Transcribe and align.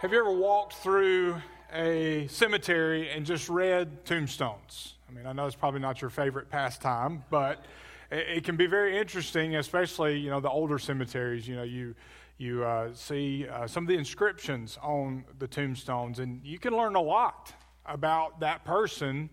Have 0.00 0.14
you 0.14 0.18
ever 0.18 0.32
walked 0.32 0.76
through 0.76 1.36
a 1.74 2.26
cemetery 2.28 3.10
and 3.10 3.26
just 3.26 3.50
read 3.50 4.06
tombstones? 4.06 4.94
I 5.06 5.12
mean, 5.12 5.26
I 5.26 5.34
know 5.34 5.44
it's 5.44 5.54
probably 5.54 5.80
not 5.80 6.00
your 6.00 6.08
favorite 6.08 6.48
pastime, 6.48 7.22
but 7.28 7.66
it, 8.10 8.38
it 8.38 8.44
can 8.44 8.56
be 8.56 8.64
very 8.64 8.96
interesting, 8.96 9.56
especially 9.56 10.18
you 10.18 10.30
know 10.30 10.40
the 10.40 10.48
older 10.48 10.78
cemeteries. 10.78 11.46
You 11.46 11.56
know, 11.56 11.64
you 11.64 11.94
you 12.38 12.64
uh, 12.64 12.94
see 12.94 13.46
uh, 13.46 13.66
some 13.66 13.84
of 13.84 13.88
the 13.88 13.98
inscriptions 13.98 14.78
on 14.82 15.22
the 15.38 15.46
tombstones, 15.46 16.18
and 16.18 16.40
you 16.42 16.58
can 16.58 16.74
learn 16.74 16.94
a 16.94 17.02
lot 17.02 17.52
about 17.84 18.40
that 18.40 18.64
person 18.64 19.28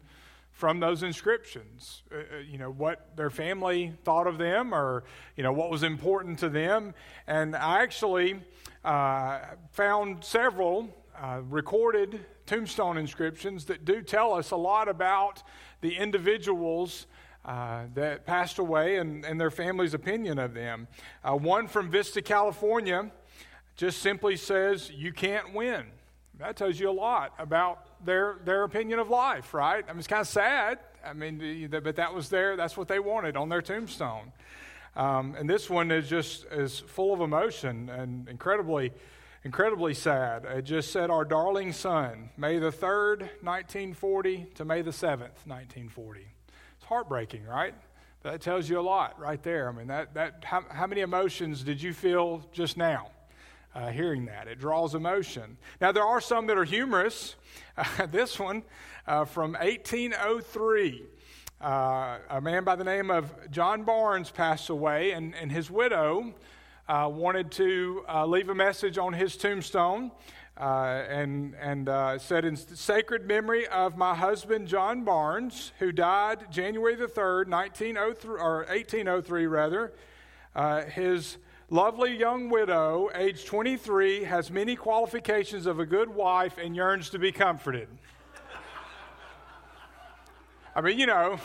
from 0.57 0.79
those 0.79 1.03
inscriptions. 1.03 2.01
Uh, 2.11 2.15
uh, 2.15 2.37
you 2.39 2.57
know, 2.57 2.71
what 2.71 3.15
their 3.15 3.29
family 3.29 3.93
thought 4.03 4.25
of 4.25 4.39
them 4.39 4.73
or, 4.73 5.03
you 5.35 5.43
know, 5.43 5.53
what 5.53 5.69
was 5.69 5.83
important 5.83 6.39
to 6.39 6.49
them. 6.49 6.95
And 7.27 7.55
I 7.55 7.83
actually 7.83 8.39
uh, 8.83 9.39
found 9.69 10.23
several 10.23 10.89
uh, 11.15 11.41
recorded 11.47 12.25
tombstone 12.47 12.97
inscriptions 12.97 13.65
that 13.65 13.85
do 13.85 14.01
tell 14.01 14.33
us 14.33 14.49
a 14.49 14.55
lot 14.55 14.89
about 14.89 15.43
the 15.81 15.95
individuals 15.95 17.05
uh, 17.45 17.83
that 17.93 18.25
passed 18.25 18.57
away 18.57 18.97
and, 18.97 19.23
and, 19.25 19.39
their 19.39 19.51
family's 19.51 19.93
opinion 19.93 20.39
of 20.39 20.55
them. 20.55 20.87
Uh, 21.23 21.33
one 21.33 21.67
from 21.67 21.89
Vista, 21.89 22.21
California, 22.21 23.11
just 23.75 24.01
simply 24.01 24.35
says, 24.35 24.91
You 24.91 25.13
can't 25.13 25.53
win. 25.53 25.85
That 26.39 26.57
tells 26.57 26.79
you 26.79 26.89
a 26.89 26.91
lot 26.91 27.33
about 27.37 27.86
their, 28.03 28.37
their 28.45 28.63
opinion 28.63 28.99
of 28.99 29.09
life, 29.09 29.53
right? 29.53 29.83
I 29.87 29.91
mean, 29.91 29.99
it's 29.99 30.07
kind 30.07 30.21
of 30.21 30.27
sad. 30.27 30.79
I 31.05 31.13
mean, 31.13 31.69
but 31.69 31.95
that 31.95 32.13
was 32.13 32.29
their, 32.29 32.55
that's 32.55 32.75
what 32.75 32.87
they 32.87 32.99
wanted 32.99 33.37
on 33.37 33.49
their 33.49 33.61
tombstone. 33.61 34.31
Um, 34.95 35.35
and 35.37 35.49
this 35.49 35.69
one 35.69 35.91
is 35.91 36.09
just 36.09 36.45
is 36.51 36.79
full 36.79 37.13
of 37.13 37.21
emotion 37.21 37.87
and 37.89 38.27
incredibly, 38.27 38.91
incredibly 39.43 39.93
sad. 39.93 40.43
It 40.45 40.63
just 40.63 40.91
said, 40.91 41.11
Our 41.11 41.23
darling 41.23 41.71
son, 41.71 42.31
May 42.35 42.57
the 42.57 42.71
3rd, 42.71 43.19
1940 43.41 44.47
to 44.55 44.65
May 44.65 44.81
the 44.81 44.91
7th, 44.91 45.45
1940. 45.45 46.21
It's 46.77 46.85
heartbreaking, 46.85 47.45
right? 47.45 47.75
That 48.23 48.41
tells 48.41 48.67
you 48.67 48.79
a 48.79 48.81
lot 48.81 49.19
right 49.19 49.41
there. 49.43 49.69
I 49.69 49.71
mean, 49.71 49.87
that, 49.87 50.15
that, 50.15 50.43
how, 50.43 50.65
how 50.67 50.87
many 50.87 51.01
emotions 51.01 51.63
did 51.63 51.81
you 51.81 51.93
feel 51.93 52.43
just 52.51 52.75
now? 52.75 53.11
Uh, 53.77 53.89
hearing 53.89 54.25
that. 54.25 54.47
It 54.47 54.59
draws 54.59 54.95
emotion. 54.95 55.57
Now, 55.79 55.91
there 55.91 56.03
are 56.03 56.19
some 56.19 56.47
that 56.47 56.57
are 56.57 56.63
humorous. 56.63 57.35
Uh, 57.77 58.05
this 58.11 58.39
one 58.39 58.63
uh, 59.05 59.25
from 59.25 59.53
1803. 59.53 61.03
Uh, 61.61 62.17
a 62.29 62.41
man 62.41 62.63
by 62.63 62.75
the 62.75 62.83
name 62.83 63.11
of 63.11 63.31
John 63.51 63.83
Barnes 63.83 64.31
passed 64.31 64.69
away, 64.69 65.11
and, 65.11 65.35
and 65.35 65.51
his 65.51 65.69
widow 65.69 66.33
uh, 66.87 67.09
wanted 67.11 67.51
to 67.51 68.03
uh, 68.09 68.25
leave 68.25 68.49
a 68.49 68.55
message 68.55 68.97
on 68.97 69.13
his 69.13 69.37
tombstone. 69.37 70.11
and 70.57 71.53
and 71.55 71.87
said, 72.19 72.45
In 72.45 72.55
sacred 72.55 73.27
memory 73.27 73.67
of 73.67 73.95
my 73.95 74.15
husband, 74.15 74.67
John 74.67 75.03
Barnes, 75.03 75.71
who 75.77 75.91
died 75.91 76.51
January 76.51 76.95
the 76.95 77.05
3rd, 77.05 77.47
1903, 77.49 78.39
or 78.39 78.57
1803, 78.69 79.45
rather, 79.45 79.93
his 80.89 81.37
Lovely 81.69 82.15
young 82.15 82.49
widow, 82.49 83.09
age 83.13 83.43
23, 83.43 84.23
has 84.23 84.49
many 84.49 84.77
qualifications 84.77 85.65
of 85.65 85.81
a 85.81 85.85
good 85.85 86.07
wife 86.07 86.57
and 86.57 86.73
yearns 86.73 87.09
to 87.09 87.19
be 87.19 87.33
comforted. 87.33 87.89
I 90.73 90.79
mean, 90.79 90.97
you 90.97 91.07
know, 91.07 91.39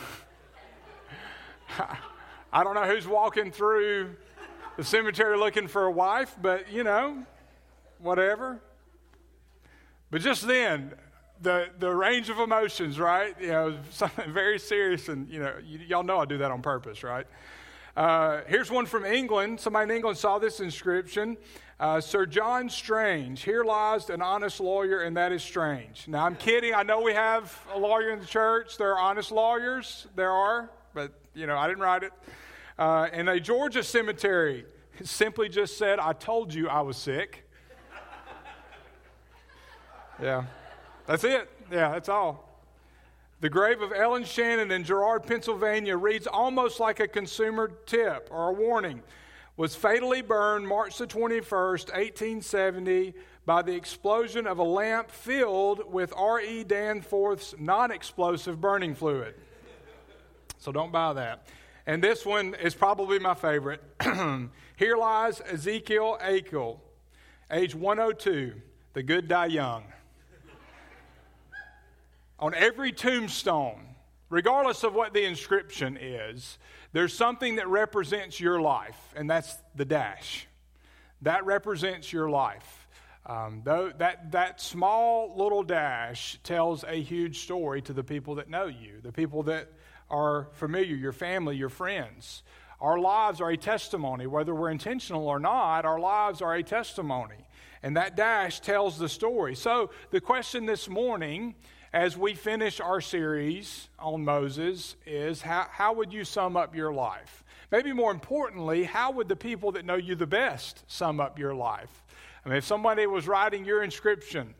I 2.53 2.63
don't 2.63 2.73
know 2.73 2.85
who's 2.85 3.05
walking 3.05 3.51
through 3.51 4.15
the 4.77 4.85
cemetery 4.85 5.37
looking 5.37 5.67
for 5.67 5.83
a 5.83 5.91
wife, 5.91 6.37
but 6.41 6.71
you 6.71 6.85
know, 6.85 7.25
whatever. 7.99 8.61
But 10.09 10.21
just 10.21 10.47
then, 10.47 10.93
the, 11.41 11.67
the 11.79 11.93
range 11.93 12.29
of 12.29 12.39
emotions, 12.39 12.97
right? 12.97 13.35
You 13.41 13.47
know, 13.47 13.77
something 13.89 14.31
very 14.31 14.57
serious, 14.57 15.09
and 15.09 15.27
you 15.27 15.39
know, 15.39 15.53
y- 15.57 15.83
y'all 15.85 16.03
know 16.03 16.19
I 16.19 16.25
do 16.25 16.37
that 16.37 16.49
on 16.49 16.61
purpose, 16.61 17.03
right? 17.03 17.27
Uh, 17.95 18.41
here's 18.47 18.71
one 18.71 18.85
from 18.85 19.05
England. 19.05 19.59
Somebody 19.59 19.91
in 19.91 19.97
England 19.97 20.17
saw 20.17 20.39
this 20.39 20.59
inscription 20.59 21.37
uh, 21.79 21.99
Sir 21.99 22.25
John 22.25 22.69
Strange, 22.69 23.43
here 23.43 23.63
lies 23.63 24.09
an 24.09 24.21
honest 24.21 24.61
lawyer, 24.61 25.01
and 25.01 25.17
that 25.17 25.33
is 25.33 25.43
strange. 25.43 26.07
Now, 26.07 26.25
I'm 26.25 26.35
kidding. 26.35 26.73
I 26.73 26.83
know 26.83 27.01
we 27.01 27.13
have 27.13 27.59
a 27.73 27.77
lawyer 27.77 28.11
in 28.11 28.19
the 28.19 28.25
church. 28.25 28.77
There 28.77 28.93
are 28.93 28.99
honest 28.99 29.31
lawyers. 29.31 30.07
There 30.15 30.31
are, 30.31 30.69
but, 30.93 31.11
you 31.33 31.45
know, 31.45 31.57
I 31.57 31.67
didn't 31.67 31.83
write 31.83 32.03
it. 32.03 32.13
Uh, 32.79 33.09
in 33.11 33.27
a 33.27 33.37
Georgia 33.37 33.83
cemetery, 33.83 34.65
simply 35.03 35.49
just 35.49 35.77
said, 35.77 35.99
I 35.99 36.13
told 36.13 36.53
you 36.53 36.69
I 36.69 36.79
was 36.81 36.95
sick. 36.95 37.49
yeah, 40.21 40.45
that's 41.05 41.25
it. 41.25 41.49
Yeah, 41.69 41.91
that's 41.91 42.07
all. 42.07 42.52
The 43.43 43.49
grave 43.49 43.81
of 43.81 43.91
Ellen 43.91 44.23
Shannon 44.23 44.71
in 44.71 44.85
Girard, 44.85 45.27
Pennsylvania 45.27 45.97
reads 45.97 46.27
almost 46.27 46.79
like 46.79 47.01
a 47.01 47.09
consumer 47.09 47.73
tip 47.85 48.29
or 48.31 48.47
a 48.47 48.53
warning. 48.53 49.03
Was 49.57 49.75
fatally 49.75 50.21
burned 50.21 50.65
March 50.65 50.97
the 50.97 51.05
21st, 51.05 51.91
1870, 51.91 53.13
by 53.45 53.61
the 53.61 53.73
explosion 53.73 54.47
of 54.47 54.59
a 54.59 54.63
lamp 54.63 55.11
filled 55.11 55.91
with 55.91 56.13
R.E. 56.15 56.63
Danforth's 56.63 57.53
non 57.59 57.91
explosive 57.91 58.61
burning 58.61 58.95
fluid. 58.95 59.35
So 60.57 60.71
don't 60.71 60.93
buy 60.93 61.11
that. 61.11 61.45
And 61.85 62.01
this 62.01 62.25
one 62.25 62.53
is 62.53 62.73
probably 62.73 63.19
my 63.19 63.33
favorite. 63.33 63.83
Here 64.77 64.95
lies 64.95 65.41
Ezekiel 65.41 66.17
Aikle, 66.23 66.79
age 67.51 67.75
102. 67.75 68.53
The 68.93 69.03
good 69.03 69.27
die 69.27 69.47
young 69.47 69.83
on 72.43 72.53
every 72.53 72.91
tombstone, 72.91 73.79
regardless 74.29 74.83
of 74.83 74.93
what 74.93 75.13
the 75.13 75.23
inscription 75.23 75.97
is, 75.97 76.59
there's 76.91 77.13
something 77.13 77.55
that 77.55 77.69
represents 77.69 78.37
your 78.37 78.59
life, 78.59 78.97
and 79.15 79.29
that's 79.29 79.55
the 79.75 79.85
dash. 79.85 80.45
That 81.21 81.45
represents 81.45 82.11
your 82.11 82.29
life. 82.29 82.89
Um, 83.25 83.61
though 83.63 83.93
that, 83.97 84.33
that 84.33 84.59
small 84.59 85.33
little 85.37 85.63
dash 85.63 86.37
tells 86.43 86.83
a 86.83 87.01
huge 87.01 87.39
story 87.39 87.81
to 87.83 87.93
the 87.93 88.03
people 88.03 88.35
that 88.35 88.49
know 88.49 88.65
you, 88.65 88.99
the 89.01 89.13
people 89.13 89.43
that 89.43 89.71
are 90.09 90.49
familiar, 90.51 90.97
your 90.97 91.13
family, 91.13 91.55
your 91.55 91.69
friends. 91.69 92.43
Our 92.81 92.99
lives 92.99 93.39
are 93.39 93.51
a 93.51 93.57
testimony. 93.57 94.27
Whether 94.27 94.53
we're 94.53 94.69
intentional 94.69 95.29
or 95.29 95.39
not, 95.39 95.85
our 95.85 95.97
lives 95.97 96.41
are 96.41 96.55
a 96.55 96.61
testimony. 96.61 97.47
And 97.81 97.95
that 97.95 98.17
dash 98.17 98.59
tells 98.59 98.99
the 98.99 99.07
story. 99.07 99.55
So, 99.55 99.91
the 100.11 100.19
question 100.19 100.65
this 100.65 100.89
morning 100.89 101.55
as 101.93 102.17
we 102.17 102.33
finish 102.33 102.81
our 102.81 102.99
series 102.99 103.87
on 103.99 104.25
Moses 104.25 104.95
is 105.05 105.43
how, 105.43 105.67
how 105.69 105.93
would 105.93 106.11
you 106.11 106.25
sum 106.25 106.57
up 106.57 106.75
your 106.75 106.91
life? 106.91 107.43
Maybe 107.71 107.93
more 107.93 108.11
importantly, 108.11 108.83
how 108.83 109.11
would 109.11 109.29
the 109.29 109.35
people 109.35 109.71
that 109.73 109.85
know 109.85 109.95
you 109.95 110.15
the 110.15 110.25
best 110.25 110.83
sum 110.87 111.19
up 111.19 111.37
your 111.37 111.53
life? 111.53 112.03
I 112.43 112.49
mean, 112.49 112.57
if 112.57 112.65
somebody 112.65 113.05
was 113.05 113.27
writing 113.27 113.63
your 113.63 113.83
inscription 113.83 114.55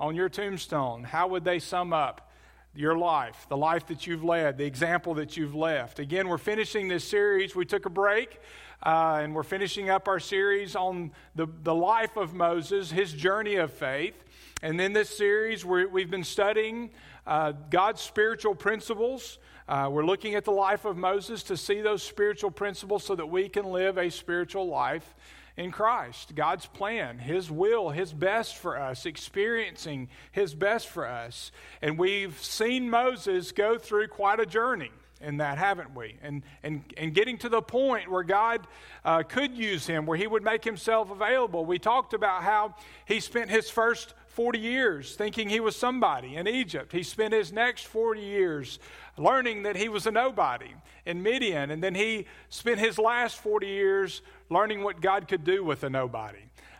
on 0.00 0.16
your 0.16 0.30
tombstone, 0.30 1.04
how 1.04 1.28
would 1.28 1.44
they 1.44 1.58
sum 1.58 1.92
up 1.92 2.32
your 2.74 2.96
life, 2.96 3.46
the 3.50 3.56
life 3.56 3.86
that 3.88 4.06
you've 4.06 4.24
led, 4.24 4.56
the 4.56 4.64
example 4.64 5.12
that 5.14 5.36
you've 5.36 5.54
left? 5.54 5.98
Again, 5.98 6.26
we're 6.26 6.38
finishing 6.38 6.88
this 6.88 7.06
series. 7.06 7.54
We 7.54 7.66
took 7.66 7.84
a 7.84 7.90
break. 7.90 8.40
Uh, 8.80 9.18
and 9.22 9.34
we're 9.34 9.42
finishing 9.42 9.90
up 9.90 10.06
our 10.06 10.20
series 10.20 10.76
on 10.76 11.10
the, 11.34 11.48
the 11.64 11.74
life 11.74 12.16
of 12.16 12.32
Moses, 12.32 12.92
his 12.92 13.12
journey 13.12 13.56
of 13.56 13.72
faith. 13.72 14.14
And 14.60 14.80
in 14.80 14.92
this 14.92 15.08
series, 15.08 15.64
we 15.64 16.00
have 16.00 16.10
been 16.10 16.24
studying 16.24 16.90
uh, 17.24 17.52
God's 17.70 18.00
spiritual 18.00 18.56
principles. 18.56 19.38
Uh, 19.68 19.88
we're 19.88 20.04
looking 20.04 20.34
at 20.34 20.44
the 20.44 20.50
life 20.50 20.84
of 20.84 20.96
Moses 20.96 21.44
to 21.44 21.56
see 21.56 21.80
those 21.80 22.02
spiritual 22.02 22.50
principles 22.50 23.04
so 23.04 23.14
that 23.14 23.26
we 23.26 23.48
can 23.48 23.66
live 23.66 23.98
a 23.98 24.10
spiritual 24.10 24.66
life 24.66 25.14
in 25.56 25.70
Christ. 25.70 26.34
God's 26.34 26.66
plan, 26.66 27.18
His 27.18 27.52
will, 27.52 27.90
His 27.90 28.12
best 28.12 28.56
for 28.56 28.76
us, 28.76 29.06
experiencing 29.06 30.08
His 30.32 30.54
best 30.54 30.88
for 30.88 31.06
us. 31.06 31.52
And 31.80 31.96
we've 31.96 32.36
seen 32.42 32.90
Moses 32.90 33.52
go 33.52 33.78
through 33.78 34.08
quite 34.08 34.40
a 34.40 34.46
journey 34.46 34.90
in 35.20 35.36
that, 35.36 35.58
haven't 35.58 35.94
we? 35.94 36.16
And, 36.22 36.42
and, 36.64 36.82
and 36.96 37.14
getting 37.14 37.38
to 37.38 37.48
the 37.48 37.62
point 37.62 38.10
where 38.10 38.22
God 38.24 38.66
uh, 39.04 39.22
could 39.22 39.56
use 39.56 39.86
him, 39.86 40.06
where 40.06 40.16
he 40.16 40.26
would 40.26 40.44
make 40.44 40.64
himself 40.64 41.10
available. 41.10 41.64
We 41.64 41.78
talked 41.78 42.14
about 42.14 42.42
how 42.42 42.76
he 43.04 43.20
spent 43.20 43.50
his 43.50 43.68
first 43.68 44.14
40 44.38 44.60
years 44.60 45.16
thinking 45.16 45.48
he 45.48 45.58
was 45.58 45.74
somebody 45.74 46.36
in 46.36 46.46
Egypt. 46.46 46.92
He 46.92 47.02
spent 47.02 47.34
his 47.34 47.52
next 47.52 47.88
40 47.88 48.20
years 48.20 48.78
learning 49.16 49.64
that 49.64 49.74
he 49.74 49.88
was 49.88 50.06
a 50.06 50.12
nobody 50.12 50.70
in 51.04 51.24
Midian. 51.24 51.72
And 51.72 51.82
then 51.82 51.96
he 51.96 52.26
spent 52.48 52.78
his 52.78 53.00
last 53.00 53.38
40 53.38 53.66
years 53.66 54.22
learning 54.48 54.84
what 54.84 55.00
God 55.00 55.26
could 55.26 55.42
do 55.42 55.64
with 55.64 55.82
a 55.82 55.90
nobody. 55.90 56.38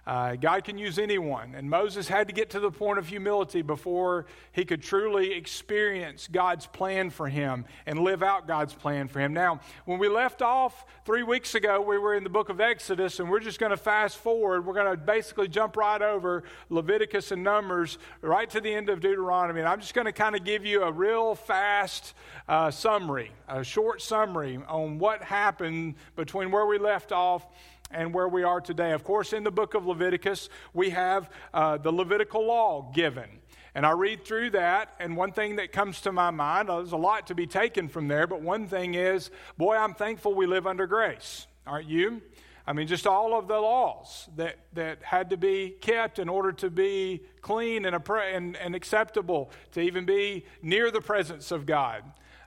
Uh, 0.09 0.37
God 0.37 0.65
can 0.65 0.79
use 0.79 0.99
anyone. 0.99 1.55
And 1.55 1.69
Moses 1.69 2.09
had 2.09 2.29
to 2.29 2.33
get 2.33 2.49
to 2.51 2.61
the 2.61 2.71
point 2.71 2.99
of 2.99 3.07
humility 3.07 3.61
before 3.61 4.25
he 4.53 4.65
could 4.65 4.83
truly 4.83 5.35
experience 5.35 6.31
God's 6.33 6.67
plan 6.67 7.11
for 7.11 7.29
him 7.29 7.67
and 7.85 7.99
live 7.99 8.23
out 8.23 8.49
God's 8.49 8.73
plan 8.73 9.09
for 9.09 9.21
him. 9.21 9.35
Now, 9.35 9.61
when 9.85 9.99
we 9.99 10.09
left 10.09 10.41
off 10.41 10.87
three 11.05 11.23
weeks 11.23 11.55
ago, 11.55 11.83
we 11.83 11.99
were 11.99 12.15
in 12.15 12.25
the 12.25 12.31
book 12.31 12.49
of 12.49 12.59
Exodus, 12.59 13.21
and 13.21 13.29
we're 13.29 13.39
just 13.39 13.61
going 13.61 13.69
to 13.69 13.77
fast 13.77 14.17
forward. 14.17 14.65
We're 14.65 14.73
going 14.73 14.91
to 14.91 14.97
basically 14.97 15.47
jump 15.47 15.77
right 15.77 16.01
over 16.01 16.43
Leviticus 16.71 17.31
and 17.31 17.45
Numbers 17.45 17.99
right 18.23 18.49
to 18.49 18.63
the 18.63 18.75
end 18.75 18.89
of 18.89 19.01
Deuteronomy. 19.01 19.61
And 19.61 19.69
I'm 19.69 19.81
just 19.81 19.93
going 19.93 20.07
to 20.07 20.13
kind 20.13 20.35
of 20.35 20.43
give 20.43 20.65
you 20.65 20.85
a 20.85 20.91
real 20.91 21.35
fast 21.35 22.15
uh, 22.49 22.71
summary, 22.71 23.31
a 23.47 23.63
short 23.63 24.01
summary 24.01 24.59
on 24.69 24.99
what 24.99 25.23
happened 25.23 25.97
between 26.17 26.51
where 26.51 26.65
we 26.65 26.79
left 26.79 27.13
off 27.13 27.47
and 27.91 28.13
where 28.15 28.29
we 28.29 28.43
are 28.43 28.61
today. 28.61 28.93
Of 28.93 29.05
course, 29.05 29.33
in 29.33 29.45
the 29.45 29.51
book 29.51 29.75
of 29.75 29.87
Leviticus, 29.87 30.49
we 30.75 30.91
have 30.91 31.31
uh, 31.55 31.79
the 31.79 31.93
Levitical 31.93 32.47
law 32.47 32.91
given. 32.95 33.29
And 33.75 33.87
I 33.87 33.93
read 33.93 34.25
through 34.25 34.51
that, 34.51 34.95
and 34.99 35.17
one 35.17 35.33
thing 35.33 35.57
that 35.57 35.73
comes 35.73 36.01
to 36.01 36.13
my 36.13 36.31
mind, 36.31 36.69
uh, 36.69 36.79
there's 36.79 36.93
a 36.93 36.97
lot 36.97 37.29
to 37.29 37.35
be 37.35 37.47
taken 37.47 37.89
from 37.89 38.09
there, 38.09 38.27
but 38.27 38.41
one 38.41 38.67
thing 38.67 38.95
is, 38.95 39.31
boy, 39.57 39.77
I'm 39.77 39.95
thankful 39.95 40.35
we 40.35 40.47
live 40.47 40.67
under 40.67 40.87
grace. 40.87 41.47
Aren't 41.67 41.87
you? 41.89 42.23
I 42.67 42.73
mean, 42.73 42.87
just 42.87 43.07
all 43.07 43.39
of 43.39 43.49
the 43.49 43.59
laws 43.59 44.29
that, 44.37 44.57
that 44.75 45.03
had 45.03 45.31
to 45.31 45.39
be 45.39 45.71
kept 45.81 46.19
in 46.19 46.29
order 46.29 46.53
to 46.53 46.69
be 46.69 47.23
clean 47.41 47.87
and, 47.87 47.97
and, 48.11 48.57
and 48.57 48.75
acceptable, 48.75 49.51
to 49.73 49.81
even 49.81 50.05
be 50.05 50.45
near 50.61 50.91
the 50.91 51.01
presence 51.01 51.51
of 51.51 51.65
God. 51.65 52.03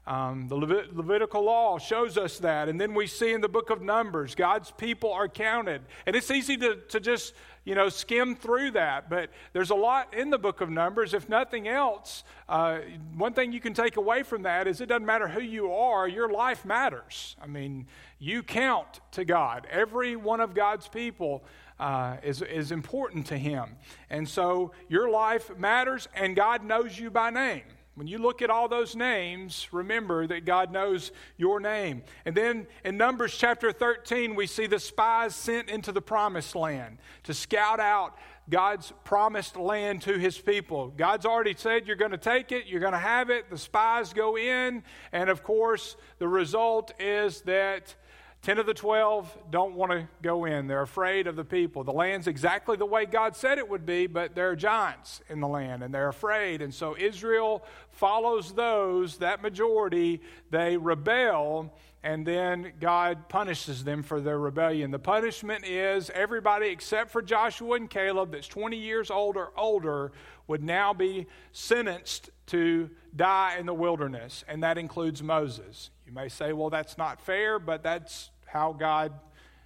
Um, 0.07 0.48
the 0.48 0.56
Levit- 0.56 0.95
Levitical 0.95 1.44
law 1.44 1.77
shows 1.77 2.18
us 2.18 2.39
that. 2.39 2.69
And 2.69 2.81
then 2.81 2.95
we 2.95 3.06
see 3.06 3.33
in 3.33 3.42
the 3.42 3.48
book 3.48 3.69
of 3.69 3.81
Numbers, 3.81 4.33
God's 4.33 4.71
people 4.71 5.13
are 5.13 5.27
counted. 5.27 5.83
And 6.06 6.15
it's 6.15 6.31
easy 6.31 6.57
to, 6.57 6.77
to 6.89 7.00
just, 7.00 7.36
you 7.65 7.75
know, 7.75 7.88
skim 7.88 8.36
through 8.36 8.71
that. 8.71 9.12
But 9.12 9.30
there's 9.53 9.69
a 9.69 9.75
lot 9.75 10.13
in 10.15 10.31
the 10.31 10.39
book 10.39 10.59
of 10.59 10.71
Numbers. 10.71 11.13
If 11.13 11.30
nothing 11.30 11.68
else, 11.68 12.24
uh, 12.50 12.80
one 13.15 13.33
thing 13.33 13.51
you 13.51 13.59
can 13.59 13.75
take 13.75 13.95
away 13.98 14.24
from 14.24 14.42
that 14.42 14.68
is 14.68 14.81
it 14.81 14.88
doesn't 14.88 15.06
matter 15.06 15.27
who 15.27 15.42
you 15.42 15.71
are, 15.71 16.07
your 16.07 16.31
life 16.31 16.65
matters. 16.65 17.36
I 17.39 17.45
mean, 17.45 17.86
you 18.18 18.42
count 18.42 19.01
to 19.12 19.24
God. 19.24 19.68
Every 19.69 20.15
one 20.15 20.39
of 20.39 20.56
God's 20.56 20.88
people 20.88 21.44
uh, 21.80 22.18
is, 22.24 22.42
is 22.42 22.71
important 22.71 23.27
to 23.27 23.38
Him. 23.38 23.75
And 24.09 24.27
so 24.27 24.71
your 24.89 25.12
life 25.12 25.56
matters, 25.57 26.07
and 26.15 26.36
God 26.36 26.63
knows 26.63 26.98
you 26.98 27.12
by 27.12 27.30
name. 27.30 27.63
When 27.96 28.08
you 28.08 28.20
look 28.20 28.42
at 28.42 28.50
all 28.50 28.70
those 28.70 28.96
names, 28.96 29.68
remember 29.74 30.26
that 30.28 30.46
God 30.46 30.72
knows 30.72 31.12
your 31.36 31.60
name. 31.60 32.04
And 32.26 32.36
then 32.36 32.68
in 32.86 32.96
Numbers 32.96 33.38
chapter 33.38 33.74
13, 33.74 34.34
we 34.34 34.48
see 34.48 34.66
the 34.66 34.80
spies 34.80 35.36
sent 35.36 35.70
into 35.70 35.92
the 35.92 36.02
promised 36.02 36.56
land 36.56 37.00
to 37.24 37.34
scout 37.34 37.82
out 37.82 38.18
God's 38.50 38.94
promised 39.04 39.58
land 39.58 40.02
to 40.04 40.18
his 40.18 40.38
people. 40.38 40.88
God's 40.88 41.26
already 41.26 41.54
said 41.54 41.86
you're 41.86 41.98
going 41.98 42.12
to 42.12 42.18
take 42.18 42.52
it, 42.52 42.66
you're 42.66 42.80
going 42.80 42.94
to 42.94 42.98
have 42.98 43.30
it. 43.30 43.50
The 43.50 43.58
spies 43.58 44.14
go 44.14 44.38
in, 44.38 44.84
and 45.12 45.30
of 45.30 45.44
course, 45.44 45.98
the 46.18 46.28
result 46.28 46.94
is 46.98 47.42
that 47.42 47.96
10 48.44 48.58
of 48.58 48.66
the 48.66 48.74
12 48.74 49.38
don't 49.52 49.76
want 49.76 49.92
to 49.92 50.08
go 50.24 50.46
in. 50.46 50.66
They're 50.66 50.82
afraid 50.82 51.28
of 51.28 51.36
the 51.36 51.44
people. 51.44 51.84
The 51.84 51.92
land's 51.92 52.26
exactly 52.26 52.76
the 52.76 52.88
way 52.88 53.06
God 53.06 53.36
said 53.36 53.60
it 53.60 53.70
would 53.70 53.86
be, 53.86 54.08
but 54.08 54.34
there 54.34 54.50
are 54.50 54.56
giants 54.56 55.22
in 55.30 55.42
the 55.42 55.48
land 55.48 55.84
and 55.84 55.94
they're 55.94 56.08
afraid. 56.08 56.64
And 56.64 56.74
so 56.74 56.98
Israel 56.98 57.64
follows 57.92 58.54
those, 58.54 59.18
that 59.18 59.44
majority, 59.44 60.22
they 60.50 60.76
rebel, 60.76 61.72
and 62.04 62.26
then 62.26 62.74
God 62.80 63.30
punishes 63.30 63.84
them 63.84 64.02
for 64.02 64.20
their 64.20 64.40
rebellion. 64.40 64.90
The 64.90 64.98
punishment 64.98 65.64
is 65.64 66.10
everybody 66.16 66.70
except 66.70 67.12
for 67.12 67.22
Joshua 67.22 67.76
and 67.76 67.88
Caleb, 67.88 68.32
that's 68.32 68.48
20 68.48 68.76
years 68.76 69.12
old 69.12 69.38
or 69.38 69.52
older, 69.56 70.14
would 70.51 70.62
now 70.62 70.94
be 70.94 71.27
sentenced 71.53 72.30
to 72.48 72.89
die 73.15 73.56
in 73.57 73.65
the 73.65 73.74
wilderness, 73.74 74.44
and 74.50 74.62
that 74.63 74.77
includes 74.77 75.24
Moses. 75.24 75.92
You 76.06 76.12
may 76.12 76.27
say, 76.27 76.51
well, 76.51 76.69
that's 76.69 76.98
not 76.98 77.21
fair, 77.21 77.57
but 77.57 77.83
that's 77.83 78.31
how 78.45 78.74
God 78.74 79.13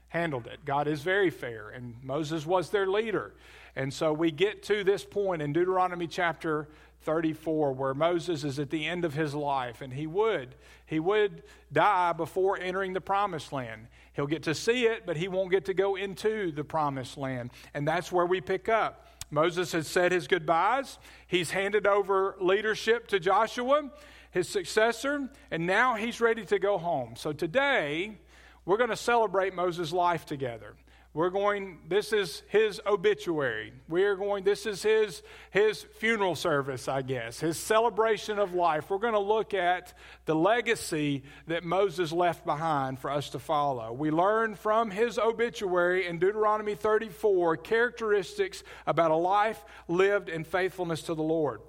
handled 0.09 0.45
it. 0.45 0.63
God 0.63 0.87
is 0.87 1.01
very 1.01 1.31
fair, 1.31 1.71
and 1.71 1.95
Moses 2.03 2.45
was 2.45 2.69
their 2.69 2.85
leader. 2.85 3.33
And 3.75 3.91
so 3.91 4.13
we 4.13 4.29
get 4.29 4.61
to 4.63 4.83
this 4.83 5.03
point 5.03 5.41
in 5.41 5.53
Deuteronomy 5.53 6.05
chapter 6.05 6.69
34 7.01 7.73
where 7.73 7.95
Moses 7.95 8.43
is 8.43 8.59
at 8.59 8.69
the 8.69 8.85
end 8.85 9.05
of 9.05 9.13
his 9.13 9.35
life 9.35 9.81
and 9.81 9.93
he 9.93 10.07
would 10.07 10.55
he 10.87 10.99
would 10.99 11.43
die 11.71 12.13
before 12.13 12.59
entering 12.59 12.93
the 12.93 13.01
promised 13.01 13.51
land. 13.51 13.87
He'll 14.13 14.27
get 14.27 14.43
to 14.43 14.55
see 14.55 14.85
it, 14.85 15.05
but 15.05 15.17
he 15.17 15.27
won't 15.27 15.51
get 15.51 15.65
to 15.65 15.73
go 15.73 15.95
into 15.95 16.51
the 16.51 16.63
promised 16.63 17.17
land. 17.17 17.51
And 17.73 17.87
that's 17.87 18.11
where 18.11 18.25
we 18.25 18.39
pick 18.39 18.69
up. 18.69 19.05
Moses 19.31 19.72
has 19.72 19.88
said 19.88 20.12
his 20.12 20.27
goodbyes. 20.27 20.98
He's 21.27 21.51
handed 21.51 21.88
over 21.88 22.36
leadership 22.39 23.07
to 23.07 23.19
Joshua 23.19 23.89
his 24.36 24.50
successor, 24.50 25.30
and 25.50 25.66
now 25.66 25.95
he's 25.95 26.19
ready 26.19 26.45
to 26.45 26.60
go 26.60 26.77
home. 26.77 27.16
So 27.16 27.31
today, 27.31 28.18
we're 28.66 28.75
going 28.75 28.89
to 28.89 28.98
celebrate 28.98 29.56
Moses' 29.56 29.94
life 29.94 30.25
together. 30.25 30.75
We're 31.15 31.31
going, 31.31 31.79
this 31.88 32.13
is 32.13 32.44
his 32.50 32.79
obituary. 32.85 33.73
We 33.89 34.03
are 34.03 34.15
going, 34.15 34.44
this 34.44 34.67
is 34.67 34.83
his, 34.83 35.23
his 35.50 35.81
funeral 35.97 36.35
service, 36.35 36.88
I 36.88 37.01
guess, 37.01 37.39
his 37.39 37.57
celebration 37.57 38.38
of 38.38 38.53
life. 38.53 38.91
We're 38.91 39.00
going 39.00 39.13
to 39.13 39.19
look 39.19 39.56
at 39.56 39.94
the 40.25 40.35
legacy 40.35 41.23
that 41.47 41.63
Moses 41.63 42.12
left 42.12 42.45
behind 42.45 43.00
for 43.00 43.09
us 43.09 43.29
to 43.29 43.39
follow. 43.39 43.94
We 43.94 44.12
learn 44.12 44.53
from 44.53 44.91
his 44.91 45.17
obituary 45.17 46.06
in 46.06 46.19
Deuteronomy 46.19 46.75
34 46.75 47.57
characteristics 47.57 48.63
about 48.85 49.09
a 49.09 49.15
life 49.15 49.63
lived 49.88 50.29
in 50.29 50.44
faithfulness 50.44 51.01
to 51.03 51.15
the 51.15 51.23
Lord 51.23 51.61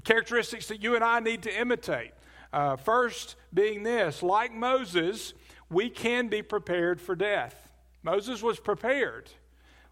characteristics 0.00 0.68
that 0.68 0.82
you 0.82 0.94
and 0.94 1.04
I 1.04 1.20
need 1.20 1.42
to 1.42 1.60
imitate. 1.60 2.12
Uh, 2.52 2.76
first, 2.76 3.36
being 3.52 3.82
this 3.82 4.22
like 4.22 4.52
Moses, 4.52 5.34
we 5.70 5.88
can 5.88 6.28
be 6.28 6.42
prepared 6.42 7.00
for 7.00 7.14
death. 7.14 7.69
Moses 8.02 8.42
was 8.42 8.58
prepared. 8.58 9.30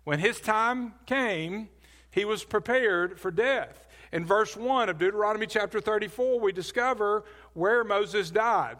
When 0.04 0.18
his 0.18 0.40
time 0.40 0.94
came, 1.06 1.68
he 2.10 2.24
was 2.24 2.44
prepared 2.44 3.20
for 3.20 3.30
death. 3.30 3.86
In 4.12 4.24
verse 4.24 4.56
1 4.56 4.88
of 4.88 4.98
Deuteronomy 4.98 5.46
chapter 5.46 5.80
34, 5.80 6.40
we 6.40 6.52
discover 6.52 7.24
where 7.52 7.84
Moses 7.84 8.30
died. 8.30 8.76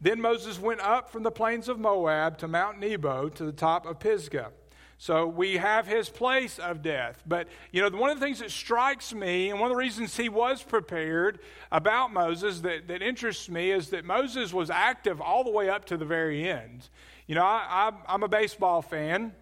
Then 0.00 0.20
Moses 0.20 0.58
went 0.58 0.80
up 0.80 1.10
from 1.10 1.22
the 1.22 1.30
plains 1.30 1.68
of 1.68 1.78
Moab 1.78 2.36
to 2.38 2.48
Mount 2.48 2.78
Nebo 2.78 3.28
to 3.30 3.44
the 3.44 3.52
top 3.52 3.86
of 3.86 4.00
Pisgah. 4.00 4.50
So 4.98 5.26
we 5.26 5.56
have 5.56 5.86
his 5.86 6.08
place 6.08 6.58
of 6.58 6.82
death. 6.82 7.22
But, 7.26 7.48
you 7.72 7.82
know, 7.82 7.96
one 7.96 8.10
of 8.10 8.20
the 8.20 8.24
things 8.24 8.38
that 8.38 8.50
strikes 8.50 9.12
me, 9.12 9.50
and 9.50 9.58
one 9.58 9.68
of 9.68 9.74
the 9.74 9.78
reasons 9.78 10.16
he 10.16 10.28
was 10.28 10.62
prepared 10.62 11.40
about 11.72 12.12
Moses 12.12 12.60
that, 12.60 12.86
that 12.88 13.02
interests 13.02 13.48
me, 13.48 13.72
is 13.72 13.90
that 13.90 14.04
Moses 14.04 14.52
was 14.52 14.70
active 14.70 15.20
all 15.20 15.42
the 15.42 15.50
way 15.50 15.68
up 15.68 15.86
to 15.86 15.96
the 15.96 16.04
very 16.04 16.48
end. 16.48 16.88
You 17.26 17.36
know, 17.36 17.44
I, 17.44 17.92
am 18.08 18.24
a 18.24 18.28
baseball 18.28 18.82
fan, 18.82 19.32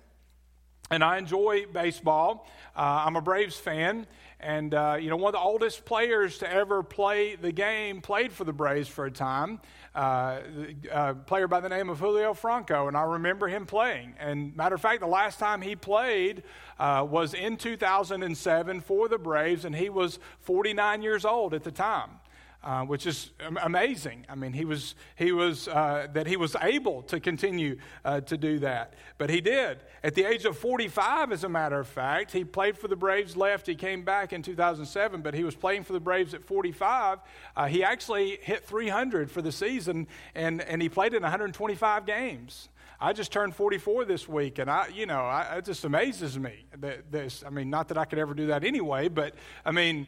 and 0.91 1.03
I 1.03 1.17
enjoy 1.17 1.65
baseball. 1.67 2.47
Uh, 2.77 3.05
I'm 3.07 3.17
a 3.17 3.23
Braves 3.23 3.57
fan. 3.57 4.07
And, 4.39 4.75
uh, 4.75 4.97
you 5.01 5.09
know, 5.09 5.17
one 5.17 5.35
of 5.35 5.41
the 5.41 5.45
oldest 5.45 5.85
players 5.85 6.39
to 6.39 6.51
ever 6.51 6.83
play 6.83 7.37
the 7.37 7.53
game 7.53 8.01
played 8.01 8.33
for 8.33 8.45
the 8.45 8.53
Braves 8.53 8.89
for 8.89 9.07
a 9.07 9.11
time, 9.11 9.61
uh, 9.95 10.41
a 10.91 11.15
player 11.15 11.47
by 11.49 11.61
the 11.61 11.69
name 11.69 11.89
of 11.89 12.01
Julio 12.01 12.35
Franco. 12.35 12.89
And 12.89 12.97
I 12.97 13.03
remember 13.03 13.49
him 13.49 13.65
playing. 13.65 14.15
And, 14.19 14.55
matter 14.57 14.75
of 14.75 14.81
fact, 14.81 15.01
the 15.01 15.07
last 15.07 15.39
time 15.39 15.63
he 15.63 15.75
played 15.75 16.43
uh, 16.79 17.07
was 17.09 17.33
in 17.33 17.57
2007 17.57 18.81
for 18.81 19.09
the 19.09 19.19
Braves, 19.19 19.65
and 19.65 19.75
he 19.75 19.89
was 19.89 20.19
49 20.41 21.03
years 21.03 21.25
old 21.25 21.55
at 21.55 21.65
the 21.65 21.73
time 21.73 22.11
uh, 22.63 22.85
which 22.85 23.07
is 23.07 23.31
amazing. 23.63 24.27
I 24.29 24.35
mean, 24.35 24.53
he 24.53 24.65
was, 24.65 24.95
he 25.17 25.33
was 25.33 25.67
uh, 25.69 26.09
that 26.13 26.27
he 26.27 26.37
was 26.37 26.57
able 26.61 27.03
to 27.05 27.19
continue 27.19 27.79
uh, 28.05 28.21
to 28.23 28.37
do 28.37 28.59
that. 28.59 28.95
But 29.17 29.31
he 29.31 29.41
did. 29.41 29.79
At 30.05 30.15
the 30.15 30.25
age 30.25 30.45
of 30.45 30.59
45, 30.59 31.33
as 31.33 31.45
a 31.45 31.49
matter 31.49 31.81
of 31.81 31.89
fact, 31.89 32.33
he 32.33 32.45
played 32.45 32.77
for 32.77 32.89
the 32.89 32.97
Braves, 32.97 33.37
left. 33.37 33.67
He 33.67 33.75
came 33.75 34.03
back 34.03 34.33
in 34.33 34.43
2007, 34.43 35.23
but 35.23 35.35
he 35.35 35.45
was 35.45 35.55
playing 35.55 35.85
for 35.85 35.93
the 35.95 36.01
Braves 36.01 36.35
at 36.35 36.45
45. 36.45 37.21
Uh, 37.57 37.67
he 37.67 37.83
actually 37.83 38.39
hit 38.43 38.65
300 38.65 39.31
for 39.31 39.41
the 39.41 39.53
season, 39.53 40.07
and, 40.35 40.61
and 40.63 40.83
he 40.83 40.89
played 40.89 41.15
in 41.15 41.23
125 41.23 42.05
games. 42.05 42.69
I 43.03 43.15
just 43.15 43.33
turned 43.33 43.57
44 43.57 44.05
this 44.05 44.29
week, 44.29 44.59
and 44.59 44.71
I, 44.71 44.89
you 44.89 45.07
know, 45.07 45.21
I, 45.21 45.57
it 45.57 45.65
just 45.65 45.87
amazes 45.87 46.39
me 46.39 46.67
that 46.81 47.11
this. 47.11 47.43
I 47.47 47.49
mean, 47.49 47.71
not 47.71 47.89
that 47.89 47.97
I 47.97 48.05
could 48.05 48.19
ever 48.19 48.35
do 48.35 48.49
that 48.49 48.63
anyway, 48.63 49.09
but 49.09 49.35
I 49.65 49.71
mean, 49.71 50.07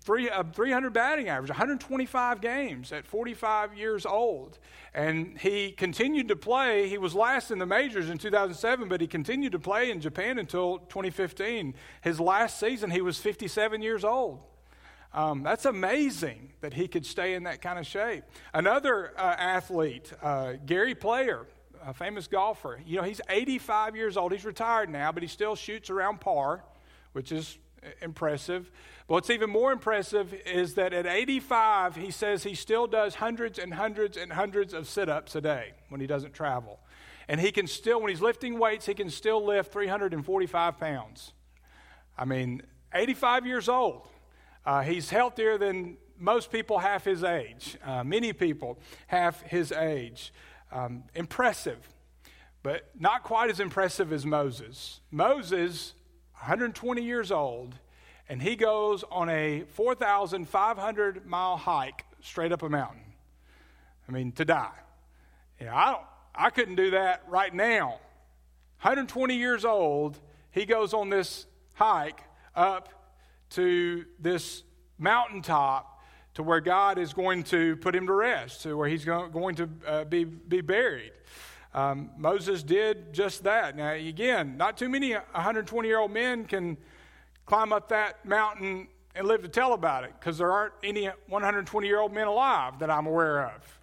three, 0.00 0.28
uh, 0.28 0.44
300 0.52 0.92
batting 0.92 1.28
average, 1.28 1.50
125 1.50 2.40
games 2.40 2.92
at 2.92 3.06
45 3.06 3.74
years 3.74 4.04
old, 4.04 4.58
and 4.92 5.38
he 5.38 5.72
continued 5.72 6.28
to 6.28 6.36
play. 6.36 6.88
He 6.88 6.98
was 6.98 7.14
last 7.14 7.50
in 7.50 7.58
the 7.58 7.66
majors 7.66 8.10
in 8.10 8.18
2007, 8.18 8.88
but 8.88 9.00
he 9.00 9.06
continued 9.06 9.52
to 9.52 9.58
play 9.58 9.90
in 9.90 10.00
Japan 10.00 10.38
until 10.38 10.78
2015. 10.78 11.74
His 12.02 12.20
last 12.20 12.60
season, 12.60 12.90
he 12.90 13.00
was 13.00 13.18
57 13.18 13.80
years 13.80 14.04
old. 14.04 14.40
Um, 15.14 15.42
that's 15.42 15.64
amazing 15.64 16.52
that 16.60 16.74
he 16.74 16.88
could 16.88 17.06
stay 17.06 17.34
in 17.34 17.44
that 17.44 17.62
kind 17.62 17.78
of 17.78 17.86
shape. 17.86 18.24
Another 18.52 19.12
uh, 19.16 19.36
athlete, 19.38 20.12
uh, 20.20 20.54
Gary 20.66 20.94
Player, 20.94 21.46
a 21.86 21.94
famous 21.94 22.26
golfer. 22.26 22.80
You 22.84 22.96
know, 22.96 23.04
he's 23.04 23.20
85 23.28 23.94
years 23.96 24.16
old. 24.16 24.32
He's 24.32 24.44
retired 24.44 24.90
now, 24.90 25.12
but 25.12 25.22
he 25.22 25.28
still 25.28 25.54
shoots 25.54 25.88
around 25.88 26.20
par, 26.20 26.64
which 27.12 27.30
is 27.30 27.58
impressive. 28.02 28.70
But 29.06 29.14
what's 29.14 29.30
even 29.30 29.50
more 29.50 29.70
impressive 29.70 30.32
is 30.46 30.74
that 30.74 30.94
at 30.94 31.06
85, 31.06 31.96
he 31.96 32.10
says 32.10 32.42
he 32.42 32.54
still 32.54 32.86
does 32.86 33.16
hundreds 33.16 33.58
and 33.58 33.74
hundreds 33.74 34.16
and 34.16 34.32
hundreds 34.32 34.72
of 34.72 34.88
sit 34.88 35.08
ups 35.10 35.34
a 35.34 35.42
day 35.42 35.72
when 35.90 36.00
he 36.00 36.06
doesn't 36.06 36.32
travel. 36.32 36.80
And 37.28 37.40
he 37.40 37.52
can 37.52 37.66
still, 37.66 38.00
when 38.00 38.10
he's 38.10 38.22
lifting 38.22 38.58
weights, 38.58 38.86
he 38.86 38.94
can 38.94 39.10
still 39.10 39.44
lift 39.44 39.72
345 39.72 40.78
pounds. 40.78 41.32
I 42.16 42.24
mean, 42.24 42.62
85 42.94 43.46
years 43.46 43.68
old. 43.68 44.08
Uh, 44.64 44.82
he's 44.82 45.10
healthier 45.10 45.58
than 45.58 45.98
most 46.18 46.50
people 46.50 46.78
half 46.78 47.04
his 47.04 47.24
age. 47.24 47.76
Uh, 47.84 48.04
many 48.04 48.32
people 48.32 48.78
half 49.08 49.42
his 49.42 49.72
age. 49.72 50.32
Um, 50.72 51.04
impressive, 51.14 51.88
but 52.62 52.88
not 52.98 53.22
quite 53.22 53.50
as 53.50 53.60
impressive 53.60 54.12
as 54.12 54.24
Moses. 54.24 55.00
Moses, 55.10 55.94
120 56.32 57.02
years 57.02 57.30
old, 57.30 57.74
and 58.28 58.40
he 58.40 58.56
goes 58.56 59.04
on 59.10 59.28
a 59.28 59.64
4,500 59.74 61.26
mile 61.26 61.56
hike 61.56 62.04
straight 62.20 62.52
up 62.52 62.62
a 62.62 62.68
mountain. 62.68 63.02
I 64.08 64.12
mean, 64.12 64.32
to 64.32 64.44
die. 64.44 64.70
You 65.60 65.66
know, 65.66 65.74
I, 65.74 65.92
don't, 65.92 66.02
I 66.34 66.50
couldn't 66.50 66.76
do 66.76 66.90
that 66.92 67.22
right 67.28 67.52
now. 67.52 68.00
120 68.80 69.36
years 69.36 69.64
old, 69.64 70.18
he 70.50 70.66
goes 70.66 70.92
on 70.94 71.10
this 71.10 71.46
hike 71.74 72.20
up 72.54 72.88
to 73.50 74.04
this 74.18 74.62
mountaintop 74.98 76.02
to 76.34 76.42
where 76.42 76.60
God 76.60 76.98
is 76.98 77.12
going 77.12 77.44
to 77.44 77.76
put 77.76 77.94
him 77.94 78.06
to 78.06 78.12
rest, 78.12 78.62
to 78.62 78.76
where 78.76 78.88
he's 78.88 79.04
going 79.04 79.54
to 79.56 79.68
uh, 79.86 80.04
be, 80.04 80.24
be 80.24 80.60
buried. 80.60 81.12
Um, 81.72 82.10
Moses 82.16 82.62
did 82.62 83.12
just 83.12 83.44
that. 83.44 83.76
Now, 83.76 83.92
again, 83.92 84.56
not 84.56 84.76
too 84.76 84.88
many 84.88 85.12
120 85.12 85.88
year 85.88 85.98
old 85.98 86.12
men 86.12 86.44
can 86.44 86.76
climb 87.46 87.72
up 87.72 87.88
that 87.88 88.24
mountain 88.24 88.88
and 89.14 89.28
live 89.28 89.42
to 89.42 89.48
tell 89.48 89.72
about 89.72 90.04
it 90.04 90.12
because 90.18 90.38
there 90.38 90.50
aren't 90.50 90.74
any 90.82 91.06
120 91.28 91.86
year 91.86 92.00
old 92.00 92.12
men 92.12 92.26
alive 92.26 92.78
that 92.80 92.90
I'm 92.90 93.06
aware 93.06 93.46
of. 93.46 93.80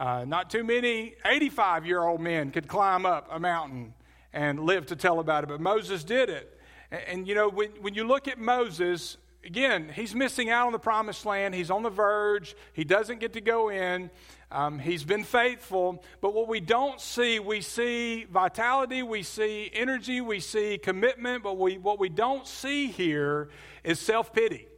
Uh, 0.00 0.24
not 0.24 0.50
too 0.50 0.64
many 0.64 1.14
85 1.24 1.86
year 1.86 2.02
old 2.02 2.20
men 2.20 2.50
could 2.50 2.66
climb 2.66 3.06
up 3.06 3.28
a 3.30 3.38
mountain 3.38 3.94
and 4.32 4.60
live 4.60 4.86
to 4.86 4.96
tell 4.96 5.20
about 5.20 5.44
it, 5.44 5.48
but 5.48 5.60
Moses 5.60 6.04
did 6.04 6.28
it. 6.28 6.58
And, 6.90 7.02
and 7.06 7.28
you 7.28 7.34
know, 7.34 7.48
when, 7.48 7.70
when 7.80 7.94
you 7.94 8.04
look 8.04 8.26
at 8.26 8.38
Moses, 8.38 9.18
again, 9.44 9.90
he's 9.94 10.14
missing 10.14 10.50
out 10.50 10.66
on 10.66 10.72
the 10.72 10.78
promised 10.78 11.26
land. 11.26 11.54
He's 11.54 11.70
on 11.70 11.82
the 11.82 11.90
verge. 11.90 12.56
He 12.72 12.84
doesn't 12.84 13.20
get 13.20 13.34
to 13.34 13.40
go 13.40 13.70
in. 13.70 14.10
Um, 14.52 14.78
he's 14.78 15.02
been 15.02 15.24
faithful. 15.24 16.04
But 16.20 16.34
what 16.34 16.46
we 16.46 16.60
don't 16.60 17.00
see, 17.00 17.38
we 17.38 17.62
see 17.62 18.24
vitality, 18.24 19.02
we 19.02 19.22
see 19.22 19.70
energy, 19.72 20.20
we 20.20 20.40
see 20.40 20.78
commitment. 20.78 21.42
But 21.42 21.56
we, 21.56 21.78
what 21.78 21.98
we 21.98 22.10
don't 22.10 22.46
see 22.46 22.88
here 22.88 23.48
is 23.82 23.98
self 23.98 24.32
pity. 24.32 24.68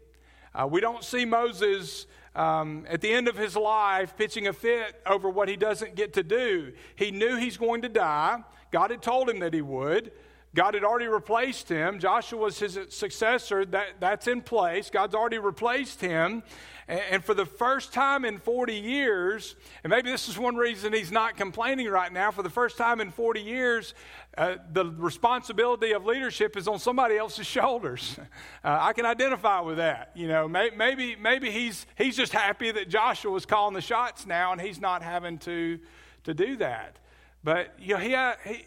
Uh, 0.54 0.68
we 0.70 0.80
don't 0.80 1.02
see 1.02 1.24
Moses 1.24 2.06
um, 2.36 2.86
at 2.88 3.00
the 3.00 3.12
end 3.12 3.26
of 3.26 3.36
his 3.36 3.56
life 3.56 4.16
pitching 4.16 4.46
a 4.46 4.52
fit 4.52 5.00
over 5.06 5.28
what 5.28 5.48
he 5.48 5.56
doesn't 5.56 5.96
get 5.96 6.12
to 6.14 6.22
do. 6.22 6.72
He 6.94 7.10
knew 7.10 7.36
he's 7.36 7.56
going 7.56 7.82
to 7.82 7.88
die. 7.88 8.42
God 8.70 8.90
had 8.90 9.02
told 9.02 9.28
him 9.28 9.40
that 9.40 9.52
he 9.52 9.62
would. 9.62 10.12
God 10.54 10.74
had 10.74 10.84
already 10.84 11.08
replaced 11.08 11.68
him. 11.68 11.98
Joshua 11.98 12.38
was 12.38 12.60
his 12.60 12.78
successor. 12.90 13.64
That, 13.64 13.94
that's 13.98 14.28
in 14.28 14.40
place. 14.40 14.88
God's 14.88 15.14
already 15.14 15.38
replaced 15.38 16.00
him. 16.00 16.44
And, 16.86 17.24
for 17.24 17.32
the 17.32 17.46
first 17.46 17.92
time 17.94 18.24
in 18.24 18.38
40 18.38 18.74
years, 18.74 19.56
and 19.82 19.90
maybe 19.90 20.10
this 20.10 20.28
is 20.28 20.38
one 20.38 20.56
reason 20.56 20.92
he's 20.92 21.10
not 21.10 21.36
complaining 21.36 21.88
right 21.88 22.12
now, 22.12 22.30
for 22.30 22.42
the 22.42 22.50
first 22.50 22.76
time 22.76 23.00
in 23.00 23.10
40 23.10 23.40
years, 23.40 23.94
uh, 24.36 24.56
the 24.72 24.84
responsibility 24.84 25.92
of 25.92 26.04
leadership 26.04 26.56
is 26.56 26.68
on 26.68 26.78
somebody 26.78 27.16
else's 27.16 27.46
shoulders. 27.46 28.18
Uh, 28.64 28.78
I 28.80 28.94
can 28.94 29.04
identify 29.04 29.60
with 29.60 29.76
that. 29.76 30.10
You 30.14 30.26
know, 30.26 30.48
may, 30.48 30.70
maybe, 30.74 31.16
maybe 31.16 31.50
he's, 31.50 31.84
he's 31.98 32.16
just 32.16 32.32
happy 32.32 32.70
that 32.70 32.88
Joshua 32.88 33.36
is 33.36 33.44
calling 33.44 33.74
the 33.74 33.82
shots 33.82 34.24
now 34.24 34.52
and 34.52 34.60
he's 34.60 34.80
not 34.80 35.02
having 35.02 35.36
to, 35.40 35.78
to 36.24 36.32
do 36.32 36.56
that. 36.56 36.96
But 37.44 37.74
you 37.78 37.94
know, 37.94 38.00
he, 38.00 38.16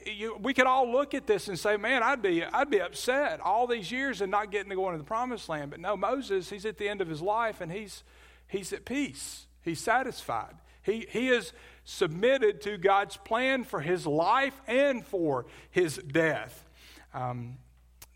he 0.06 0.12
you, 0.12 0.38
we 0.40 0.54
could 0.54 0.68
all 0.68 0.92
look 0.92 1.16
at 1.16 1.26
this 1.26 1.48
and 1.48 1.58
say, 1.58 1.78
"Man, 1.78 2.04
I'd 2.04 2.22
be, 2.22 2.44
I'd 2.44 2.70
be 2.70 2.80
upset 2.80 3.42
all 3.42 3.66
these 3.66 3.92
years 3.92 4.22
and 4.22 4.30
not 4.30 4.52
getting 4.52 4.70
to 4.70 4.76
go 4.76 4.88
into 4.88 5.00
the 5.00 5.04
promised 5.04 5.50
land." 5.50 5.72
But 5.72 5.80
no, 5.80 5.98
Moses, 5.98 6.52
he's 6.52 6.66
at 6.66 6.78
the 6.78 6.88
end 6.88 7.02
of 7.02 7.08
his 7.08 7.22
life 7.22 7.60
and 7.60 7.72
he's, 7.72 8.04
he's 8.48 8.72
at 8.72 8.86
peace. 8.86 9.48
He's 9.64 9.82
satisfied. 9.82 10.54
He, 10.84 11.08
he 11.10 11.30
is 11.30 11.54
submitted 11.84 12.62
to 12.62 12.78
God's 12.78 13.18
plan 13.18 13.64
for 13.64 13.82
his 13.82 14.06
life 14.06 14.62
and 14.68 15.04
for 15.04 15.48
his 15.72 15.98
death. 15.98 16.66
Um, 17.14 17.58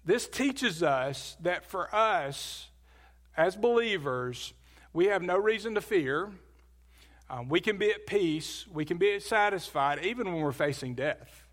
this 0.05 0.27
teaches 0.27 0.83
us 0.83 1.35
that 1.41 1.65
for 1.65 1.93
us 1.93 2.69
as 3.35 3.55
believers, 3.55 4.53
we 4.93 5.05
have 5.07 5.23
no 5.23 5.37
reason 5.37 5.73
to 5.75 5.81
fear 5.81 6.31
um, 7.31 7.47
we 7.47 7.61
can 7.61 7.77
be 7.77 7.89
at 7.89 8.05
peace, 8.05 8.65
we 8.73 8.83
can 8.83 8.97
be 8.97 9.17
satisfied 9.21 10.03
even 10.03 10.27
when 10.27 10.41
we're 10.41 10.51
facing 10.51 10.95
death. 10.95 11.47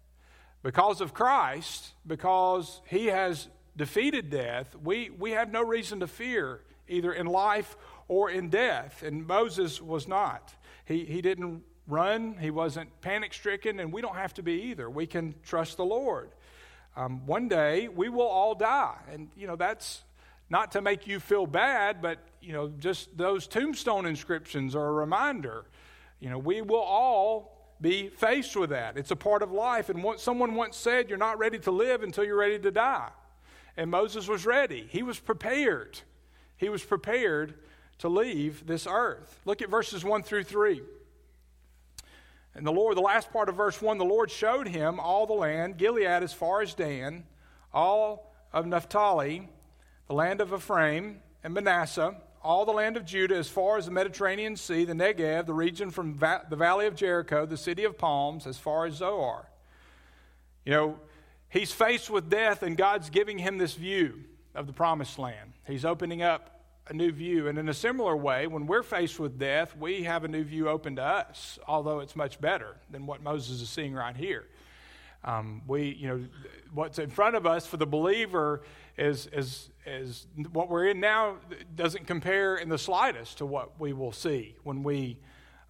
Because 0.64 1.00
of 1.00 1.14
Christ, 1.14 1.92
because 2.04 2.80
He 2.88 3.06
has 3.06 3.48
defeated 3.76 4.28
death, 4.28 4.74
we, 4.82 5.10
we 5.10 5.30
have 5.30 5.52
no 5.52 5.62
reason 5.62 6.00
to 6.00 6.08
fear 6.08 6.62
either 6.88 7.12
in 7.12 7.26
life 7.26 7.76
or 8.08 8.28
in 8.28 8.48
death. 8.48 9.04
And 9.04 9.24
Moses 9.24 9.80
was 9.80 10.08
not. 10.08 10.52
He, 10.84 11.04
he 11.04 11.22
didn't 11.22 11.62
run, 11.86 12.36
he 12.40 12.50
wasn't 12.50 13.00
panic 13.00 13.32
stricken, 13.32 13.78
and 13.78 13.92
we 13.92 14.02
don't 14.02 14.16
have 14.16 14.34
to 14.34 14.42
be 14.42 14.62
either. 14.62 14.90
We 14.90 15.06
can 15.06 15.36
trust 15.44 15.76
the 15.76 15.84
Lord. 15.84 16.30
Um, 16.96 17.24
one 17.24 17.46
day 17.46 17.86
we 17.86 18.08
will 18.08 18.26
all 18.26 18.56
die. 18.56 18.98
And, 19.12 19.28
you 19.36 19.46
know, 19.46 19.54
that's 19.54 20.02
not 20.50 20.72
to 20.72 20.82
make 20.82 21.06
you 21.06 21.20
feel 21.20 21.46
bad, 21.46 22.02
but 22.02 22.18
you 22.40 22.52
know, 22.52 22.68
just 22.78 23.16
those 23.16 23.46
tombstone 23.46 24.06
inscriptions 24.06 24.74
are 24.74 24.86
a 24.86 24.92
reminder. 24.92 25.64
You 26.20 26.30
know, 26.30 26.38
we 26.38 26.62
will 26.62 26.76
all 26.76 27.74
be 27.80 28.08
faced 28.08 28.56
with 28.56 28.70
that. 28.70 28.96
It's 28.96 29.10
a 29.10 29.16
part 29.16 29.42
of 29.42 29.52
life. 29.52 29.88
And 29.88 30.02
what 30.02 30.20
someone 30.20 30.54
once 30.54 30.76
said, 30.76 31.08
you're 31.08 31.18
not 31.18 31.38
ready 31.38 31.58
to 31.60 31.70
live 31.70 32.02
until 32.02 32.24
you're 32.24 32.36
ready 32.36 32.58
to 32.58 32.70
die. 32.70 33.10
And 33.76 33.90
Moses 33.90 34.26
was 34.26 34.44
ready. 34.44 34.86
He 34.90 35.02
was 35.02 35.18
prepared. 35.20 36.00
He 36.56 36.68
was 36.68 36.82
prepared 36.82 37.54
to 37.98 38.08
leave 38.08 38.66
this 38.66 38.86
earth. 38.88 39.40
Look 39.44 39.62
at 39.62 39.70
verses 39.70 40.04
1 40.04 40.22
through 40.22 40.44
3. 40.44 40.82
And 42.54 42.66
the 42.66 42.72
Lord, 42.72 42.96
the 42.96 43.02
last 43.02 43.32
part 43.32 43.48
of 43.48 43.54
verse 43.54 43.80
1, 43.80 43.98
the 43.98 44.04
Lord 44.04 44.30
showed 44.30 44.66
him 44.66 44.98
all 44.98 45.26
the 45.26 45.32
land, 45.32 45.78
Gilead 45.78 46.24
as 46.24 46.32
far 46.32 46.60
as 46.60 46.74
Dan, 46.74 47.24
all 47.72 48.34
of 48.52 48.66
Naphtali, 48.66 49.48
the 50.08 50.14
land 50.14 50.40
of 50.40 50.52
Ephraim 50.52 51.20
and 51.44 51.54
Manasseh, 51.54 52.16
all 52.48 52.64
the 52.64 52.72
land 52.72 52.96
of 52.96 53.04
Judah 53.04 53.36
as 53.36 53.46
far 53.46 53.76
as 53.76 53.84
the 53.84 53.90
Mediterranean 53.90 54.56
Sea, 54.56 54.86
the 54.86 54.94
Negev, 54.94 55.44
the 55.44 55.52
region 55.52 55.90
from 55.90 56.14
va- 56.14 56.46
the 56.48 56.56
valley 56.56 56.86
of 56.86 56.96
Jericho, 56.96 57.44
the 57.44 57.58
city 57.58 57.84
of 57.84 57.98
palms, 57.98 58.46
as 58.46 58.56
far 58.56 58.86
as 58.86 58.94
Zoar. 58.94 59.50
You 60.64 60.72
know, 60.72 61.00
he's 61.50 61.72
faced 61.72 62.08
with 62.08 62.30
death, 62.30 62.62
and 62.62 62.74
God's 62.74 63.10
giving 63.10 63.36
him 63.36 63.58
this 63.58 63.74
view 63.74 64.24
of 64.54 64.66
the 64.66 64.72
promised 64.72 65.18
land. 65.18 65.52
He's 65.66 65.84
opening 65.84 66.22
up 66.22 66.64
a 66.86 66.94
new 66.94 67.12
view. 67.12 67.48
And 67.48 67.58
in 67.58 67.68
a 67.68 67.74
similar 67.74 68.16
way, 68.16 68.46
when 68.46 68.66
we're 68.66 68.82
faced 68.82 69.20
with 69.20 69.38
death, 69.38 69.76
we 69.76 70.04
have 70.04 70.24
a 70.24 70.28
new 70.28 70.42
view 70.42 70.70
open 70.70 70.96
to 70.96 71.02
us, 71.02 71.58
although 71.68 72.00
it's 72.00 72.16
much 72.16 72.40
better 72.40 72.76
than 72.90 73.04
what 73.04 73.22
Moses 73.22 73.60
is 73.60 73.68
seeing 73.68 73.92
right 73.92 74.16
here. 74.16 74.46
Um, 75.24 75.62
we, 75.66 75.96
you 75.98 76.08
know, 76.08 76.24
what's 76.72 76.98
in 76.98 77.10
front 77.10 77.36
of 77.36 77.46
us 77.46 77.66
for 77.66 77.76
the 77.76 77.86
believer 77.86 78.62
is, 78.96 79.28
is, 79.32 79.70
is 79.86 80.26
what 80.52 80.68
we're 80.68 80.88
in 80.88 81.00
now 81.00 81.36
doesn't 81.74 82.06
compare 82.06 82.56
in 82.56 82.68
the 82.68 82.78
slightest 82.78 83.38
to 83.38 83.46
what 83.46 83.80
we 83.80 83.92
will 83.92 84.12
see 84.12 84.56
when 84.62 84.82
we 84.82 85.18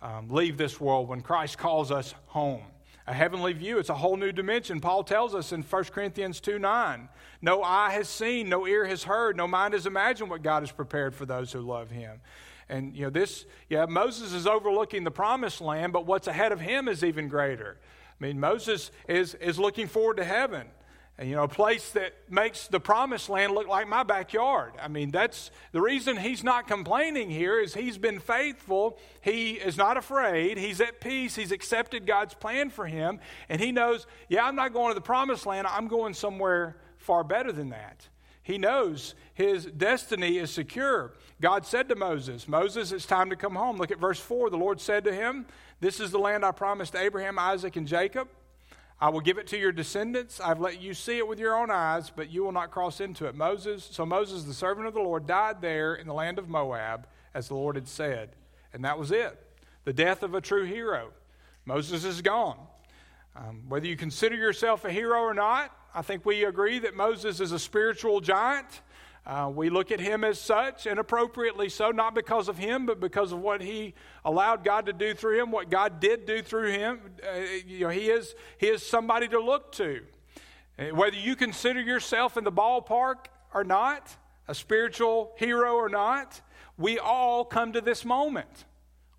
um, 0.03 0.29
leave 0.29 0.57
this 0.57 0.81
world, 0.81 1.09
when 1.09 1.21
Christ 1.21 1.59
calls 1.59 1.91
us 1.91 2.15
home. 2.27 2.63
A 3.07 3.13
heavenly 3.13 3.55
view, 3.55 3.79
it's 3.79 3.89
a 3.89 3.95
whole 3.95 4.19
new 4.19 4.33
dimension. 4.33 4.81
Paul 4.81 5.03
tells 5.03 5.35
us 5.35 5.53
in 5.53 5.63
1 5.63 5.85
Corinthians 5.85 6.41
2 6.41 6.59
9, 6.59 7.09
no 7.41 7.63
eye 7.63 7.91
has 7.91 8.07
seen, 8.07 8.51
no 8.51 8.67
ear 8.67 8.85
has 8.85 9.05
heard, 9.05 9.35
no 9.35 9.47
mind 9.47 9.73
has 9.73 9.87
imagined 9.87 10.29
what 10.29 10.43
God 10.43 10.63
has 10.63 10.71
prepared 10.71 11.15
for 11.15 11.25
those 11.25 11.51
who 11.51 11.61
love 11.61 11.91
him. 11.91 12.21
And, 12.69 12.95
you 12.95 13.05
know, 13.05 13.11
this, 13.11 13.47
yeah, 13.71 13.87
Moses 13.87 14.35
is 14.35 14.47
overlooking 14.47 15.05
the 15.05 15.11
promised 15.11 15.63
land, 15.63 15.95
but 15.95 16.05
what's 16.05 16.27
ahead 16.27 16.53
of 16.53 16.61
him 16.61 16.87
is 16.87 17.03
even 17.03 17.29
greater. 17.29 17.79
I 18.21 18.25
mean, 18.25 18.41
Moses 18.41 18.91
is, 19.09 19.35
is 19.35 19.59
looking 19.59 19.87
forward 19.87 20.17
to 20.17 20.25
heaven. 20.25 20.67
You 21.21 21.35
know, 21.35 21.43
a 21.43 21.49
place 21.49 21.91
that 21.93 22.13
makes 22.31 22.69
the 22.69 22.79
promised 22.79 23.29
land 23.29 23.53
look 23.53 23.67
like 23.67 23.89
my 23.89 24.05
backyard. 24.05 24.75
I 24.81 24.87
mean, 24.87 25.11
that's 25.11 25.51
the 25.73 25.81
reason 25.81 26.17
he's 26.17 26.45
not 26.45 26.69
complaining 26.69 27.29
here 27.29 27.59
is 27.59 27.75
he's 27.75 27.99
been 27.99 28.21
faithful. 28.21 28.99
He 29.21 29.55
is 29.55 29.77
not 29.77 29.97
afraid. 29.97 30.59
He's 30.59 30.81
at 30.81 31.01
peace. 31.01 31.35
He's 31.35 31.51
accepted 31.51 32.07
God's 32.07 32.35
plan 32.35 32.71
for 32.71 32.87
him. 32.87 33.19
And 33.49 33.61
he 33.61 33.73
knows, 33.73 34.07
yeah, 34.29 34.47
I'm 34.47 34.55
not 34.55 34.73
going 34.73 34.91
to 34.91 34.95
the 34.95 35.01
promised 35.01 35.45
land. 35.45 35.67
I'm 35.67 35.89
going 35.89 36.15
somewhere 36.15 36.77
far 36.99 37.25
better 37.25 37.51
than 37.51 37.71
that. 37.71 38.07
He 38.45 38.57
knows 38.57 39.17
his 39.35 39.67
destiny 39.67 40.39
is 40.39 40.53
secure. 40.53 41.15
God 41.41 41.65
said 41.65 41.89
to 41.89 41.95
Moses, 41.95 42.49
Moses, 42.49 42.91
it's 42.91 43.07
time 43.07 43.31
to 43.31 43.37
come 43.37 43.55
home. 43.55 43.77
Look 43.77 43.93
at 43.93 43.99
verse 43.99 44.19
4. 44.19 44.51
The 44.51 44.57
Lord 44.57 44.81
said 44.81 45.05
to 45.05 45.15
him, 45.15 45.47
This 45.81 46.01
is 46.01 46.11
the 46.11 46.19
land 46.19 46.45
I 46.45 46.51
promised 46.51 46.97
Abraham, 46.97 47.39
Isaac, 47.39 47.77
and 47.77 47.87
Jacob. 47.87 48.29
I 49.01 49.11
will 49.11 49.21
give 49.21 49.39
it 49.39 49.47
to 49.49 49.59
your 49.59 49.71
descendants. 49.71 50.41
I've 50.41 50.59
let 50.59 50.83
you 50.83 50.93
see 50.93 51.19
it 51.19 51.29
with 51.29 51.39
your 51.39 51.57
own 51.57 51.71
eyes, 51.71 52.11
but 52.11 52.31
you 52.31 52.43
will 52.43 52.53
not 52.53 52.73
cross 52.73 53.01
into 53.01 53.27
it. 53.27 53.37
Moses, 53.37 53.89
so 53.93 54.05
Moses, 54.05 54.43
the 54.43 54.55
servant 54.55 54.89
of 54.89 54.95
the 54.95 55.01
Lord, 55.01 55.27
died 55.27 55.61
there 55.61 55.95
in 55.95 56.09
the 56.09 56.15
land 56.15 56.41
of 56.41 56.49
Moab, 56.49 57.07
as 57.33 57.47
the 57.47 57.55
Lord 57.55 57.77
had 57.77 57.87
said. 57.87 58.31
And 58.73 58.85
that 58.85 58.99
was 58.99 59.13
it. 59.13 59.39
The 59.85 59.93
death 59.93 60.25
of 60.25 60.35
a 60.35 60.41
true 60.41 60.65
hero. 60.65 61.11
Moses 61.65 62.05
is 62.05 62.21
gone. 62.21 62.59
Um, 63.37 63.63
whether 63.69 63.87
you 63.87 63.97
consider 63.97 64.35
yourself 64.35 64.85
a 64.85 64.91
hero 64.91 65.21
or 65.21 65.35
not, 65.35 65.71
I 65.95 66.03
think 66.03 66.27
we 66.27 66.45
agree 66.45 66.81
that 66.81 66.97
Moses 66.97 67.39
is 67.39 67.53
a 67.53 67.59
spiritual 67.59 68.21
giant. 68.21 68.81
Uh, 69.27 69.51
we 69.55 69.69
look 69.69 69.93
at 69.93 70.01
him 70.01 70.25
as 70.25 70.41
such, 70.41 70.87
and 70.87 70.99
appropriately 70.99 71.69
so, 71.69 71.91
not 71.91 72.15
because 72.15 72.49
of 72.49 72.57
him, 72.57 72.87
but 72.87 72.99
because 72.99 73.33
of 73.33 73.41
what 73.41 73.61
he 73.61 73.95
allowed 74.25 74.65
God 74.65 74.87
to 74.87 74.93
do 74.93 75.13
through 75.13 75.39
him, 75.41 75.51
what 75.51 75.69
God 75.71 76.01
did 76.01 76.25
do 76.25 76.41
through 76.41 76.71
him. 76.73 77.01
Uh, 77.23 77.41
you 77.67 77.81
know, 77.81 77.91
he 77.91 78.09
is, 78.09 78.35
he 78.57 78.69
is 78.69 78.83
somebody 78.83 79.29
to 79.29 79.39
look 79.39 79.73
to. 79.73 80.01
Uh, 80.79 80.85
whether 80.95 81.17
you 81.17 81.37
consider 81.37 81.81
yourself 81.81 82.37
in 82.37 82.45
the 82.45 82.53
ballpark 82.53 83.27
or 83.53 83.65
not, 83.65 84.17
a 84.47 84.55
spiritual 84.55 85.33
hero 85.37 85.75
or 85.75 85.89
not, 85.89 86.41
we 86.79 86.99
all 86.99 87.45
come 87.45 87.73
to 87.73 87.81
this 87.81 88.05
moment. 88.05 88.65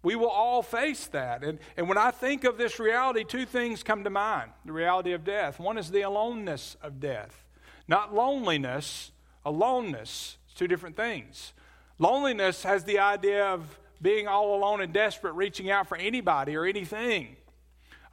We 0.01 0.15
will 0.15 0.29
all 0.29 0.63
face 0.63 1.08
that. 1.08 1.44
And, 1.44 1.60
and 1.75 1.89
when 1.89 1.98
I 1.98 2.12
think 2.12 2.46
of 2.46 2.58
this 2.58 2.79
reality, 2.79 3.25
two 3.25 3.46
things 3.46 3.84
come 3.84 4.06
to 4.06 4.10
mind 4.10 4.51
the 4.65 4.72
reality 4.72 5.12
of 5.12 5.24
death. 5.24 5.60
One 5.60 5.77
is 5.77 5.91
the 5.91 6.01
aloneness 6.01 6.77
of 6.82 7.00
death, 7.00 7.46
not 7.88 8.15
loneliness 8.15 9.12
Aloneness, 9.50 10.38
two 10.53 10.68
different 10.68 10.96
things. 10.96 11.53
Loneliness 11.98 12.62
has 12.62 12.84
the 12.84 13.00
idea 13.00 13.44
of 13.48 13.79
being 14.00 14.27
all 14.27 14.56
alone 14.56 14.79
and 14.79 14.94
desperate, 14.94 15.34
reaching 15.34 15.72
out 15.72 15.88
for 15.88 15.98
anybody 15.98 16.56
or 16.56 16.65
anything. 16.65 17.36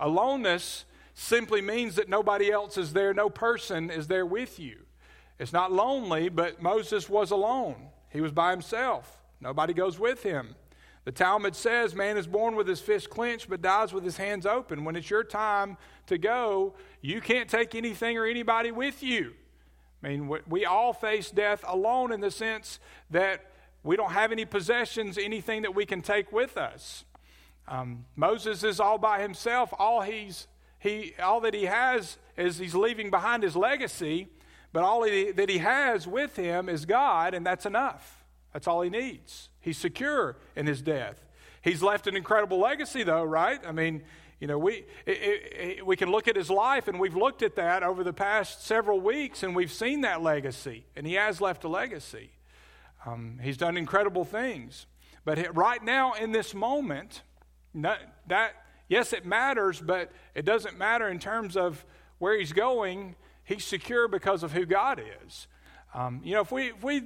Aloneness 0.00 0.86
simply 1.12 1.60
means 1.60 1.96
that 1.96 2.08
nobody 2.08 2.50
else 2.50 2.78
is 2.78 2.94
there, 2.94 3.12
no 3.12 3.28
person 3.28 3.90
is 3.90 4.06
there 4.06 4.24
with 4.24 4.58
you. 4.58 4.78
It's 5.38 5.52
not 5.52 5.70
lonely, 5.70 6.30
but 6.30 6.62
Moses 6.62 7.06
was 7.06 7.30
alone. 7.30 7.90
He 8.08 8.22
was 8.22 8.32
by 8.32 8.50
himself. 8.50 9.22
Nobody 9.38 9.74
goes 9.74 9.98
with 9.98 10.22
him. 10.22 10.54
The 11.04 11.12
Talmud 11.12 11.54
says, 11.54 11.94
Man 11.94 12.16
is 12.16 12.26
born 12.26 12.56
with 12.56 12.66
his 12.66 12.80
fist 12.80 13.10
clenched, 13.10 13.50
but 13.50 13.60
dies 13.60 13.92
with 13.92 14.04
his 14.04 14.16
hands 14.16 14.46
open. 14.46 14.84
When 14.84 14.96
it's 14.96 15.10
your 15.10 15.22
time 15.22 15.76
to 16.06 16.16
go, 16.16 16.76
you 17.02 17.20
can't 17.20 17.50
take 17.50 17.74
anything 17.74 18.16
or 18.16 18.24
anybody 18.24 18.70
with 18.70 19.02
you. 19.02 19.34
I 20.06 20.10
mean, 20.10 20.30
we 20.48 20.64
all 20.64 20.92
face 20.92 21.32
death 21.32 21.64
alone 21.66 22.12
in 22.12 22.20
the 22.20 22.30
sense 22.30 22.78
that 23.10 23.50
we 23.82 23.96
don't 23.96 24.12
have 24.12 24.30
any 24.30 24.44
possessions, 24.44 25.18
anything 25.18 25.62
that 25.62 25.74
we 25.74 25.84
can 25.84 26.00
take 26.00 26.30
with 26.30 26.56
us. 26.56 27.04
Um, 27.66 28.04
Moses 28.14 28.62
is 28.62 28.78
all 28.78 28.98
by 28.98 29.20
himself. 29.20 29.74
All 29.76 30.02
he's 30.02 30.46
he 30.78 31.14
all 31.20 31.40
that 31.40 31.54
he 31.54 31.64
has 31.64 32.18
is 32.36 32.58
he's 32.58 32.76
leaving 32.76 33.10
behind 33.10 33.42
his 33.42 33.56
legacy, 33.56 34.28
but 34.72 34.84
all 34.84 35.02
he, 35.02 35.32
that 35.32 35.48
he 35.48 35.58
has 35.58 36.06
with 36.06 36.36
him 36.36 36.68
is 36.68 36.84
God, 36.84 37.34
and 37.34 37.44
that's 37.44 37.66
enough. 37.66 38.24
That's 38.52 38.68
all 38.68 38.82
he 38.82 38.90
needs. 38.90 39.48
He's 39.60 39.76
secure 39.76 40.36
in 40.54 40.68
his 40.68 40.82
death. 40.82 41.24
He's 41.62 41.82
left 41.82 42.06
an 42.06 42.14
incredible 42.14 42.60
legacy, 42.60 43.02
though, 43.02 43.24
right? 43.24 43.58
I 43.66 43.72
mean, 43.72 44.04
you 44.40 44.46
know, 44.46 44.58
we, 44.58 44.84
it, 45.06 45.78
it, 45.78 45.86
we 45.86 45.96
can 45.96 46.10
look 46.10 46.28
at 46.28 46.36
his 46.36 46.50
life, 46.50 46.88
and 46.88 47.00
we've 47.00 47.16
looked 47.16 47.42
at 47.42 47.56
that 47.56 47.82
over 47.82 48.04
the 48.04 48.12
past 48.12 48.66
several 48.66 49.00
weeks, 49.00 49.42
and 49.42 49.56
we've 49.56 49.72
seen 49.72 50.02
that 50.02 50.22
legacy, 50.22 50.84
and 50.94 51.06
he 51.06 51.14
has 51.14 51.40
left 51.40 51.64
a 51.64 51.68
legacy. 51.68 52.30
Um, 53.06 53.38
he's 53.42 53.56
done 53.56 53.76
incredible 53.76 54.24
things. 54.24 54.86
But 55.24 55.56
right 55.56 55.82
now, 55.82 56.12
in 56.14 56.32
this 56.32 56.54
moment, 56.54 57.22
not, 57.72 57.98
that, 58.26 58.52
yes, 58.88 59.12
it 59.12 59.24
matters, 59.24 59.80
but 59.80 60.12
it 60.34 60.44
doesn't 60.44 60.76
matter 60.76 61.08
in 61.08 61.18
terms 61.18 61.56
of 61.56 61.84
where 62.18 62.38
he's 62.38 62.52
going. 62.52 63.16
He's 63.42 63.64
secure 63.64 64.06
because 64.06 64.42
of 64.42 64.52
who 64.52 64.66
God 64.66 65.02
is. 65.24 65.46
Um, 65.94 66.20
you 66.24 66.34
know, 66.34 66.42
if 66.42 66.52
we, 66.52 66.68
if 66.68 66.82
we 66.82 67.02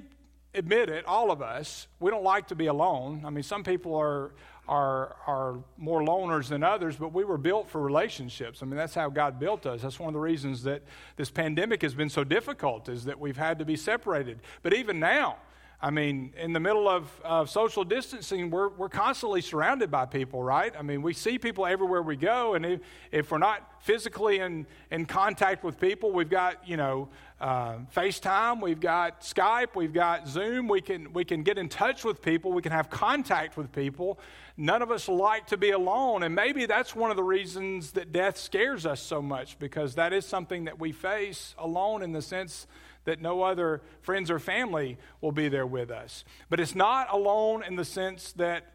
admit 0.52 0.88
it, 0.88 1.06
all 1.06 1.30
of 1.30 1.42
us, 1.42 1.86
we 2.00 2.10
don't 2.10 2.24
like 2.24 2.48
to 2.48 2.54
be 2.54 2.66
alone. 2.66 3.22
I 3.24 3.30
mean, 3.30 3.42
some 3.42 3.62
people 3.62 3.94
are, 3.94 4.32
are, 4.70 5.16
are 5.26 5.58
more 5.76 6.00
loners 6.00 6.48
than 6.48 6.62
others, 6.62 6.96
but 6.96 7.12
we 7.12 7.24
were 7.24 7.36
built 7.36 7.68
for 7.68 7.80
relationships. 7.80 8.62
I 8.62 8.66
mean, 8.66 8.76
that's 8.76 8.94
how 8.94 9.08
God 9.10 9.40
built 9.40 9.66
us. 9.66 9.82
That's 9.82 9.98
one 9.98 10.08
of 10.08 10.14
the 10.14 10.20
reasons 10.20 10.62
that 10.62 10.82
this 11.16 11.28
pandemic 11.28 11.82
has 11.82 11.92
been 11.92 12.08
so 12.08 12.22
difficult, 12.22 12.88
is 12.88 13.04
that 13.04 13.18
we've 13.18 13.36
had 13.36 13.58
to 13.58 13.64
be 13.64 13.76
separated. 13.76 14.38
But 14.62 14.72
even 14.72 15.00
now, 15.00 15.38
I 15.82 15.90
mean, 15.90 16.34
in 16.36 16.52
the 16.52 16.60
middle 16.60 16.88
of, 16.88 17.10
of 17.24 17.50
social 17.50 17.82
distancing, 17.82 18.50
we're, 18.50 18.68
we're 18.68 18.88
constantly 18.90 19.40
surrounded 19.40 19.90
by 19.90 20.06
people, 20.06 20.40
right? 20.40 20.72
I 20.78 20.82
mean, 20.82 21.02
we 21.02 21.14
see 21.14 21.36
people 21.36 21.66
everywhere 21.66 22.02
we 22.02 22.16
go, 22.16 22.54
and 22.54 22.64
if, 22.64 22.80
if 23.10 23.32
we're 23.32 23.38
not 23.38 23.82
physically 23.82 24.38
in, 24.38 24.66
in 24.92 25.04
contact 25.04 25.64
with 25.64 25.80
people, 25.80 26.12
we've 26.12 26.30
got, 26.30 26.68
you 26.68 26.76
know, 26.76 27.08
uh, 27.40 27.78
FaceTime, 27.96 28.60
we've 28.60 28.80
got 28.80 29.22
Skype, 29.22 29.74
we've 29.74 29.94
got 29.94 30.28
Zoom, 30.28 30.68
we 30.68 30.82
can, 30.82 31.12
we 31.14 31.24
can 31.24 31.42
get 31.42 31.56
in 31.56 31.70
touch 31.70 32.04
with 32.04 32.20
people, 32.20 32.52
we 32.52 32.60
can 32.60 32.72
have 32.72 32.90
contact 32.90 33.56
with 33.56 33.72
people. 33.72 34.18
None 34.58 34.82
of 34.82 34.90
us 34.90 35.08
like 35.08 35.46
to 35.46 35.56
be 35.56 35.70
alone, 35.70 36.22
and 36.22 36.34
maybe 36.34 36.66
that's 36.66 36.94
one 36.94 37.10
of 37.10 37.16
the 37.16 37.22
reasons 37.22 37.92
that 37.92 38.12
death 38.12 38.36
scares 38.36 38.84
us 38.84 39.00
so 39.00 39.22
much, 39.22 39.58
because 39.58 39.94
that 39.94 40.12
is 40.12 40.26
something 40.26 40.64
that 40.64 40.78
we 40.78 40.92
face 40.92 41.54
alone 41.56 42.02
in 42.02 42.12
the 42.12 42.20
sense 42.20 42.66
that 43.04 43.22
no 43.22 43.42
other 43.42 43.80
friends 44.02 44.30
or 44.30 44.38
family 44.38 44.98
will 45.22 45.32
be 45.32 45.48
there 45.48 45.66
with 45.66 45.90
us. 45.90 46.24
But 46.50 46.60
it's 46.60 46.74
not 46.74 47.10
alone 47.10 47.64
in 47.64 47.76
the 47.76 47.86
sense 47.86 48.32
that 48.32 48.66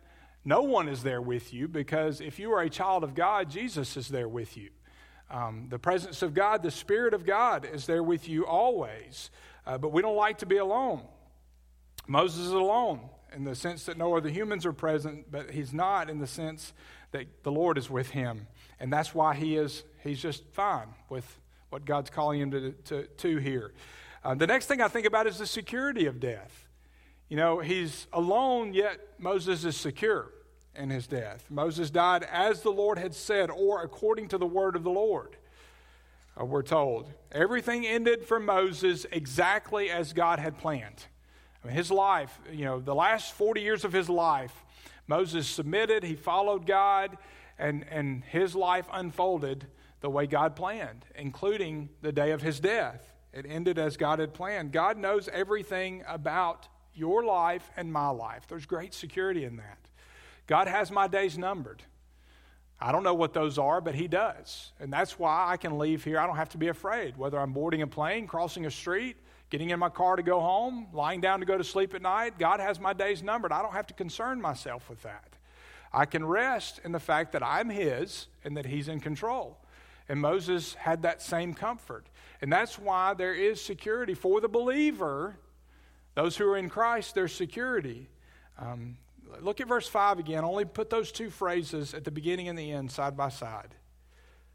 no 0.44 0.64
one 0.64 0.90
is 0.90 1.04
there 1.04 1.22
with 1.22 1.54
you, 1.54 1.68
because 1.68 2.20
if 2.20 2.40
you 2.40 2.52
are 2.52 2.62
a 2.62 2.70
child 2.70 3.04
of 3.04 3.14
God, 3.14 3.52
Jesus 3.52 3.96
is 3.96 4.08
there 4.08 4.28
with 4.28 4.58
you. 4.58 4.70
Um, 5.30 5.68
the 5.70 5.80
presence 5.80 6.22
of 6.22 6.34
God, 6.34 6.62
the 6.62 6.72
Spirit 6.72 7.14
of 7.14 7.26
God 7.26 7.68
is 7.72 7.86
there 7.86 8.04
with 8.04 8.30
you 8.30 8.46
always. 8.46 9.32
Uh, 9.66 9.78
but 9.78 9.92
we 9.92 10.02
don't 10.02 10.16
like 10.16 10.40
to 10.40 10.46
be 10.46 10.58
alone. 10.58 11.02
Moses 12.08 12.46
is 12.46 12.52
alone 12.52 13.00
in 13.36 13.44
the 13.44 13.56
sense 13.56 13.86
that 13.86 13.98
no 13.98 14.16
other 14.16 14.30
humans 14.30 14.66
are 14.66 14.74
present, 14.74 15.32
but 15.32 15.52
he's 15.52 15.74
not 15.74 16.10
in 16.10 16.20
the 16.20 16.28
sense 16.28 16.74
that 17.12 17.44
the 17.44 17.52
Lord 17.52 17.78
is 17.78 17.90
with 17.90 18.12
him. 18.12 18.48
And 18.80 18.94
that's 18.94 19.16
why 19.16 19.34
he 19.36 19.58
is, 19.58 19.84
he's 20.04 20.22
just 20.22 20.44
fine 20.54 20.88
with 21.10 21.26
what 21.70 21.86
God's 21.86 22.10
calling 22.10 22.40
him 22.40 22.52
to, 22.52 22.72
to, 22.72 23.04
to 23.08 23.38
here. 23.38 23.74
Uh, 24.24 24.36
the 24.36 24.48
next 24.48 24.68
thing 24.68 24.82
I 24.82 24.88
think 24.88 25.06
about 25.06 25.28
is 25.28 25.40
the 25.40 25.48
security 25.48 26.06
of 26.06 26.20
death. 26.20 26.68
You 27.28 27.38
know, 27.38 27.60
he's 27.60 28.08
alone, 28.14 28.74
yet 28.74 29.00
Moses 29.18 29.66
is 29.66 29.76
secure 29.76 30.32
in 30.78 30.90
his 30.90 31.08
death. 31.08 31.46
Moses 31.50 31.90
died 31.90 32.24
as 32.24 32.62
the 32.62 32.72
Lord 32.72 32.98
had 32.98 33.14
said, 33.14 33.50
or 33.50 33.82
according 33.84 34.30
to 34.30 34.38
the 34.38 34.46
word 34.46 34.76
of 34.76 34.84
the 34.84 34.90
Lord, 34.90 35.38
uh, 36.40 36.46
we're 36.46 36.64
told. 36.64 37.12
Everything 37.32 37.86
ended 37.86 38.26
for 38.26 38.40
Moses 38.40 39.06
exactly 39.12 39.90
as 39.90 40.14
God 40.14 40.40
had 40.40 40.58
planned. 40.58 41.06
I 41.64 41.68
mean, 41.68 41.76
his 41.76 41.92
life, 41.92 42.40
you 42.52 42.66
know, 42.66 42.80
the 42.80 42.96
last 42.96 43.34
40 43.34 43.62
years 43.62 43.86
of 43.86 43.94
his 43.94 44.10
life, 44.10 44.54
Moses 45.08 45.48
submitted, 45.48 46.04
he 46.04 46.16
followed 46.16 46.66
God, 46.66 47.18
and, 47.58 47.86
and 47.90 48.24
his 48.24 48.56
life 48.56 48.88
unfolded 48.92 49.68
the 50.02 50.10
way 50.10 50.28
God 50.28 50.56
planned, 50.56 51.06
including 51.16 51.90
the 52.02 52.12
day 52.12 52.32
of 52.32 52.42
his 52.42 52.60
death. 52.60 53.14
It 53.34 53.46
ended 53.48 53.80
as 53.80 53.98
God 53.98 54.20
had 54.20 54.34
planned. 54.34 54.72
God 54.72 54.98
knows 54.98 55.28
everything 55.30 56.04
about 56.08 56.68
your 56.94 57.24
life 57.24 57.70
and 57.76 57.92
my 57.92 58.10
life. 58.10 58.44
There's 58.48 58.66
great 58.66 58.94
security 58.94 59.44
in 59.44 59.58
that. 59.58 59.78
God 60.48 60.68
has 60.68 60.92
my 60.92 61.08
days 61.08 61.38
numbered. 61.38 61.82
I 62.80 62.92
don't 62.92 63.04
know 63.04 63.14
what 63.14 63.34
those 63.34 63.58
are, 63.58 63.80
but 63.82 63.96
He 63.96 64.08
does. 64.08 64.72
And 64.80 64.92
that's 64.92 65.18
why 65.18 65.46
I 65.50 65.58
can 65.58 65.78
leave 65.78 66.04
here. 66.04 66.20
I 66.20 66.28
don't 66.28 66.36
have 66.36 66.50
to 66.50 66.58
be 66.58 66.68
afraid, 66.68 67.18
whether 67.18 67.40
I'm 67.40 67.54
boarding 67.54 67.82
a 67.82 67.88
plane, 67.88 68.28
crossing 68.28 68.66
a 68.66 68.72
street, 68.72 69.16
getting 69.50 69.70
in 69.70 69.80
my 69.80 69.90
car 69.90 70.16
to 70.18 70.24
go 70.24 70.40
home, 70.40 70.88
lying 70.92 71.22
down 71.22 71.40
to 71.40 71.46
go 71.46 71.58
to 71.58 71.64
sleep 71.64 71.94
at 71.94 72.02
night. 72.02 72.38
God 72.38 72.60
has 72.60 72.80
my 72.80 72.94
days 72.94 73.24
numbered. 73.24 73.52
I 73.52 73.62
don't 73.62 73.74
have 73.74 73.88
to 73.88 73.94
concern 73.94 74.42
myself 74.42 74.90
with 74.90 75.02
that. 75.04 75.30
I 75.94 76.06
can 76.06 76.26
rest 76.26 76.82
in 76.84 76.92
the 76.92 77.00
fact 77.00 77.32
that 77.32 77.44
I'm 77.44 77.70
His 77.70 78.28
and 78.44 78.58
that 78.58 78.66
He's 78.66 78.90
in 78.90 79.00
control. 79.00 79.58
And 80.10 80.20
Moses 80.20 80.74
had 80.76 81.04
that 81.04 81.22
same 81.22 81.54
comfort. 81.54 82.06
And 82.42 82.52
that's 82.52 82.78
why 82.78 83.14
there 83.14 83.34
is 83.34 83.62
security 83.62 84.14
for 84.14 84.42
the 84.42 84.50
believer. 84.50 85.38
Those 86.14 86.36
who 86.38 86.48
are 86.50 86.58
in 86.58 86.70
Christ, 86.70 87.16
there's 87.16 87.34
security. 87.34 88.10
Um, 88.60 88.98
look 89.42 89.62
at 89.62 89.68
verse 89.68 89.88
5 89.88 90.20
again. 90.20 90.44
Only 90.44 90.66
put 90.66 90.90
those 90.90 91.12
two 91.12 91.30
phrases 91.30 91.94
at 91.94 92.04
the 92.04 92.12
beginning 92.12 92.48
and 92.48 92.58
the 92.58 92.72
end 92.72 92.92
side 92.92 93.16
by 93.16 93.30
side. 93.30 93.76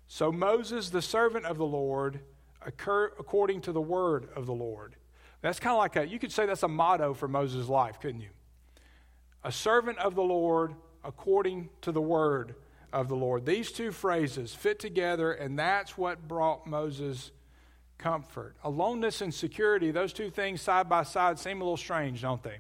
So 0.06 0.33
Moses, 0.33 0.90
the 0.90 1.02
servant 1.02 1.46
of 1.46 1.56
the 1.56 1.66
Lord, 1.66 2.20
occur 2.62 3.12
according 3.18 3.61
to 3.62 3.72
the 3.72 3.80
word 3.80 4.28
of 4.35 4.46
the 4.46 4.52
Lord. 4.52 4.96
That's 5.40 5.61
kind 5.61 5.72
of 5.72 5.78
like 5.78 5.96
a, 5.96 6.06
you 6.06 6.18
could 6.18 6.33
say 6.33 6.46
that's 6.46 6.62
a 6.62 6.68
motto 6.68 7.14
for 7.14 7.28
Moses' 7.28 7.68
life, 7.68 8.00
couldn't 8.00 8.20
you? 8.20 8.30
A 9.44 9.52
servant 9.52 9.98
of 9.98 10.14
the 10.14 10.22
Lord 10.22 10.74
according 11.04 11.70
to 11.83 11.92
the 11.92 12.00
word 12.00 12.54
of 12.92 13.09
the 13.09 13.16
Lord. 13.16 13.46
These 13.46 13.72
two 13.72 13.90
phrases 13.90 14.54
fit 14.54 14.78
together, 14.78 15.33
and 15.33 15.59
that's 15.59 15.96
what 15.96 16.26
brought 16.26 16.66
Moses 16.66 17.30
comfort. 17.96 18.56
Aloneness 18.64 19.20
and 19.20 19.33
security, 19.33 19.90
those 19.90 20.12
two 20.12 20.30
things 20.30 20.61
side 20.61 20.88
by 20.88 21.04
side 21.04 21.38
seem 21.38 21.61
a 21.61 21.64
little 21.64 21.76
strange, 21.76 22.22
don't 22.22 22.42
they? 22.42 22.59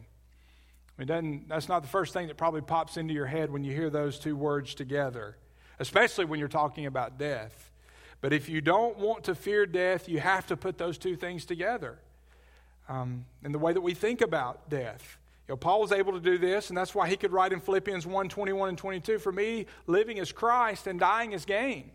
That's 1.06 1.68
not 1.68 1.82
the 1.82 1.88
first 1.88 2.12
thing 2.12 2.28
that 2.28 2.36
probably 2.36 2.60
pops 2.60 2.96
into 2.96 3.14
your 3.14 3.26
head 3.26 3.50
when 3.50 3.64
you 3.64 3.72
hear 3.74 3.90
those 3.90 4.18
two 4.18 4.36
words 4.36 4.74
together, 4.74 5.36
especially 5.78 6.24
when 6.24 6.38
you're 6.38 6.48
talking 6.48 6.86
about 6.86 7.18
death. 7.18 7.70
But 8.20 8.32
if 8.32 8.48
you 8.48 8.60
don't 8.60 8.98
want 8.98 9.24
to 9.24 9.34
fear 9.34 9.66
death, 9.66 10.08
you 10.08 10.20
have 10.20 10.46
to 10.48 10.56
put 10.56 10.78
those 10.78 10.98
two 10.98 11.16
things 11.16 11.44
together. 11.44 11.98
Um, 12.88 13.24
and 13.42 13.54
the 13.54 13.58
way 13.58 13.72
that 13.72 13.80
we 13.80 13.94
think 13.94 14.20
about 14.20 14.68
death. 14.68 15.16
You 15.48 15.52
know, 15.52 15.56
Paul 15.56 15.80
was 15.80 15.92
able 15.92 16.12
to 16.12 16.20
do 16.20 16.38
this, 16.38 16.68
and 16.68 16.76
that's 16.76 16.94
why 16.94 17.08
he 17.08 17.16
could 17.16 17.32
write 17.32 17.52
in 17.52 17.60
Philippians 17.60 18.06
1 18.06 18.28
21 18.28 18.68
and 18.68 18.78
22 18.78 19.18
For 19.18 19.32
me, 19.32 19.66
living 19.86 20.18
is 20.18 20.32
Christ 20.32 20.86
and 20.86 21.00
dying 21.00 21.32
is 21.32 21.44
gain. 21.44 21.90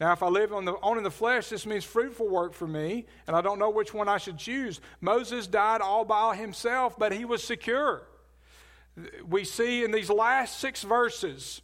Now, 0.00 0.12
if 0.12 0.22
I 0.22 0.28
live 0.28 0.52
on, 0.52 0.64
the, 0.64 0.74
on 0.74 0.96
in 0.96 1.02
the 1.02 1.10
flesh, 1.10 1.48
this 1.48 1.66
means 1.66 1.84
fruitful 1.84 2.28
work 2.28 2.54
for 2.54 2.68
me, 2.68 3.06
and 3.26 3.34
I 3.34 3.40
don't 3.40 3.58
know 3.58 3.70
which 3.70 3.92
one 3.92 4.08
I 4.08 4.18
should 4.18 4.38
choose. 4.38 4.80
Moses 5.00 5.48
died 5.48 5.80
all 5.80 6.04
by 6.04 6.36
himself, 6.36 6.96
but 6.96 7.12
he 7.12 7.24
was 7.24 7.42
secure. 7.42 8.02
We 9.28 9.44
see 9.44 9.82
in 9.82 9.90
these 9.90 10.08
last 10.08 10.60
six 10.60 10.82
verses 10.82 11.62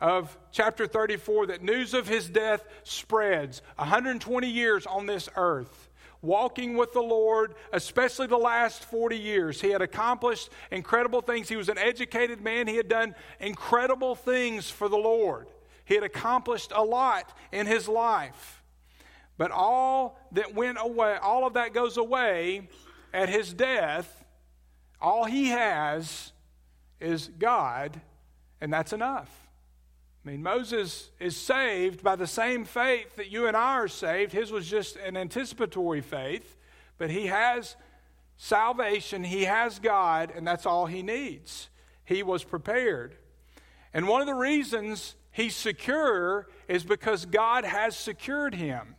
of 0.00 0.36
chapter 0.52 0.86
34 0.86 1.46
that 1.46 1.62
news 1.62 1.92
of 1.92 2.08
his 2.08 2.28
death 2.28 2.64
spreads 2.84 3.60
120 3.76 4.48
years 4.48 4.86
on 4.86 5.06
this 5.06 5.28
earth 5.36 5.90
walking 6.22 6.76
with 6.76 6.92
the 6.92 7.02
Lord, 7.02 7.54
especially 7.72 8.26
the 8.26 8.36
last 8.36 8.84
40 8.84 9.16
years. 9.16 9.60
He 9.60 9.70
had 9.70 9.82
accomplished 9.82 10.50
incredible 10.70 11.20
things. 11.20 11.48
He 11.48 11.56
was 11.56 11.68
an 11.68 11.78
educated 11.78 12.40
man. 12.40 12.66
He 12.66 12.76
had 12.76 12.88
done 12.88 13.14
incredible 13.38 14.14
things 14.14 14.68
for 14.68 14.88
the 14.88 14.96
Lord. 14.96 15.46
He 15.86 15.94
had 15.94 16.02
accomplished 16.02 16.72
a 16.74 16.82
lot 16.82 17.32
in 17.52 17.66
his 17.66 17.88
life. 17.88 18.62
But 19.38 19.52
all 19.52 20.18
that 20.32 20.52
went 20.52 20.78
away, 20.80 21.16
all 21.22 21.46
of 21.46 21.54
that 21.54 21.72
goes 21.72 21.96
away 21.96 22.68
at 23.14 23.28
his 23.28 23.54
death. 23.54 24.24
All 25.00 25.24
he 25.24 25.46
has 25.46 26.32
is 27.00 27.28
God, 27.38 28.00
and 28.60 28.72
that's 28.72 28.92
enough. 28.92 29.30
I 30.24 30.30
mean, 30.30 30.42
Moses 30.42 31.10
is 31.20 31.36
saved 31.36 32.02
by 32.02 32.16
the 32.16 32.26
same 32.26 32.64
faith 32.64 33.14
that 33.14 33.30
you 33.30 33.46
and 33.46 33.56
I 33.56 33.74
are 33.74 33.88
saved. 33.88 34.32
His 34.32 34.50
was 34.50 34.68
just 34.68 34.96
an 34.96 35.16
anticipatory 35.16 36.00
faith, 36.00 36.56
but 36.98 37.10
he 37.10 37.26
has 37.26 37.76
salvation, 38.36 39.22
he 39.22 39.44
has 39.44 39.78
God, 39.78 40.32
and 40.34 40.44
that's 40.44 40.66
all 40.66 40.86
he 40.86 41.02
needs. 41.02 41.68
He 42.04 42.24
was 42.24 42.42
prepared. 42.42 43.16
And 43.94 44.08
one 44.08 44.20
of 44.20 44.26
the 44.26 44.34
reasons 44.34 45.14
he's 45.36 45.54
secure 45.54 46.48
is 46.66 46.82
because 46.82 47.26
God 47.26 47.64
has 47.64 47.94
secured 47.94 48.54
him. 48.54 48.96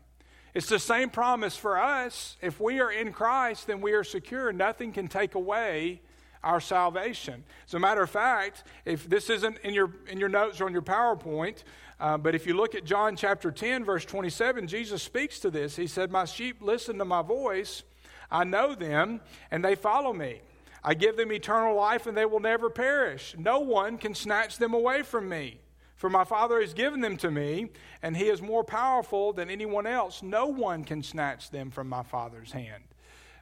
It's 0.53 0.69
the 0.69 0.79
same 0.79 1.09
promise 1.09 1.57
for 1.57 1.79
us. 1.79 2.37
If 2.41 2.59
we 2.59 2.79
are 2.79 2.91
in 2.91 3.11
Christ, 3.11 3.65
then 3.65 3.81
we 3.81 3.93
are 3.93 4.03
secure. 4.03 4.53
Nothing 4.53 4.91
can 4.91 5.07
take 5.07 5.33
away 5.33 6.01
our 6.43 6.59
salvation. 6.59 7.43
As 7.65 7.73
a 7.73 7.79
matter 7.79 8.03
of 8.03 8.11
fact, 8.11 8.63
if 8.85 9.09
this 9.09 9.31
isn't 9.31 9.57
in 9.63 9.73
your, 9.73 9.91
in 10.07 10.19
your 10.19 10.29
notes 10.29 10.61
or 10.61 10.65
on 10.65 10.73
your 10.73 10.83
PowerPoint, 10.83 11.63
uh, 11.99 12.17
but 12.17 12.35
if 12.35 12.45
you 12.45 12.53
look 12.53 12.75
at 12.75 12.85
John 12.85 13.15
chapter 13.15 13.51
10, 13.51 13.83
verse 13.83 14.05
27, 14.05 14.67
Jesus 14.67 15.01
speaks 15.01 15.39
to 15.39 15.49
this. 15.49 15.75
He 15.75 15.87
said, 15.87 16.11
My 16.11 16.25
sheep 16.25 16.61
listen 16.61 16.99
to 16.99 17.05
my 17.05 17.23
voice. 17.23 17.83
I 18.29 18.43
know 18.43 18.75
them, 18.75 19.21
and 19.49 19.65
they 19.65 19.73
follow 19.73 20.13
me. 20.13 20.41
I 20.83 20.93
give 20.93 21.17
them 21.17 21.31
eternal 21.31 21.75
life, 21.75 22.05
and 22.05 22.15
they 22.15 22.25
will 22.25 22.39
never 22.39 22.69
perish. 22.69 23.35
No 23.37 23.59
one 23.59 23.97
can 23.97 24.13
snatch 24.13 24.57
them 24.57 24.75
away 24.75 25.01
from 25.01 25.27
me. 25.27 25.59
For 25.97 26.09
my 26.11 26.23
Father 26.23 26.61
has 26.61 26.75
given 26.75 27.01
them 27.01 27.17
to 27.17 27.31
me, 27.31 27.69
and 28.03 28.15
He 28.15 28.25
is 28.25 28.41
more 28.41 28.63
powerful 28.63 29.33
than 29.33 29.49
anyone 29.49 29.87
else. 29.87 30.21
No 30.21 30.45
one 30.45 30.83
can 30.83 31.01
snatch 31.01 31.49
them 31.49 31.71
from 31.71 31.89
my 31.89 32.03
Father's 32.03 32.51
hand. 32.51 32.83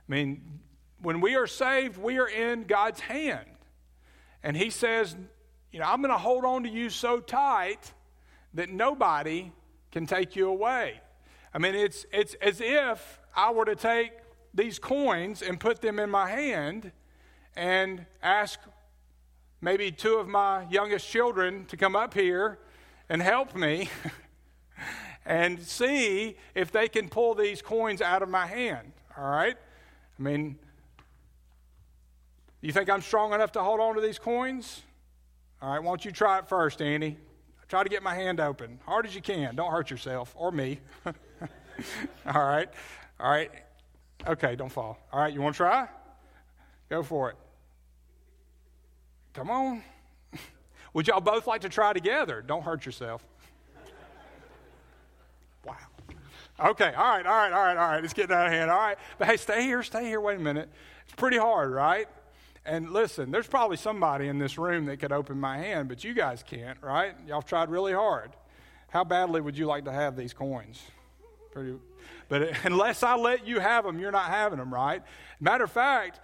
I 0.07 0.11
mean, 0.11 0.59
when 1.01 1.19
we 1.19 1.35
are 1.35 1.47
saved, 1.47 1.97
we 1.97 2.17
are 2.17 2.29
in 2.29 2.63
God's 2.63 3.01
hand. 3.01 3.45
And 4.41 4.55
He 4.55 4.69
says, 4.69 5.17
You 5.73 5.79
know, 5.79 5.85
I'm 5.85 6.01
going 6.01 6.13
to 6.13 6.17
hold 6.17 6.45
on 6.45 6.63
to 6.63 6.69
you 6.69 6.89
so 6.89 7.19
tight 7.19 7.91
that 8.53 8.69
nobody 8.69 9.51
can 9.91 10.07
take 10.07 10.37
you 10.37 10.47
away. 10.47 11.01
I 11.53 11.57
mean, 11.57 11.75
it's, 11.75 12.05
it's 12.13 12.35
as 12.35 12.61
if 12.61 13.19
I 13.35 13.51
were 13.51 13.65
to 13.65 13.75
take 13.75 14.13
these 14.53 14.79
coins 14.79 15.41
and 15.41 15.59
put 15.59 15.81
them 15.81 15.99
in 15.99 16.09
my 16.09 16.29
hand 16.29 16.93
and 17.57 18.05
ask 18.23 18.59
maybe 19.65 19.91
two 19.91 20.17
of 20.17 20.27
my 20.27 20.63
youngest 20.69 21.09
children 21.09 21.65
to 21.65 21.75
come 21.75 21.95
up 21.95 22.13
here 22.13 22.59
and 23.09 23.19
help 23.19 23.55
me 23.55 23.89
and 25.25 25.59
see 25.59 26.37
if 26.53 26.71
they 26.71 26.87
can 26.87 27.09
pull 27.09 27.33
these 27.33 27.63
coins 27.63 27.99
out 27.99 28.21
of 28.21 28.29
my 28.29 28.45
hand. 28.45 28.91
All 29.17 29.27
right? 29.27 29.57
I 29.57 30.21
mean, 30.21 30.59
you 32.61 32.71
think 32.71 32.91
I'm 32.91 33.01
strong 33.01 33.33
enough 33.33 33.53
to 33.53 33.63
hold 33.63 33.79
on 33.79 33.95
to 33.95 34.01
these 34.01 34.19
coins? 34.19 34.83
All 35.63 35.71
right, 35.71 35.79
why 35.79 35.89
don't 35.89 36.05
you 36.05 36.11
try 36.11 36.37
it 36.37 36.47
first, 36.47 36.79
Andy? 36.79 37.17
Try 37.67 37.81
to 37.81 37.89
get 37.89 38.03
my 38.03 38.13
hand 38.13 38.39
open. 38.39 38.79
Hard 38.85 39.07
as 39.07 39.15
you 39.15 39.21
can. 39.21 39.55
Don't 39.55 39.71
hurt 39.71 39.89
yourself 39.89 40.31
or 40.37 40.51
me. 40.51 40.79
All 41.07 41.13
right. 42.45 42.69
All 43.19 43.31
right. 43.31 43.49
Okay, 44.27 44.55
don't 44.55 44.71
fall. 44.71 44.99
All 45.11 45.21
right, 45.21 45.33
you 45.33 45.41
want 45.41 45.55
to 45.55 45.57
try? 45.57 45.87
Go 46.87 47.01
for 47.01 47.31
it. 47.31 47.37
Come 49.35 49.49
on. 49.49 49.83
Would 50.93 51.07
y'all 51.07 51.19
both 51.19 51.45
like 51.45 51.61
to 51.61 51.69
try 51.69 51.93
together? 51.93 52.41
Don't 52.41 52.63
hurt 52.63 52.85
yourself. 52.85 53.23
Wow. 55.65 55.77
Okay, 56.69 56.93
all 56.93 57.03
right, 57.03 57.25
all 57.25 57.35
right, 57.35 57.51
all 57.51 57.63
right, 57.63 57.75
all 57.75 57.89
right. 57.89 58.03
It's 58.03 58.13
getting 58.13 58.35
out 58.35 58.45
of 58.45 58.51
hand. 58.51 58.69
All 58.69 58.77
right. 58.77 58.97
But 59.17 59.27
hey, 59.27 59.35
stay 59.35 59.63
here, 59.63 59.81
stay 59.81 60.05
here. 60.05 60.21
Wait 60.21 60.37
a 60.37 60.39
minute. 60.39 60.69
It's 61.05 61.15
pretty 61.15 61.37
hard, 61.37 61.71
right? 61.71 62.07
And 62.65 62.91
listen, 62.91 63.31
there's 63.31 63.47
probably 63.47 63.77
somebody 63.77 64.27
in 64.27 64.37
this 64.37 64.57
room 64.57 64.85
that 64.85 64.97
could 64.97 65.11
open 65.11 65.39
my 65.39 65.57
hand, 65.57 65.89
but 65.89 66.03
you 66.03 66.13
guys 66.13 66.43
can't, 66.43 66.77
right? 66.81 67.15
Y'all 67.27 67.41
tried 67.41 67.69
really 67.69 67.93
hard. 67.93 68.31
How 68.89 69.03
badly 69.03 69.41
would 69.41 69.57
you 69.57 69.65
like 69.65 69.85
to 69.85 69.91
have 69.91 70.15
these 70.15 70.33
coins? 70.33 70.81
Pretty, 71.51 71.75
but 72.29 72.51
unless 72.63 73.03
I 73.03 73.15
let 73.15 73.45
you 73.45 73.59
have 73.59 73.83
them, 73.85 73.99
you're 73.99 74.11
not 74.11 74.29
having 74.29 74.59
them, 74.59 74.73
right? 74.73 75.03
Matter 75.39 75.65
of 75.65 75.71
fact, 75.71 76.19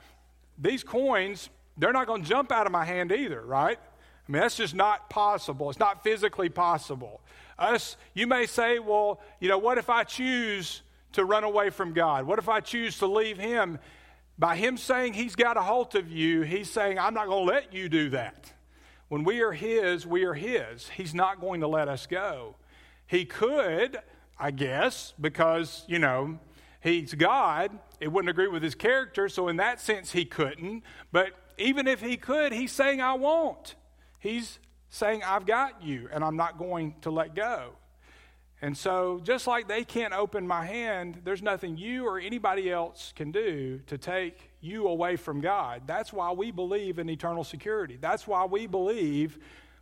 these 0.57 0.83
coins, 0.83 1.49
they're 1.77 1.93
not 1.93 2.07
going 2.07 2.23
to 2.23 2.29
jump 2.29 2.51
out 2.51 2.65
of 2.65 2.71
my 2.71 2.85
hand 2.85 3.11
either, 3.11 3.41
right? 3.41 3.77
I 3.77 4.31
mean, 4.31 4.41
that's 4.41 4.57
just 4.57 4.75
not 4.75 5.09
possible. 5.09 5.69
It's 5.69 5.79
not 5.79 6.03
physically 6.03 6.49
possible. 6.49 7.21
Us, 7.57 7.97
you 8.13 8.27
may 8.27 8.45
say, 8.45 8.79
well, 8.79 9.19
you 9.39 9.49
know, 9.49 9.57
what 9.57 9.77
if 9.77 9.89
I 9.89 10.03
choose 10.03 10.81
to 11.13 11.25
run 11.25 11.43
away 11.43 11.69
from 11.69 11.93
God? 11.93 12.25
What 12.25 12.39
if 12.39 12.49
I 12.49 12.59
choose 12.59 12.97
to 12.99 13.07
leave 13.07 13.37
Him? 13.37 13.79
By 14.41 14.55
him 14.55 14.75
saying 14.75 15.13
he's 15.13 15.35
got 15.35 15.55
a 15.55 15.61
hold 15.61 15.95
of 15.95 16.09
you, 16.09 16.41
he's 16.41 16.67
saying, 16.67 16.97
I'm 16.97 17.13
not 17.13 17.27
going 17.27 17.45
to 17.47 17.53
let 17.53 17.73
you 17.73 17.87
do 17.87 18.09
that. 18.09 18.51
When 19.07 19.23
we 19.23 19.41
are 19.41 19.51
his, 19.51 20.07
we 20.07 20.23
are 20.23 20.33
his. 20.33 20.89
He's 20.89 21.13
not 21.13 21.39
going 21.39 21.61
to 21.61 21.67
let 21.67 21.87
us 21.87 22.07
go. 22.07 22.55
He 23.05 23.23
could, 23.23 23.99
I 24.39 24.49
guess, 24.49 25.13
because, 25.21 25.83
you 25.87 25.99
know, 25.99 26.39
he's 26.79 27.13
God. 27.13 27.77
It 27.99 28.07
wouldn't 28.07 28.31
agree 28.31 28.47
with 28.47 28.63
his 28.63 28.73
character, 28.73 29.29
so 29.29 29.47
in 29.47 29.57
that 29.57 29.79
sense, 29.79 30.13
he 30.13 30.25
couldn't. 30.25 30.81
But 31.11 31.33
even 31.61 31.87
if 31.87 32.01
he 32.01 32.17
could, 32.17 32.53
he's 32.53 32.71
saying, 32.71 33.01
I 33.01 33.13
won't. 33.13 33.75
He's 34.19 34.59
saying, 34.89 35.23
I've 35.23 35.45
got 35.45 35.83
you, 35.83 36.09
and 36.11 36.23
I'm 36.23 36.35
not 36.35 36.57
going 36.57 36.95
to 37.01 37.11
let 37.11 37.35
go. 37.35 37.71
And 38.63 38.77
so, 38.77 39.19
just 39.23 39.47
like 39.47 39.67
they 39.67 39.83
can't 39.83 40.13
open 40.13 40.45
my 40.45 40.65
hand, 40.65 41.21
there's 41.23 41.41
nothing 41.41 41.77
you 41.77 42.05
or 42.05 42.19
anybody 42.19 42.69
else 42.69 43.11
can 43.15 43.31
do 43.31 43.79
to 43.87 43.97
take 43.97 44.51
you 44.61 44.87
away 44.87 45.15
from 45.15 45.41
God. 45.41 45.83
That's 45.87 46.13
why 46.13 46.31
we 46.31 46.51
believe 46.51 46.99
in 46.99 47.09
eternal 47.09 47.43
security. 47.43 47.97
That's 47.99 48.27
why 48.27 48.45
we 48.45 48.67
believe 48.67 49.39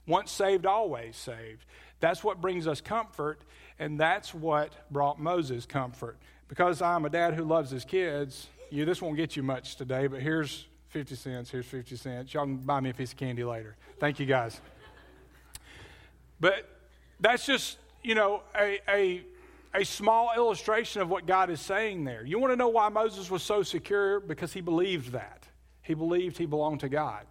once 0.08 0.32
saved, 0.32 0.66
always 0.66 1.18
saved. 1.18 1.66
That's 2.00 2.24
what 2.24 2.40
brings 2.40 2.68
us 2.68 2.80
comfort, 2.80 3.42
and 3.80 4.00
that's 4.00 4.34
what 4.34 4.72
brought 4.90 5.20
Moses 5.20 5.66
comfort. 5.66 6.18
Because 6.48 6.82
I'm 6.82 7.04
a 7.04 7.10
dad 7.10 7.34
who 7.34 7.44
loves 7.44 7.70
his 7.70 7.84
kids, 7.84 8.48
you 8.70 8.86
this 8.86 9.02
won't 9.02 9.18
get 9.18 9.36
you 9.36 9.44
much 9.44 9.76
today, 9.76 10.08
but 10.08 10.22
here's 10.22 10.68
50 10.90 11.16
cents, 11.16 11.50
here's 11.52 11.66
50 11.66 11.96
cents. 11.96 12.34
Y'all 12.34 12.46
can 12.46 12.58
buy 12.58 12.80
me 12.80 12.90
a 12.90 12.94
piece 12.94 13.12
of 13.12 13.18
candy 13.18 13.44
later. 13.44 13.76
Thank 14.00 14.20
you 14.20 14.26
guys. 14.26 14.60
But 16.40 16.68
that's 17.20 17.46
just 17.46 17.78
you 18.04 18.16
know, 18.16 18.42
a, 18.56 18.80
a, 18.88 19.22
a 19.74 19.84
small 19.84 20.32
illustration 20.36 21.02
of 21.02 21.10
what 21.10 21.26
God 21.26 21.50
is 21.50 21.62
saying 21.62 22.04
there. 22.04 22.26
You 22.26 22.40
want 22.40 22.52
to 22.52 22.56
know 22.56 22.70
why 22.70 22.90
Moses 22.90 23.30
was 23.30 23.44
so 23.44 23.64
secure? 23.64 24.20
Because 24.20 24.54
he 24.54 24.62
believed 24.62 25.12
that. 25.12 25.48
He 25.82 25.94
believed 25.94 26.38
he 26.38 26.46
belonged 26.46 26.82
to 26.82 26.90
God. 26.90 27.26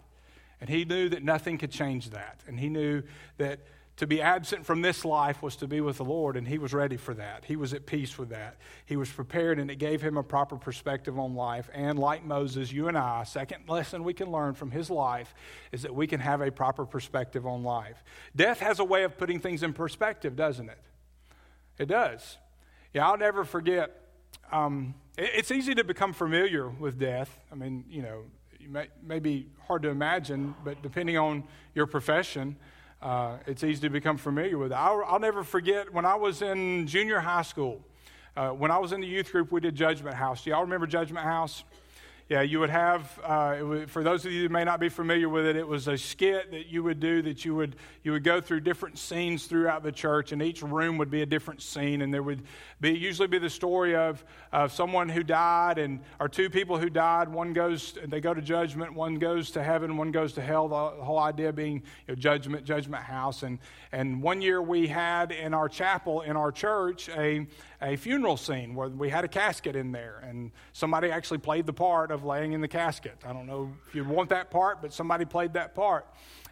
And 0.60 0.68
he 0.68 0.84
knew 0.84 1.08
that 1.10 1.22
nothing 1.22 1.56
could 1.58 1.70
change 1.70 2.10
that. 2.10 2.40
And 2.46 2.58
he 2.58 2.68
knew 2.68 3.02
that 3.38 3.60
to 3.98 4.06
be 4.06 4.22
absent 4.22 4.64
from 4.64 4.80
this 4.80 5.04
life 5.04 5.42
was 5.42 5.56
to 5.56 5.66
be 5.66 5.80
with 5.80 5.96
the 5.96 6.04
Lord, 6.04 6.36
and 6.36 6.46
he 6.46 6.58
was 6.58 6.72
ready 6.72 6.96
for 6.96 7.14
that. 7.14 7.44
He 7.44 7.56
was 7.56 7.74
at 7.74 7.84
peace 7.84 8.16
with 8.16 8.28
that. 8.28 8.56
He 8.86 8.96
was 8.96 9.10
prepared, 9.10 9.58
and 9.58 9.72
it 9.72 9.76
gave 9.76 10.00
him 10.00 10.16
a 10.16 10.22
proper 10.22 10.56
perspective 10.56 11.18
on 11.18 11.34
life. 11.34 11.68
And 11.74 11.98
like 11.98 12.24
Moses, 12.24 12.72
you 12.72 12.86
and 12.86 12.96
I, 12.96 13.24
second 13.24 13.68
lesson 13.68 14.04
we 14.04 14.14
can 14.14 14.30
learn 14.30 14.54
from 14.54 14.70
his 14.70 14.88
life 14.88 15.34
is 15.72 15.82
that 15.82 15.92
we 15.92 16.06
can 16.06 16.20
have 16.20 16.40
a 16.40 16.52
proper 16.52 16.86
perspective 16.86 17.44
on 17.44 17.64
life. 17.64 18.04
Death 18.36 18.60
has 18.60 18.78
a 18.78 18.84
way 18.84 19.02
of 19.02 19.18
putting 19.18 19.40
things 19.40 19.64
in 19.64 19.72
perspective, 19.72 20.36
doesn't 20.36 20.68
it? 20.68 20.78
It 21.76 21.86
does. 21.86 22.38
Yeah, 22.94 23.08
I'll 23.08 23.18
never 23.18 23.44
forget. 23.44 24.00
Um, 24.52 24.94
it, 25.16 25.30
it's 25.34 25.50
easy 25.50 25.74
to 25.74 25.82
become 25.82 26.12
familiar 26.12 26.68
with 26.68 27.00
death. 27.00 27.36
I 27.50 27.56
mean, 27.56 27.84
you 27.90 28.02
know, 28.02 28.22
it 28.60 28.70
may, 28.70 28.86
may 29.02 29.18
be 29.18 29.48
hard 29.66 29.82
to 29.82 29.88
imagine, 29.88 30.54
but 30.64 30.82
depending 30.82 31.16
on 31.16 31.42
your 31.74 31.86
profession, 31.86 32.56
uh, 33.00 33.36
it's 33.46 33.62
easy 33.62 33.80
to 33.82 33.90
become 33.90 34.16
familiar 34.16 34.58
with. 34.58 34.72
I'll, 34.72 35.04
I'll, 35.06 35.20
never 35.20 35.44
forget 35.44 35.92
when 35.92 36.04
I 36.04 36.16
was 36.16 36.42
in 36.42 36.86
junior 36.86 37.20
high 37.20 37.42
school. 37.42 37.80
Uh, 38.36 38.50
when 38.50 38.70
I 38.70 38.78
was 38.78 38.92
in 38.92 39.00
the 39.00 39.06
youth 39.06 39.30
group, 39.30 39.52
we 39.52 39.60
did 39.60 39.74
Judgment 39.74 40.16
House. 40.16 40.42
Do 40.42 40.50
y'all 40.50 40.62
remember 40.62 40.86
Judgment 40.86 41.24
House? 41.24 41.64
Yeah, 42.28 42.42
you 42.42 42.60
would 42.60 42.68
have, 42.68 43.18
uh, 43.24 43.56
would, 43.62 43.90
for 43.90 44.04
those 44.04 44.26
of 44.26 44.32
you 44.32 44.42
who 44.42 44.48
may 44.50 44.62
not 44.62 44.80
be 44.80 44.90
familiar 44.90 45.30
with 45.30 45.46
it, 45.46 45.56
it 45.56 45.66
was 45.66 45.88
a 45.88 45.96
skit 45.96 46.50
that 46.50 46.66
you 46.66 46.82
would 46.82 47.00
do 47.00 47.22
that 47.22 47.42
you 47.42 47.54
would, 47.54 47.76
you 48.02 48.12
would 48.12 48.22
go 48.22 48.38
through 48.38 48.60
different 48.60 48.98
scenes 48.98 49.46
throughout 49.46 49.82
the 49.82 49.90
church, 49.90 50.32
and 50.32 50.42
each 50.42 50.60
room 50.60 50.98
would 50.98 51.10
be 51.10 51.22
a 51.22 51.26
different 51.26 51.62
scene, 51.62 52.02
and 52.02 52.12
there 52.12 52.22
would 52.22 52.42
be 52.82 52.90
usually 52.90 53.28
be 53.28 53.38
the 53.38 53.48
story 53.48 53.96
of, 53.96 54.22
of 54.52 54.74
someone 54.74 55.08
who 55.08 55.22
died, 55.22 55.78
and 55.78 56.00
or 56.20 56.28
two 56.28 56.50
people 56.50 56.76
who 56.76 56.90
died. 56.90 57.30
One 57.30 57.54
goes, 57.54 57.96
they 58.06 58.20
go 58.20 58.34
to 58.34 58.42
judgment, 58.42 58.92
one 58.92 59.14
goes 59.14 59.50
to 59.52 59.62
heaven, 59.62 59.96
one 59.96 60.12
goes 60.12 60.34
to 60.34 60.42
hell. 60.42 60.68
The, 60.68 61.02
whole 61.02 61.18
idea 61.18 61.50
being 61.50 61.76
you 61.76 61.82
know, 62.08 62.14
judgment, 62.14 62.66
judgment 62.66 63.04
house. 63.04 63.42
And, 63.42 63.58
and 63.90 64.22
one 64.22 64.42
year 64.42 64.60
we 64.60 64.86
had 64.86 65.32
in 65.32 65.54
our 65.54 65.68
chapel, 65.68 66.20
in 66.20 66.36
our 66.36 66.52
church, 66.52 67.08
a, 67.08 67.46
a 67.80 67.96
funeral 67.96 68.36
scene 68.36 68.74
where 68.74 68.88
we 68.88 69.08
had 69.08 69.24
a 69.24 69.28
casket 69.28 69.76
in 69.76 69.92
there, 69.92 70.22
and 70.28 70.50
somebody 70.74 71.10
actually 71.10 71.38
played 71.38 71.64
the 71.64 71.72
part 71.72 72.10
of 72.10 72.17
laying 72.24 72.52
in 72.52 72.60
the 72.60 72.68
casket. 72.68 73.16
I 73.26 73.32
don't 73.32 73.46
know 73.46 73.70
if 73.88 73.94
you 73.94 74.04
want 74.04 74.30
that 74.30 74.50
part, 74.50 74.80
but 74.82 74.92
somebody 74.92 75.24
played 75.24 75.52
that 75.54 75.74
part. 75.74 76.06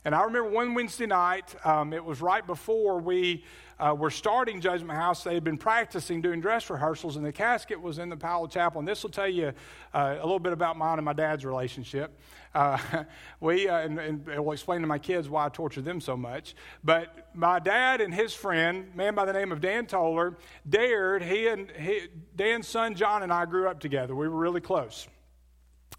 And 0.07 0.15
I 0.15 0.23
remember 0.23 0.51
one 0.51 0.75
Wednesday 0.75 1.07
night, 1.07 1.57
um, 1.67 1.93
it 1.93 2.05
was 2.05 2.21
right 2.21 2.47
before 2.47 3.01
we 3.01 3.43
uh, 3.81 3.93
were 3.99 4.11
starting 4.11 4.61
Judgment 4.61 4.97
House. 4.97 5.25
They 5.25 5.35
had 5.35 5.43
been 5.43 5.59
practicing 5.59 6.23
doing 6.23 6.41
dress 6.41 6.71
rehearsals, 6.71 7.17
and 7.17 7.27
the 7.27 7.33
casket 7.33 7.81
was 7.81 7.99
in 7.99 8.09
the 8.09 8.17
Powell 8.17 8.47
Chapel. 8.47 8.79
And 8.79 8.87
this 8.87 9.03
will 9.03 9.11
tell 9.11 9.29
you 9.29 9.53
uh, 9.93 10.17
a 10.21 10.23
little 10.23 10.39
bit 10.39 10.53
about 10.53 10.77
mine 10.77 10.99
and 10.99 11.05
my 11.05 11.13
dad's 11.13 11.45
relationship. 11.45 12.17
Uh, 12.55 12.79
we, 13.41 13.69
uh, 13.69 13.79
and, 13.79 13.99
and 13.99 14.29
it 14.29 14.43
will 14.43 14.53
explain 14.53 14.81
to 14.81 14.87
my 14.87 14.99
kids 14.99 15.29
why 15.29 15.47
I 15.47 15.49
torture 15.49 15.83
them 15.83 16.01
so 16.01 16.17
much. 16.17 16.55
But 16.85 17.29
my 17.35 17.59
dad 17.59 18.01
and 18.01 18.15
his 18.15 18.33
friend, 18.33 18.95
man 18.95 19.17
by 19.17 19.25
the 19.25 19.33
name 19.33 19.51
of 19.51 19.61
Dan 19.61 19.87
Toller, 19.87 20.39
dared, 20.69 21.25
he 21.25 21.49
and 21.49 21.69
he, 21.73 22.03
Dan's 22.37 22.69
son 22.69 22.95
John 22.95 23.25
and 23.25 23.33
I 23.33 23.45
grew 23.45 23.69
up 23.69 23.81
together. 23.81 24.15
We 24.15 24.29
were 24.29 24.39
really 24.39 24.61
close. 24.61 25.09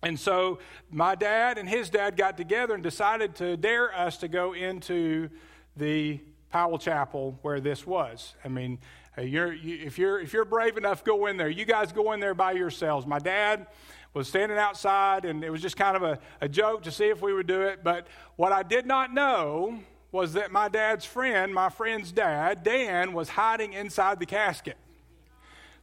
And 0.04 0.20
so 0.20 0.60
my 0.92 1.16
dad 1.16 1.58
and 1.58 1.68
his 1.68 1.90
dad 1.90 2.18
got 2.18 2.38
together 2.38 2.74
and 2.74 2.84
decided 2.84 3.36
to 3.36 3.58
dare 3.58 3.94
us 3.98 4.18
to 4.18 4.28
go 4.28 4.54
into 4.54 5.30
the 5.76 6.20
Powell 6.50 6.78
Chapel 6.78 7.40
where 7.42 7.60
this 7.60 7.86
was. 7.86 8.36
I 8.46 8.48
mean, 8.48 8.80
uh, 9.18 9.22
you're, 9.22 9.54
you, 9.54 9.80
if, 9.86 9.98
you're, 9.98 10.20
if 10.20 10.34
you're 10.34 10.46
brave 10.46 10.78
enough, 10.78 11.04
go 11.04 11.26
in 11.26 11.38
there. 11.38 11.50
You 11.50 11.66
guys 11.66 11.92
go 11.92 12.12
in 12.14 12.20
there 12.20 12.36
by 12.36 12.52
yourselves. 12.52 13.08
My 13.08 13.20
dad 13.20 13.68
was 14.14 14.28
standing 14.28 14.58
outside, 14.58 15.26
and 15.26 15.44
it 15.44 15.50
was 15.50 15.62
just 15.62 15.76
kind 15.76 15.96
of 15.96 16.04
a, 16.04 16.20
a 16.42 16.48
joke 16.48 16.84
to 16.84 16.92
see 16.92 17.06
if 17.06 17.22
we 17.22 17.34
would 17.34 17.48
do 17.48 17.62
it. 17.62 17.84
But 17.84 18.08
what 18.36 18.52
I 18.52 18.64
did 18.64 18.86
not 18.86 19.14
know 19.14 19.80
was 20.12 20.34
that 20.34 20.52
my 20.52 20.70
dad's 20.70 21.06
friend, 21.06 21.54
my 21.54 21.70
friend's 21.70 22.12
dad, 22.12 22.64
Dan, 22.64 23.14
was 23.14 23.30
hiding 23.30 23.74
inside 23.74 24.20
the 24.20 24.26
casket. 24.26 24.78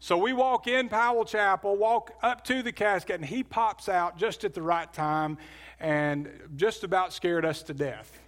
So 0.00 0.18
we 0.18 0.32
walk 0.32 0.66
in 0.66 0.88
Powell 0.88 1.24
Chapel, 1.24 1.76
walk 1.76 2.12
up 2.22 2.44
to 2.44 2.62
the 2.62 2.72
casket, 2.72 3.16
and 3.16 3.24
he 3.24 3.42
pops 3.42 3.88
out 3.88 4.18
just 4.18 4.44
at 4.44 4.54
the 4.54 4.62
right 4.62 4.92
time 4.92 5.38
and 5.80 6.30
just 6.56 6.84
about 6.84 7.12
scared 7.12 7.44
us 7.44 7.62
to 7.64 7.74
death. 7.74 8.20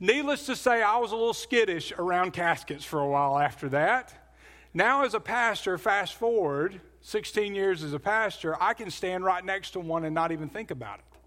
Needless 0.00 0.46
to 0.46 0.56
say, 0.56 0.82
I 0.82 0.98
was 0.98 1.12
a 1.12 1.16
little 1.16 1.34
skittish 1.34 1.92
around 1.92 2.32
caskets 2.32 2.84
for 2.84 3.00
a 3.00 3.08
while 3.08 3.38
after 3.38 3.68
that. 3.70 4.12
Now, 4.74 5.04
as 5.04 5.14
a 5.14 5.20
pastor, 5.20 5.78
fast 5.78 6.14
forward 6.14 6.80
16 7.00 7.54
years 7.54 7.82
as 7.82 7.92
a 7.92 8.00
pastor, 8.00 8.60
I 8.60 8.74
can 8.74 8.90
stand 8.90 9.24
right 9.24 9.44
next 9.44 9.70
to 9.72 9.80
one 9.80 10.04
and 10.04 10.14
not 10.14 10.32
even 10.32 10.48
think 10.48 10.70
about 10.70 10.98
it. 10.98 11.18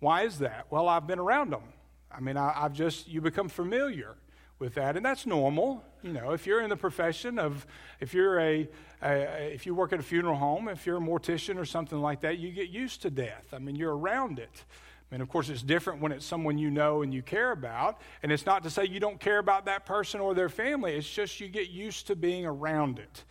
Why 0.00 0.22
is 0.22 0.38
that? 0.38 0.66
Well, 0.70 0.88
I've 0.88 1.06
been 1.06 1.18
around 1.18 1.50
them. 1.50 1.62
I 2.10 2.20
mean, 2.20 2.36
I, 2.36 2.52
have 2.52 2.72
just, 2.72 3.06
you 3.06 3.20
become 3.20 3.48
familiar 3.48 4.16
with 4.60 4.74
that, 4.74 4.96
and 4.96 5.04
that's 5.04 5.26
normal. 5.26 5.82
You 6.02 6.12
know, 6.12 6.32
if 6.32 6.46
you're 6.46 6.60
in 6.60 6.70
the 6.70 6.76
profession 6.76 7.38
of, 7.38 7.66
if 7.98 8.14
you're 8.14 8.38
a, 8.38 8.68
a, 9.02 9.52
if 9.52 9.66
you 9.66 9.74
work 9.74 9.92
at 9.92 9.98
a 9.98 10.02
funeral 10.02 10.36
home, 10.36 10.68
if 10.68 10.86
you're 10.86 10.98
a 10.98 11.00
mortician 11.00 11.56
or 11.56 11.64
something 11.64 11.98
like 11.98 12.20
that, 12.20 12.38
you 12.38 12.52
get 12.52 12.68
used 12.68 13.02
to 13.02 13.10
death. 13.10 13.46
I 13.52 13.58
mean, 13.58 13.74
you're 13.74 13.96
around 13.96 14.38
it. 14.38 14.64
And 15.12 15.22
of 15.22 15.28
course, 15.28 15.48
it's 15.48 15.62
different 15.62 16.00
when 16.00 16.12
it's 16.12 16.24
someone 16.24 16.56
you 16.58 16.70
know 16.70 17.02
and 17.02 17.12
you 17.12 17.22
care 17.22 17.50
about. 17.50 18.00
And 18.22 18.30
it's 18.30 18.46
not 18.46 18.62
to 18.62 18.70
say 18.70 18.84
you 18.84 19.00
don't 19.00 19.18
care 19.18 19.38
about 19.38 19.64
that 19.64 19.84
person 19.84 20.20
or 20.20 20.34
their 20.34 20.48
family, 20.48 20.94
it's 20.94 21.10
just 21.10 21.40
you 21.40 21.48
get 21.48 21.70
used 21.70 22.06
to 22.08 22.16
being 22.16 22.46
around 22.46 22.98
it. 22.98 23.24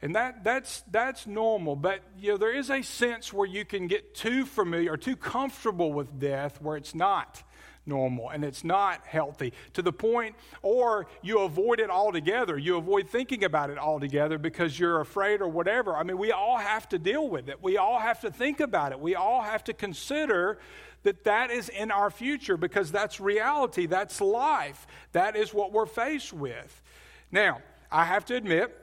And 0.00 0.14
that, 0.16 0.44
that's, 0.44 0.84
that's 0.90 1.26
normal. 1.26 1.76
But 1.76 2.00
you 2.18 2.32
know, 2.32 2.36
there 2.36 2.54
is 2.54 2.70
a 2.70 2.82
sense 2.82 3.32
where 3.32 3.48
you 3.48 3.64
can 3.64 3.86
get 3.86 4.14
too 4.14 4.44
familiar 4.44 4.92
or 4.92 4.96
too 4.96 5.16
comfortable 5.16 5.92
with 5.92 6.20
death 6.20 6.60
where 6.60 6.76
it's 6.76 6.94
not 6.94 7.42
normal 7.86 8.30
and 8.30 8.44
it's 8.44 8.64
not 8.64 9.00
healthy 9.06 9.52
to 9.74 9.82
the 9.82 9.92
point, 9.92 10.34
or 10.62 11.06
you 11.22 11.40
avoid 11.40 11.80
it 11.80 11.90
altogether. 11.90 12.58
You 12.58 12.76
avoid 12.76 13.08
thinking 13.08 13.44
about 13.44 13.70
it 13.70 13.78
altogether 13.78 14.38
because 14.38 14.78
you're 14.78 15.00
afraid 15.00 15.40
or 15.40 15.48
whatever. 15.48 15.96
I 15.96 16.02
mean, 16.02 16.18
we 16.18 16.32
all 16.32 16.58
have 16.58 16.88
to 16.90 16.98
deal 16.98 17.28
with 17.28 17.48
it. 17.48 17.62
We 17.62 17.76
all 17.76 17.98
have 17.98 18.20
to 18.20 18.30
think 18.30 18.60
about 18.60 18.92
it. 18.92 19.00
We 19.00 19.14
all 19.14 19.42
have 19.42 19.64
to 19.64 19.72
consider 19.72 20.58
that 21.02 21.24
that 21.24 21.50
is 21.50 21.68
in 21.68 21.90
our 21.90 22.10
future 22.10 22.56
because 22.56 22.90
that's 22.90 23.20
reality, 23.20 23.86
that's 23.86 24.20
life, 24.20 24.86
that 25.12 25.36
is 25.36 25.52
what 25.52 25.72
we're 25.72 25.86
faced 25.86 26.32
with. 26.32 26.82
Now, 27.30 27.60
I 27.92 28.04
have 28.04 28.24
to 28.26 28.36
admit, 28.36 28.74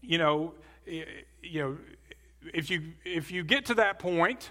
you 0.00 0.18
know, 0.18 0.54
you 0.84 1.06
know, 1.60 1.78
if 2.52 2.70
you 2.70 2.92
if 3.04 3.30
you 3.30 3.44
get 3.44 3.66
to 3.66 3.74
that 3.74 4.00
point 4.00 4.50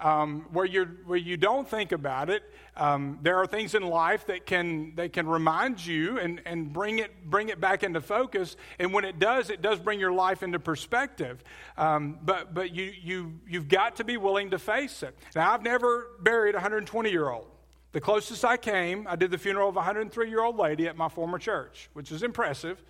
um, 0.00 0.46
where, 0.52 0.64
you 0.64 0.84
where 1.04 1.18
you 1.18 1.36
don't 1.36 1.68
think 1.68 1.92
about 1.92 2.30
it. 2.30 2.42
Um, 2.80 3.18
there 3.20 3.36
are 3.36 3.46
things 3.46 3.74
in 3.74 3.82
life 3.82 4.26
that 4.28 4.46
can, 4.46 4.94
that 4.96 5.12
can 5.12 5.28
remind 5.28 5.84
you 5.84 6.18
and, 6.18 6.40
and 6.46 6.72
bring, 6.72 6.98
it, 6.98 7.28
bring 7.28 7.50
it 7.50 7.60
back 7.60 7.82
into 7.82 8.00
focus. 8.00 8.56
And 8.78 8.94
when 8.94 9.04
it 9.04 9.18
does, 9.18 9.50
it 9.50 9.60
does 9.60 9.78
bring 9.78 10.00
your 10.00 10.12
life 10.12 10.42
into 10.42 10.58
perspective. 10.58 11.44
Um, 11.76 12.18
but 12.22 12.54
but 12.54 12.74
you, 12.74 12.90
you, 13.02 13.38
you've 13.46 13.68
got 13.68 13.96
to 13.96 14.04
be 14.04 14.16
willing 14.16 14.50
to 14.52 14.58
face 14.58 15.02
it. 15.02 15.14
Now, 15.36 15.52
I've 15.52 15.62
never 15.62 16.08
buried 16.20 16.54
a 16.54 16.58
120 16.58 17.10
year 17.10 17.28
old. 17.28 17.48
The 17.92 18.00
closest 18.00 18.46
I 18.46 18.56
came, 18.56 19.06
I 19.06 19.14
did 19.14 19.30
the 19.30 19.38
funeral 19.38 19.68
of 19.68 19.76
a 19.76 19.80
103 19.80 20.30
year 20.30 20.42
old 20.42 20.56
lady 20.56 20.86
at 20.88 20.96
my 20.96 21.10
former 21.10 21.38
church, 21.38 21.90
which 21.92 22.10
is 22.10 22.22
impressive. 22.22 22.82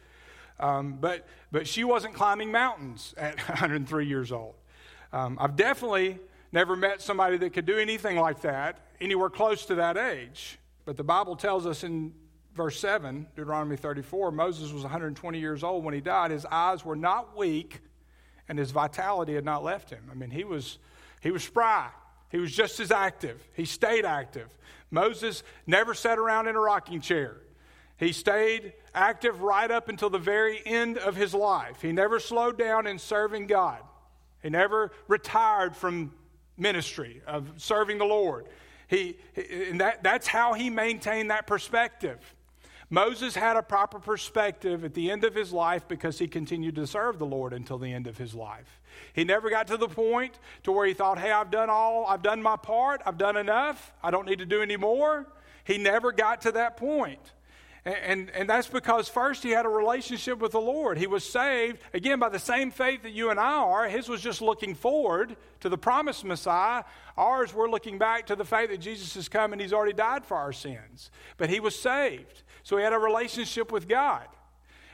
Um, 0.60 0.98
but, 1.00 1.26
but 1.50 1.66
she 1.66 1.82
wasn't 1.82 2.14
climbing 2.14 2.52
mountains 2.52 3.12
at 3.16 3.40
103 3.48 4.06
years 4.06 4.30
old. 4.30 4.54
Um, 5.12 5.36
I've 5.40 5.56
definitely 5.56 6.20
Never 6.52 6.74
met 6.74 7.00
somebody 7.00 7.36
that 7.38 7.52
could 7.52 7.66
do 7.66 7.78
anything 7.78 8.16
like 8.16 8.40
that 8.40 8.78
anywhere 9.00 9.30
close 9.30 9.66
to 9.66 9.76
that 9.76 9.96
age. 9.96 10.58
But 10.84 10.96
the 10.96 11.04
Bible 11.04 11.36
tells 11.36 11.66
us 11.66 11.84
in 11.84 12.12
verse 12.54 12.78
7, 12.80 13.26
Deuteronomy 13.36 13.76
34, 13.76 14.32
Moses 14.32 14.72
was 14.72 14.82
120 14.82 15.38
years 15.38 15.62
old 15.62 15.84
when 15.84 15.94
he 15.94 16.00
died. 16.00 16.30
His 16.30 16.46
eyes 16.46 16.84
were 16.84 16.96
not 16.96 17.36
weak, 17.36 17.80
and 18.48 18.58
his 18.58 18.70
vitality 18.70 19.34
had 19.34 19.44
not 19.44 19.62
left 19.62 19.90
him. 19.90 20.02
I 20.10 20.14
mean, 20.14 20.30
he 20.30 20.44
was, 20.44 20.78
he 21.20 21.30
was 21.30 21.44
spry. 21.44 21.88
He 22.30 22.38
was 22.38 22.52
just 22.52 22.80
as 22.80 22.90
active. 22.90 23.42
He 23.54 23.64
stayed 23.64 24.04
active. 24.04 24.48
Moses 24.90 25.42
never 25.66 25.94
sat 25.94 26.18
around 26.18 26.48
in 26.48 26.56
a 26.56 26.60
rocking 26.60 27.00
chair. 27.00 27.36
He 27.96 28.12
stayed 28.12 28.72
active 28.94 29.42
right 29.42 29.70
up 29.70 29.88
until 29.88 30.10
the 30.10 30.18
very 30.18 30.62
end 30.64 30.96
of 30.96 31.16
his 31.16 31.34
life. 31.34 31.82
He 31.82 31.92
never 31.92 32.18
slowed 32.18 32.56
down 32.56 32.86
in 32.86 32.98
serving 32.98 33.46
God. 33.46 33.80
He 34.42 34.48
never 34.48 34.90
retired 35.06 35.76
from 35.76 36.14
ministry 36.56 37.20
of 37.26 37.52
serving 37.56 37.98
the 37.98 38.06
Lord. 38.06 38.46
He, 38.90 39.18
and 39.36 39.80
that, 39.80 40.02
that's 40.02 40.26
how 40.26 40.52
he 40.52 40.68
maintained 40.68 41.30
that 41.30 41.46
perspective. 41.46 42.18
Moses 42.92 43.36
had 43.36 43.56
a 43.56 43.62
proper 43.62 44.00
perspective 44.00 44.84
at 44.84 44.94
the 44.94 45.12
end 45.12 45.22
of 45.22 45.32
his 45.32 45.52
life 45.52 45.86
because 45.86 46.18
he 46.18 46.26
continued 46.26 46.74
to 46.74 46.88
serve 46.88 47.20
the 47.20 47.24
Lord 47.24 47.52
until 47.52 47.78
the 47.78 47.92
end 47.92 48.08
of 48.08 48.18
his 48.18 48.34
life. 48.34 48.80
He 49.12 49.22
never 49.22 49.48
got 49.48 49.68
to 49.68 49.76
the 49.76 49.86
point 49.86 50.40
to 50.64 50.72
where 50.72 50.88
he 50.88 50.92
thought, 50.92 51.20
"Hey, 51.20 51.30
I've 51.30 51.52
done 51.52 51.70
all, 51.70 52.04
I've 52.06 52.22
done 52.22 52.42
my 52.42 52.56
part, 52.56 53.00
I've 53.06 53.16
done 53.16 53.36
enough, 53.36 53.92
I 54.02 54.10
don't 54.10 54.26
need 54.26 54.40
to 54.40 54.44
do 54.44 54.60
any 54.60 54.76
more." 54.76 55.24
He 55.62 55.78
never 55.78 56.10
got 56.10 56.40
to 56.40 56.52
that 56.52 56.76
point. 56.76 57.20
And, 57.84 58.30
and 58.30 58.48
that's 58.48 58.68
because 58.68 59.08
first 59.08 59.42
he 59.42 59.50
had 59.50 59.64
a 59.64 59.70
relationship 59.70 60.38
with 60.38 60.52
the 60.52 60.60
Lord. 60.60 60.98
He 60.98 61.06
was 61.06 61.24
saved, 61.24 61.78
again, 61.94 62.18
by 62.18 62.28
the 62.28 62.38
same 62.38 62.70
faith 62.70 63.02
that 63.04 63.12
you 63.12 63.30
and 63.30 63.40
I 63.40 63.54
are. 63.54 63.88
His 63.88 64.08
was 64.08 64.20
just 64.20 64.42
looking 64.42 64.74
forward 64.74 65.36
to 65.60 65.70
the 65.70 65.78
promised 65.78 66.24
Messiah. 66.24 66.84
Ours, 67.16 67.54
we're 67.54 67.70
looking 67.70 67.96
back 67.96 68.26
to 68.26 68.36
the 68.36 68.44
fact 68.44 68.70
that 68.70 68.80
Jesus 68.80 69.14
has 69.14 69.30
come 69.30 69.52
and 69.52 69.60
he's 69.62 69.72
already 69.72 69.94
died 69.94 70.26
for 70.26 70.36
our 70.36 70.52
sins. 70.52 71.10
But 71.38 71.48
he 71.48 71.58
was 71.58 71.74
saved. 71.74 72.42
So 72.64 72.76
he 72.76 72.84
had 72.84 72.92
a 72.92 72.98
relationship 72.98 73.72
with 73.72 73.88
God. 73.88 74.26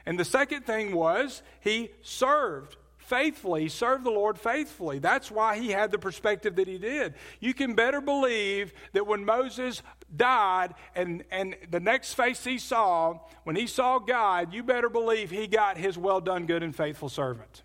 And 0.07 0.19
the 0.19 0.25
second 0.25 0.65
thing 0.65 0.95
was 0.95 1.43
he 1.61 1.91
served 2.03 2.77
faithfully. 3.07 3.69
Served 3.69 4.05
the 4.05 4.11
Lord 4.11 4.39
faithfully. 4.39 4.99
That's 4.99 5.31
why 5.31 5.59
he 5.59 5.71
had 5.71 5.91
the 5.91 5.99
perspective 5.99 6.57
that 6.57 6.69
he 6.69 6.79
did. 6.79 7.15
You 7.41 7.55
can 7.55 7.75
better 7.75 8.01
believe 8.01 8.73
that 8.93 9.07
when 9.07 9.25
Moses 9.25 9.83
died 10.15 10.75
and, 10.95 11.25
and 11.31 11.57
the 11.71 11.81
next 11.81 12.15
face 12.15 12.45
he 12.45 12.59
saw, 12.59 13.21
when 13.45 13.57
he 13.57 13.67
saw 13.67 13.99
God, 13.99 14.53
you 14.53 14.63
better 14.63 14.89
believe 14.89 15.31
he 15.31 15.47
got 15.47 15.77
his 15.77 15.97
well 15.97 16.21
done, 16.21 16.47
good 16.47 16.63
and 16.63 16.75
faithful 16.75 17.09
servant. 17.09 17.63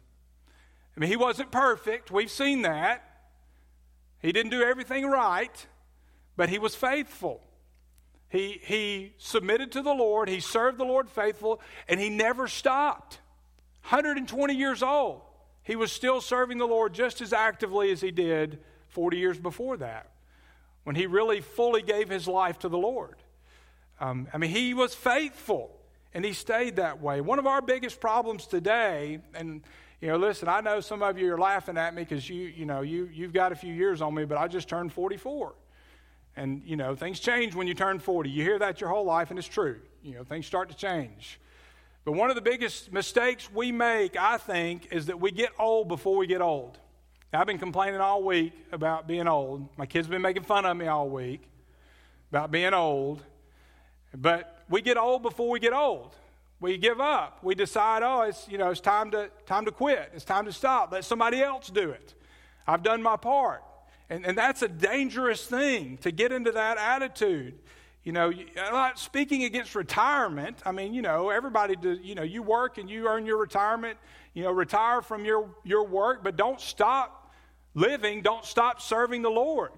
I 0.95 0.99
mean, 0.99 1.10
he 1.10 1.17
wasn't 1.17 1.51
perfect. 1.51 2.12
We've 2.12 2.32
seen 2.32 2.63
that. 2.63 3.04
He 4.19 4.32
didn't 4.32 4.51
do 4.51 4.62
everything 4.62 5.06
right, 5.06 5.67
but 6.38 6.49
he 6.49 6.60
was 6.60 6.75
faithful. 6.75 7.41
He, 8.30 8.62
he 8.63 9.13
submitted 9.17 9.73
to 9.73 9.82
the 9.82 9.93
Lord, 9.93 10.30
he 10.30 10.39
served 10.39 10.77
the 10.77 10.86
Lord 10.86 11.10
faithful, 11.10 11.60
and 11.88 11.99
he 11.99 12.10
never 12.10 12.47
stopped. 12.47 13.19
120 13.84 14.54
years 14.54 14.84
old, 14.84 15.21
he 15.63 15.76
was 15.76 15.91
still 15.91 16.21
serving 16.21 16.58
the 16.58 16.67
Lord 16.67 16.93
just 16.93 17.21
as 17.21 17.34
actively 17.34 17.91
as 17.91 18.02
he 18.02 18.12
did 18.12 18.60
40 18.89 19.17
years 19.17 19.39
before 19.39 19.78
that, 19.78 20.12
when 20.84 20.95
he 20.95 21.06
really 21.06 21.41
fully 21.41 21.82
gave 21.82 22.10
his 22.10 22.28
life 22.28 22.60
to 22.60 22.69
the 22.69 22.78
Lord. 22.78 23.15
Um, 24.00 24.28
I 24.34 24.38
mean, 24.38 24.50
he 24.50 24.74
was 24.74 24.95
faithful, 24.95 25.78
and 26.13 26.26
he 26.26 26.34
stayed 26.34 26.78
that 26.78 27.02
way. 27.02 27.21
One 27.21 27.39
of 27.39 27.47
our 27.47 27.62
biggest 27.62 28.02
problems 28.02 28.47
today, 28.47 29.19
and 29.34 29.62
you 30.02 30.08
know, 30.08 30.17
listen, 30.17 30.47
I 30.47 30.62
know 30.62 30.80
some 30.80 31.04
of 31.04 31.19
you 31.19 31.32
are 31.32 31.38
laughing 31.38 31.78
at 31.78 31.93
me 31.93 32.04
because 32.04 32.28
you, 32.28 32.47
you 32.47 32.65
know, 32.65 32.82
you, 32.82 33.08
you've 33.13 33.34
got 33.34 33.52
a 33.52 33.56
few 33.56 33.71
years 33.71 34.02
on 34.02 34.15
me, 34.15 34.26
but 34.26 34.36
I 34.36 34.47
just 34.47 34.67
turned 34.67 34.91
44. 34.91 35.54
And, 36.36 36.63
you 36.65 36.76
know, 36.76 36.95
things 36.95 37.19
change 37.19 37.54
when 37.54 37.67
you 37.67 37.76
turn 37.76 38.00
40. 38.00 38.28
You 38.28 38.41
hear 38.41 38.58
that 38.58 38.82
your 38.82 38.89
whole 38.89 39.06
life, 39.06 39.30
and 39.30 39.38
it's 39.38 39.47
true. 39.47 39.80
You 40.02 40.15
know, 40.15 40.24
things 40.24 40.47
start 40.47 40.69
to 40.69 40.76
change. 40.76 41.39
But 42.04 42.14
one 42.14 42.30
of 42.30 42.36
the 42.36 42.42
biggest 42.42 42.92
mistakes 42.92 43.52
we 43.54 43.72
make, 43.72 44.18
I 44.18 44.38
think, 44.38 44.88
is 44.92 45.06
that 45.06 45.20
we 45.20 45.32
get 45.32 45.52
old 45.60 45.88
before 45.88 46.18
we 46.18 46.26
get 46.26 46.42
old. 46.42 46.80
Now, 47.32 47.42
I've 47.42 47.48
been 47.48 47.60
complaining 47.60 48.02
all 48.02 48.24
week 48.24 48.54
about 48.72 49.08
being 49.08 49.28
old. 49.28 49.70
My 49.78 49.86
kids 49.86 50.08
have 50.08 50.12
been 50.12 50.22
making 50.22 50.44
fun 50.44 50.66
of 50.66 50.76
me 50.76 50.88
all 50.88 51.10
week 51.10 51.44
about 52.32 52.52
being 52.52 52.74
old. 52.74 53.24
But 54.16 54.64
we 54.68 54.82
get 54.82 54.98
old 54.98 55.22
before 55.22 55.50
we 55.50 55.60
get 55.60 55.74
old. 55.74 56.16
We 56.60 56.78
give 56.78 57.00
up. 57.00 57.44
We 57.44 57.56
decide, 57.56 58.04
oh, 58.04 58.22
it's, 58.22 58.48
you 58.48 58.58
know, 58.58 58.70
it's 58.72 58.82
time 58.82 59.12
to, 59.12 59.30
time 59.46 59.66
to 59.66 59.72
quit. 59.72 60.12
It's 60.14 60.26
time 60.26 60.46
to 60.46 60.54
stop. 60.54 60.92
Let 60.92 61.06
somebody 61.06 61.42
else 61.42 61.70
do 61.70 61.92
it. 61.92 62.14
I've 62.68 62.84
done 62.84 63.02
my 63.02 63.16
part. 63.16 63.64
And, 64.10 64.26
and 64.26 64.38
that's 64.38 64.62
a 64.62 64.68
dangerous 64.68 65.46
thing 65.46 65.98
to 66.00 66.12
get 66.12 66.32
into 66.32 66.52
that 66.52 66.78
attitude. 66.78 67.60
You 68.04 68.12
know, 68.14 68.32
I'm 68.32 68.74
not 68.74 68.98
speaking 68.98 69.44
against 69.44 69.76
retirement. 69.76 70.58
I 70.66 70.72
mean, 70.72 70.94
you 70.94 71.04
know, 71.04 71.30
everybody, 71.30 71.76
does, 71.76 72.00
you 72.02 72.16
know, 72.16 72.24
you 72.24 72.42
work 72.42 72.80
and 72.80 72.90
you 72.90 73.08
earn 73.08 73.28
your 73.28 73.38
retirement. 73.38 73.98
You 74.34 74.44
know, 74.44 74.52
retire 74.52 75.02
from 75.02 75.24
your, 75.24 75.50
your 75.64 75.86
work, 75.86 76.24
but 76.24 76.36
don't 76.36 76.60
stop 76.60 77.32
living. 77.76 78.22
Don't 78.22 78.46
stop 78.46 78.82
serving 78.82 79.22
the 79.22 79.30
Lord. 79.30 79.72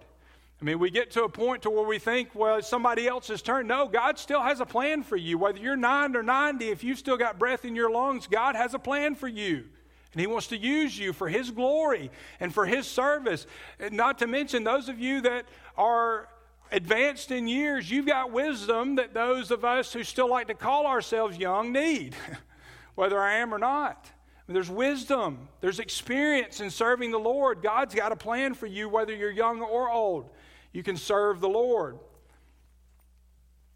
I 0.62 0.66
mean, 0.66 0.80
we 0.80 0.92
get 0.92 1.12
to 1.12 1.24
a 1.24 1.30
point 1.30 1.64
to 1.64 1.70
where 1.70 1.86
we 1.86 2.00
think, 2.00 2.30
well, 2.34 2.56
it's 2.56 2.70
somebody 2.70 3.08
else's 3.08 3.42
turn. 3.42 3.68
No, 3.68 3.90
God 3.90 4.18
still 4.18 4.42
has 4.42 4.62
a 4.62 4.66
plan 4.66 5.04
for 5.04 5.18
you. 5.18 5.38
Whether 5.38 5.60
you're 5.60 5.76
9 5.76 6.16
or 6.16 6.24
90, 6.24 6.70
if 6.70 6.86
you've 6.86 7.00
still 7.00 7.18
got 7.18 7.38
breath 7.38 7.66
in 7.66 7.76
your 7.76 7.92
lungs, 7.92 8.28
God 8.28 8.56
has 8.56 8.74
a 8.74 8.80
plan 8.80 9.16
for 9.16 9.28
you. 9.28 9.66
And 10.14 10.22
He 10.22 10.28
wants 10.28 10.48
to 10.48 10.58
use 10.58 10.98
you 10.98 11.12
for 11.12 11.28
His 11.28 11.52
glory 11.52 12.12
and 12.40 12.54
for 12.54 12.66
His 12.66 12.88
service. 12.88 13.46
And 13.80 13.98
not 13.98 14.20
to 14.20 14.28
mention 14.28 14.64
those 14.64 14.88
of 14.88 15.00
you 15.00 15.20
that 15.22 15.46
are 15.76 16.30
advanced 16.72 17.32
in 17.32 17.48
years, 17.48 17.90
you've 17.90 18.06
got 18.06 18.32
wisdom 18.32 18.96
that 18.96 19.14
those 19.14 19.52
of 19.52 19.64
us 19.64 19.94
who 19.94 20.04
still 20.04 20.30
like 20.30 20.48
to 20.48 20.54
call 20.54 20.88
ourselves 20.88 21.38
young 21.38 21.72
need, 21.72 22.16
whether 22.96 23.20
I 23.20 23.36
am 23.36 23.54
or 23.54 23.60
not. 23.60 24.10
There's 24.48 24.70
wisdom, 24.70 25.48
there's 25.62 25.80
experience 25.80 26.60
in 26.60 26.70
serving 26.70 27.12
the 27.12 27.20
Lord. 27.20 27.64
God's 27.64 27.96
got 27.96 28.12
a 28.12 28.16
plan 28.16 28.54
for 28.54 28.68
you, 28.68 28.90
whether 28.90 29.16
you're 29.16 29.32
young 29.32 29.62
or 29.62 29.90
old. 29.90 30.30
You 30.74 30.84
can 30.84 30.98
serve 30.98 31.40
the 31.40 31.50
Lord. 31.50 31.98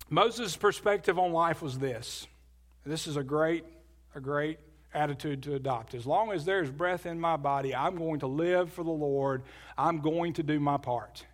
Moses' 0.10 0.56
perspective 0.56 1.18
on 1.18 1.32
life 1.32 1.62
was 1.62 1.80
this. 1.80 2.28
This 2.86 3.08
is 3.08 3.18
a 3.18 3.24
great, 3.24 3.66
a 4.14 4.20
great 4.20 4.60
attitude 4.94 5.44
to 5.44 5.56
adopt. 5.56 5.94
As 5.94 6.06
long 6.06 6.32
as 6.32 6.46
there's 6.46 6.70
breath 6.70 7.06
in 7.06 7.20
my 7.20 7.38
body, 7.38 7.76
I'm 7.76 7.96
going 7.96 8.20
to 8.20 8.28
live 8.28 8.72
for 8.72 8.84
the 8.84 8.92
Lord. 8.92 9.44
I'm 9.78 10.00
going 10.00 10.34
to 10.34 10.44
do 10.44 10.60
my 10.60 10.78
part. 10.78 11.26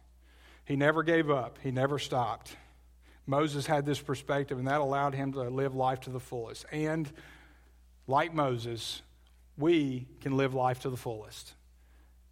He 0.65 0.75
never 0.75 1.03
gave 1.03 1.29
up, 1.29 1.59
he 1.61 1.71
never 1.71 1.99
stopped. 1.99 2.55
Moses 3.25 3.65
had 3.65 3.85
this 3.85 4.01
perspective, 4.01 4.57
and 4.57 4.67
that 4.67 4.81
allowed 4.81 5.13
him 5.15 5.33
to 5.33 5.43
live 5.43 5.75
life 5.75 6.01
to 6.01 6.09
the 6.09 6.19
fullest. 6.19 6.65
And 6.71 7.09
like 8.05 8.33
Moses, 8.33 9.01
we 9.57 10.07
can 10.21 10.35
live 10.35 10.53
life 10.53 10.81
to 10.81 10.89
the 10.89 10.97
fullest. 10.97 11.53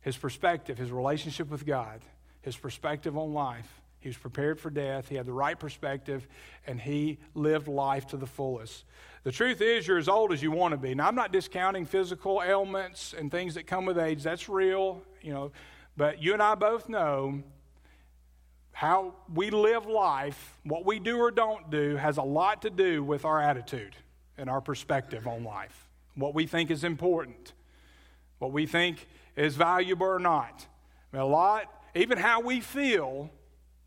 His 0.01 0.17
perspective, 0.17 0.77
his 0.77 0.91
relationship 0.91 1.49
with 1.49 1.65
God, 1.65 2.01
his 2.41 2.57
perspective 2.57 3.17
on 3.17 3.33
life, 3.33 3.81
he 3.99 4.09
was 4.09 4.17
prepared 4.17 4.59
for 4.59 4.71
death. 4.71 5.07
He 5.07 5.15
had 5.15 5.27
the 5.27 5.33
right 5.33 5.57
perspective, 5.57 6.27
and 6.65 6.81
he 6.81 7.19
lived 7.35 7.67
life 7.67 8.07
to 8.07 8.17
the 8.17 8.25
fullest. 8.25 8.83
The 9.23 9.31
truth 9.31 9.61
is, 9.61 9.87
you're 9.87 9.99
as 9.99 10.09
old 10.09 10.33
as 10.33 10.41
you 10.41 10.49
want 10.49 10.71
to 10.71 10.77
be. 10.77 10.95
Now, 10.95 11.07
I'm 11.07 11.13
not 11.13 11.31
discounting 11.31 11.85
physical 11.85 12.41
ailments 12.43 13.13
and 13.15 13.29
things 13.29 13.53
that 13.53 13.67
come 13.67 13.85
with 13.85 13.99
age. 13.99 14.23
That's 14.23 14.49
real, 14.49 15.03
you 15.21 15.31
know. 15.31 15.51
But 15.95 16.21
you 16.21 16.33
and 16.33 16.41
I 16.41 16.55
both 16.55 16.89
know 16.89 17.43
how 18.71 19.13
we 19.33 19.49
live 19.49 19.85
life, 19.85 20.57
what 20.63 20.85
we 20.85 20.99
do 20.99 21.17
or 21.17 21.31
don't 21.31 21.69
do, 21.69 21.95
has 21.95 22.17
a 22.17 22.23
lot 22.23 22.61
to 22.63 22.69
do 22.69 23.03
with 23.03 23.25
our 23.25 23.41
attitude 23.41 23.95
and 24.37 24.49
our 24.49 24.61
perspective 24.61 25.27
on 25.27 25.43
life. 25.43 25.87
What 26.15 26.33
we 26.33 26.47
think 26.47 26.71
is 26.71 26.83
important, 26.83 27.53
what 28.39 28.51
we 28.51 28.65
think 28.65 29.07
is 29.35 29.55
valuable 29.55 30.07
or 30.07 30.19
not. 30.19 30.65
I 31.11 31.17
mean, 31.17 31.23
a 31.23 31.27
lot, 31.27 31.65
even 31.95 32.17
how 32.17 32.41
we 32.41 32.61
feel 32.61 33.29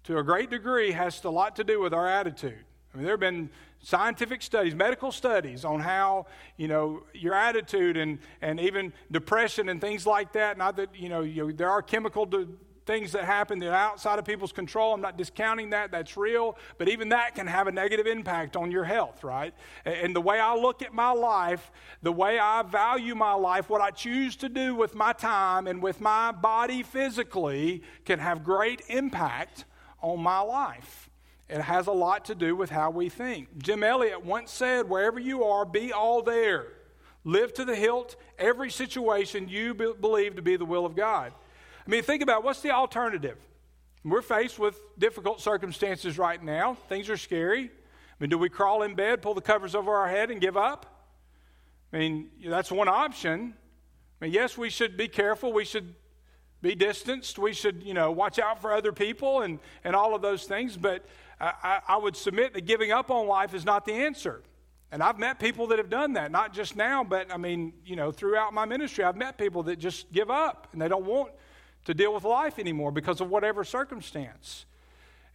to 0.05 0.19
a 0.19 0.23
great 0.23 0.51
degree, 0.51 0.93
has 0.93 1.25
a 1.25 1.31
lot 1.31 1.57
to 1.57 1.65
do 1.65 1.81
with 1.81 1.95
our 1.95 2.07
attitude. 2.07 2.65
I 2.93 2.97
mean, 2.97 3.05
there 3.05 3.15
have 3.15 3.21
been 3.21 3.51
scientific 3.81 4.43
studies, 4.43 4.75
medical 4.75 5.11
studies 5.11 5.65
on 5.65 5.81
how, 5.81 6.27
you 6.57 6.69
know, 6.69 7.03
your 7.13 7.35
attitude 7.35 7.97
and, 7.97 8.19
and 8.41 8.61
even 8.61 8.93
depression 9.11 9.69
and 9.69 9.81
things 9.81 10.07
like 10.07 10.33
that. 10.35 10.57
Not 10.57 10.77
that, 10.77 10.95
you 10.95 11.09
know, 11.09 11.23
you, 11.23 11.53
there 11.53 11.71
are 11.71 11.83
chemical 11.83 12.25
de- 12.27 12.47
things 12.87 13.13
that 13.13 13.25
happen 13.25 13.59
that 13.61 13.69
are 13.69 13.75
outside 13.75 14.19
of 14.19 14.25
people's 14.25 14.53
control. 14.53 14.93
I'm 14.93 15.01
not 15.01 15.17
discounting 15.17 15.71
that, 15.71 15.91
that's 15.91 16.17
real. 16.17 16.57
But 16.79 16.89
even 16.89 17.09
that 17.11 17.35
can 17.35 17.47
have 17.47 17.67
a 17.67 17.73
negative 17.73 18.07
impact 18.07 18.57
on 18.57 18.71
your 18.71 18.85
health, 18.85 19.25
right? 19.25 19.55
And 19.85 20.15
the 20.15 20.21
way 20.21 20.39
I 20.39 20.55
look 20.55 20.83
at 20.83 20.93
my 20.93 21.13
life, 21.13 21.73
the 22.03 22.13
way 22.13 22.39
I 22.39 22.63
value 22.63 23.15
my 23.15 23.33
life, 23.35 23.71
what 23.71 23.81
I 23.81 23.91
choose 23.91 24.37
to 24.37 24.49
do 24.49 24.75
with 24.75 24.95
my 24.95 25.13
time 25.13 25.67
and 25.67 25.83
with 25.83 26.01
my 26.01 26.33
body 26.33 26.83
physically 26.83 27.83
can 28.05 28.19
have 28.19 28.45
great 28.45 28.83
impact 28.89 29.65
on 30.03 30.21
my 30.21 30.41
life. 30.41 31.09
It 31.49 31.61
has 31.61 31.87
a 31.87 31.93
lot 31.93 32.25
to 32.27 32.35
do 32.35 32.57
with 32.57 32.71
how 32.71 32.91
we 32.91 33.09
think. 33.09 33.59
Jim 33.59 33.83
Elliot 33.83 34.25
once 34.25 34.51
said, 34.51 34.89
Wherever 34.89 35.19
you 35.19 35.45
are, 35.45 35.65
be 35.65 35.93
all 35.93 36.23
there. 36.23 36.69
Live 37.25 37.55
to 37.55 37.65
the 37.65 37.77
hilt 37.77 38.17
every 38.39 38.71
situation 38.71 39.49
you 39.49 39.75
be- 39.75 39.93
believe 39.99 40.37
to 40.37 40.43
be 40.43 40.57
the 40.57 40.65
will 40.65 40.85
of 40.85 40.95
God. 40.95 41.33
I 41.87 41.91
mean, 41.91 42.03
think 42.03 42.23
about 42.23 42.45
what's 42.45 42.61
the 42.61 42.71
alternative? 42.71 43.39
We're 44.05 44.23
faced 44.23 44.59
with 44.59 44.79
difficult 44.99 45.41
circumstances 45.41 46.19
right 46.19 46.43
now. 46.43 46.75
Things 46.89 47.09
are 47.11 47.17
scary. 47.17 47.65
I 47.65 48.17
mean, 48.21 48.31
do 48.31 48.39
we 48.39 48.49
crawl 48.49 48.83
in 48.83 48.95
bed, 48.95 49.23
pull 49.23 49.35
the 49.35 49.41
covers 49.41 49.75
over 49.75 49.95
our 49.95 50.09
head, 50.09 50.31
and 50.31 50.41
give 50.41 50.57
up? 50.57 51.11
I 51.93 51.99
mean, 51.99 52.31
that's 52.45 52.71
one 52.71 52.89
option. 52.89 53.55
I 54.21 54.25
mean, 54.25 54.33
yes, 54.33 54.57
we 54.59 54.71
should 54.71 54.97
be 54.97 55.09
careful. 55.09 55.53
We 55.53 55.65
should 55.65 55.95
be 56.61 56.75
distanced. 56.75 57.39
We 57.39 57.53
should, 57.53 57.83
you 57.83 57.95
know, 57.95 58.11
watch 58.11 58.39
out 58.39 58.61
for 58.61 58.73
other 58.73 58.93
people 58.93 59.43
and, 59.43 59.59
and 59.85 59.95
all 59.95 60.15
of 60.15 60.23
those 60.23 60.45
things. 60.45 60.77
But 60.77 61.05
I, 61.41 61.81
I 61.87 61.97
would 61.97 62.17
submit 62.17 62.55
that 62.55 62.63
giving 62.67 62.93
up 62.93 63.11
on 63.11 63.27
life 63.27 63.55
is 63.55 63.65
not 63.65 63.85
the 63.85 63.93
answer. 63.93 64.43
And 64.91 65.03
I've 65.03 65.19
met 65.19 65.41
people 65.41 65.67
that 65.69 65.79
have 65.79 65.91
done 65.91 66.13
that, 66.15 66.31
not 66.31 66.53
just 66.53 66.77
now, 66.77 67.05
but 67.05 67.33
I 67.33 67.37
mean, 67.37 67.73
you 67.85 67.97
know, 67.97 68.13
throughout 68.13 68.55
my 68.55 68.65
ministry, 68.65 69.03
I've 69.03 69.17
met 69.17 69.37
people 69.37 69.65
that 69.65 69.79
just 69.79 70.13
give 70.13 70.31
up 70.31 70.69
and 70.73 70.81
they 70.81 70.89
don't 70.89 71.05
want 71.05 71.33
to 71.85 71.95
deal 71.95 72.15
with 72.15 72.25
life 72.25 72.59
anymore 72.59 72.91
because 72.91 73.21
of 73.21 73.29
whatever 73.31 73.65
circumstance. 73.65 74.67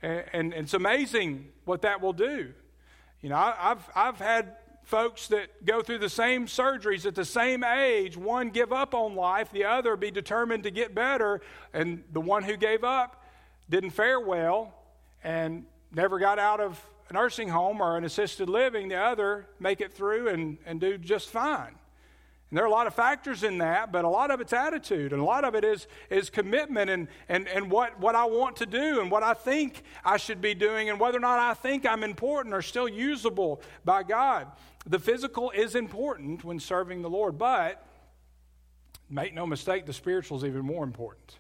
And, 0.02 0.24
and, 0.34 0.54
it's 0.54 0.74
amazing 0.74 1.50
what 1.66 1.82
that 1.82 2.02
will 2.02 2.14
do. 2.14 2.54
You 3.22 3.30
know, 3.30 3.36
I, 3.36 3.72
I've, 3.72 3.90
I've 3.96 4.18
had 4.18 4.56
folks 4.84 5.28
that 5.28 5.66
go 5.66 5.82
through 5.82 6.00
the 6.00 6.10
same 6.10 6.48
surgeries 6.48 7.06
at 7.06 7.16
the 7.16 7.26
same 7.26 7.64
age, 7.64 8.18
one 8.18 8.50
give 8.50 8.72
up 8.72 8.96
on 8.96 9.16
life, 9.16 9.52
the 9.52 9.66
other 9.66 9.96
be 9.96 10.10
determined 10.10 10.64
to 10.64 10.72
get 10.72 10.96
better, 10.96 11.42
and 11.74 12.04
the 12.12 12.22
one 12.22 12.44
who 12.44 12.58
gave 12.58 12.84
up 12.84 13.24
didn't 13.70 13.92
fare 13.92 14.20
well 14.20 14.74
and 15.24 15.66
never 15.92 16.18
got 16.18 16.40
out 16.40 16.60
of 16.60 16.82
a 17.10 17.14
nursing 17.14 17.50
home 17.50 17.82
or 17.82 17.98
an 17.98 18.04
assisted 18.04 18.50
living, 18.50 18.88
the 18.88 18.96
other 18.96 19.48
make 19.60 19.82
it 19.82 19.94
through 19.94 20.30
and, 20.30 20.58
and 20.66 20.80
do 20.80 20.98
just 20.98 21.30
fine. 21.30 21.76
And 22.50 22.58
there 22.58 22.64
are 22.64 22.68
a 22.68 22.72
lot 22.72 22.88
of 22.88 22.96
factors 22.96 23.44
in 23.44 23.60
that, 23.60 23.92
but 23.92 24.06
a 24.06 24.10
lot 24.10 24.32
of 24.32 24.42
it's 24.42 24.54
attitude, 24.54 25.14
and 25.14 25.22
a 25.22 25.26
lot 25.26 25.44
of 25.44 25.54
it 25.54 25.64
is, 25.64 25.88
is 26.10 26.32
commitment 26.32 26.90
and, 26.90 27.08
and, 27.28 27.48
and 27.48 27.70
what, 27.70 28.00
what 28.00 28.16
I 28.16 28.26
want 28.26 28.56
to 28.58 28.66
do 28.66 29.02
and 29.02 29.12
what 29.12 29.22
I 29.22 29.36
think 29.36 29.84
I 30.04 30.18
should 30.18 30.42
be 30.42 30.56
doing, 30.56 30.90
and 30.90 31.00
whether 31.00 31.18
or 31.18 31.22
not 31.22 31.38
I 31.38 31.54
think 31.54 31.86
I'm 31.86 32.04
important 32.04 32.56
or 32.56 32.64
still 32.64 32.90
usable 32.90 33.62
by 33.86 34.02
God. 34.02 34.48
The 34.88 34.98
physical 34.98 35.52
is 35.52 35.76
important 35.76 36.44
when 36.44 36.60
serving 36.60 37.04
the 37.04 37.10
Lord, 37.10 37.38
but 37.38 37.86
make 39.12 39.36
no 39.36 39.46
mistake, 39.46 39.86
the 39.86 39.94
spiritual 39.94 40.38
is 40.38 40.44
even 40.44 40.66
more 40.66 40.84
important. 40.84 41.38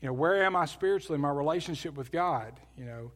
You 0.00 0.08
know, 0.08 0.12
where 0.12 0.44
am 0.44 0.54
I 0.54 0.66
spiritually? 0.66 1.18
My 1.18 1.30
relationship 1.30 1.94
with 1.94 2.12
God. 2.12 2.52
You 2.78 2.84
know, 2.84 3.10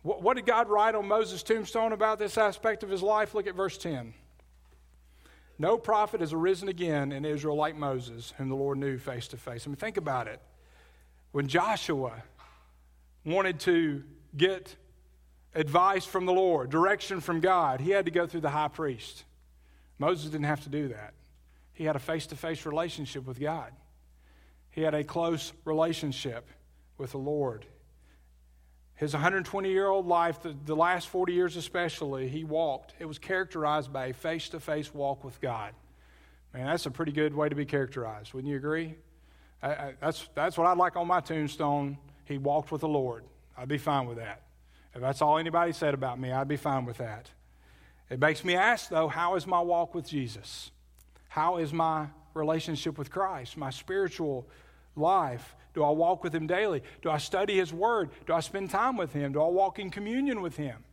what, 0.00 0.22
what 0.22 0.36
did 0.36 0.46
God 0.46 0.70
write 0.70 0.94
on 0.94 1.08
Moses' 1.08 1.42
tombstone 1.42 1.92
about 1.92 2.18
this 2.18 2.38
aspect 2.38 2.82
of 2.82 2.88
his 2.88 3.02
life? 3.02 3.34
Look 3.34 3.46
at 3.46 3.54
verse 3.54 3.76
10. 3.76 4.14
No 5.58 5.78
prophet 5.78 6.20
has 6.20 6.32
arisen 6.32 6.68
again 6.68 7.12
in 7.12 7.24
Israel 7.24 7.56
like 7.56 7.76
Moses, 7.76 8.34
whom 8.36 8.48
the 8.48 8.56
Lord 8.56 8.78
knew 8.78 8.98
face 8.98 9.28
to 9.28 9.36
face. 9.36 9.66
I 9.66 9.68
mean, 9.68 9.76
think 9.76 9.96
about 9.96 10.26
it. 10.26 10.40
When 11.32 11.48
Joshua 11.48 12.22
wanted 13.24 13.60
to 13.60 14.02
get 14.36 14.76
advice 15.54 16.04
from 16.04 16.26
the 16.26 16.32
Lord, 16.32 16.70
direction 16.70 17.20
from 17.20 17.40
God, 17.40 17.80
he 17.80 17.90
had 17.90 18.04
to 18.06 18.10
go 18.10 18.26
through 18.26 18.40
the 18.40 18.50
high 18.50 18.68
priest. 18.68 19.24
Moses 19.98 20.30
didn't 20.30 20.46
have 20.46 20.62
to 20.64 20.68
do 20.68 20.88
that. 20.88 21.14
He 21.72 21.84
had 21.84 21.96
a 21.96 22.00
face 22.00 22.26
to 22.28 22.36
face 22.36 22.66
relationship 22.66 23.26
with 23.26 23.40
God, 23.40 23.72
he 24.70 24.82
had 24.82 24.94
a 24.94 25.04
close 25.04 25.52
relationship 25.64 26.48
with 26.98 27.12
the 27.12 27.18
Lord. 27.18 27.66
His 28.96 29.12
120 29.12 29.70
year 29.70 29.88
old 29.88 30.06
life, 30.06 30.40
the, 30.42 30.54
the 30.64 30.76
last 30.76 31.08
40 31.08 31.32
years 31.32 31.56
especially, 31.56 32.28
he 32.28 32.44
walked. 32.44 32.94
It 32.98 33.06
was 33.06 33.18
characterized 33.18 33.92
by 33.92 34.06
a 34.06 34.12
face 34.12 34.48
to 34.50 34.60
face 34.60 34.94
walk 34.94 35.24
with 35.24 35.40
God. 35.40 35.72
Man, 36.52 36.66
that's 36.66 36.86
a 36.86 36.90
pretty 36.90 37.10
good 37.10 37.34
way 37.34 37.48
to 37.48 37.56
be 37.56 37.64
characterized. 37.64 38.32
Wouldn't 38.32 38.50
you 38.50 38.56
agree? 38.56 38.94
I, 39.60 39.68
I, 39.68 39.94
that's, 40.00 40.28
that's 40.34 40.56
what 40.56 40.68
I'd 40.68 40.78
like 40.78 40.94
on 40.94 41.08
my 41.08 41.20
tombstone. 41.20 41.98
He 42.24 42.38
walked 42.38 42.70
with 42.70 42.82
the 42.82 42.88
Lord. 42.88 43.24
I'd 43.56 43.68
be 43.68 43.78
fine 43.78 44.06
with 44.06 44.18
that. 44.18 44.42
If 44.94 45.00
that's 45.00 45.20
all 45.20 45.38
anybody 45.38 45.72
said 45.72 45.94
about 45.94 46.20
me, 46.20 46.30
I'd 46.30 46.46
be 46.46 46.56
fine 46.56 46.84
with 46.84 46.98
that. 46.98 47.30
It 48.08 48.20
makes 48.20 48.44
me 48.44 48.54
ask, 48.54 48.88
though, 48.90 49.08
how 49.08 49.34
is 49.34 49.46
my 49.46 49.60
walk 49.60 49.94
with 49.94 50.06
Jesus? 50.06 50.70
How 51.28 51.56
is 51.56 51.72
my 51.72 52.06
relationship 52.32 52.96
with 52.96 53.10
Christ, 53.10 53.56
my 53.56 53.70
spiritual 53.70 54.46
life? 54.94 55.56
Do 55.74 55.82
I 55.82 55.90
walk 55.90 56.22
with 56.22 56.34
Him 56.34 56.46
daily? 56.46 56.82
Do 57.02 57.10
I 57.10 57.18
study 57.18 57.56
His 57.56 57.72
Word? 57.72 58.10
Do 58.26 58.32
I 58.32 58.40
spend 58.40 58.70
time 58.70 58.96
with 58.96 59.12
Him? 59.12 59.32
Do 59.32 59.42
I 59.42 59.48
walk 59.48 59.78
in 59.78 59.90
communion 59.90 60.40
with 60.40 60.56
Him? 60.56 60.84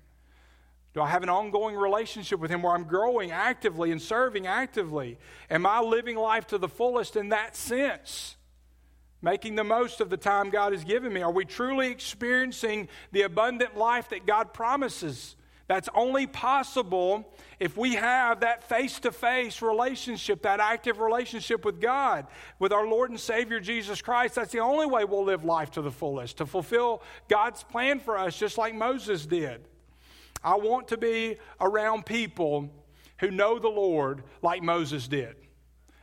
Do 0.93 1.01
I 1.01 1.07
have 1.07 1.23
an 1.23 1.29
ongoing 1.29 1.75
relationship 1.75 2.39
with 2.39 2.51
Him 2.51 2.63
where 2.63 2.73
I'm 2.73 2.83
growing 2.83 3.31
actively 3.31 3.91
and 3.91 4.01
serving 4.01 4.47
actively? 4.47 5.17
Am 5.49 5.65
I 5.65 5.79
living 5.79 6.17
life 6.17 6.47
to 6.47 6.57
the 6.57 6.67
fullest 6.67 7.15
in 7.15 7.29
that 7.29 7.55
sense? 7.55 8.35
Making 9.21 9.55
the 9.55 9.63
most 9.63 10.01
of 10.01 10.09
the 10.09 10.17
time 10.17 10.49
God 10.49 10.73
has 10.73 10.83
given 10.83 11.13
me? 11.13 11.21
Are 11.21 11.31
we 11.31 11.45
truly 11.45 11.91
experiencing 11.91 12.89
the 13.11 13.21
abundant 13.21 13.77
life 13.77 14.09
that 14.09 14.25
God 14.25 14.51
promises? 14.51 15.35
That's 15.71 15.87
only 15.95 16.27
possible 16.27 17.33
if 17.57 17.77
we 17.77 17.93
have 17.93 18.41
that 18.41 18.61
face 18.67 18.99
to 18.99 19.11
face 19.13 19.61
relationship, 19.61 20.41
that 20.41 20.59
active 20.59 20.99
relationship 20.99 21.63
with 21.63 21.79
God, 21.79 22.27
with 22.59 22.73
our 22.73 22.85
Lord 22.85 23.09
and 23.09 23.17
Savior 23.17 23.61
Jesus 23.61 24.01
Christ. 24.01 24.35
That's 24.35 24.51
the 24.51 24.59
only 24.59 24.85
way 24.85 25.05
we'll 25.05 25.23
live 25.23 25.45
life 25.45 25.71
to 25.71 25.81
the 25.81 25.89
fullest, 25.89 26.39
to 26.39 26.45
fulfill 26.45 27.01
God's 27.29 27.63
plan 27.63 28.01
for 28.01 28.17
us, 28.17 28.37
just 28.37 28.57
like 28.57 28.75
Moses 28.75 29.25
did. 29.25 29.63
I 30.43 30.55
want 30.55 30.89
to 30.89 30.97
be 30.97 31.37
around 31.61 32.05
people 32.05 32.69
who 33.21 33.31
know 33.31 33.57
the 33.57 33.69
Lord 33.69 34.23
like 34.41 34.61
Moses 34.61 35.07
did. 35.07 35.37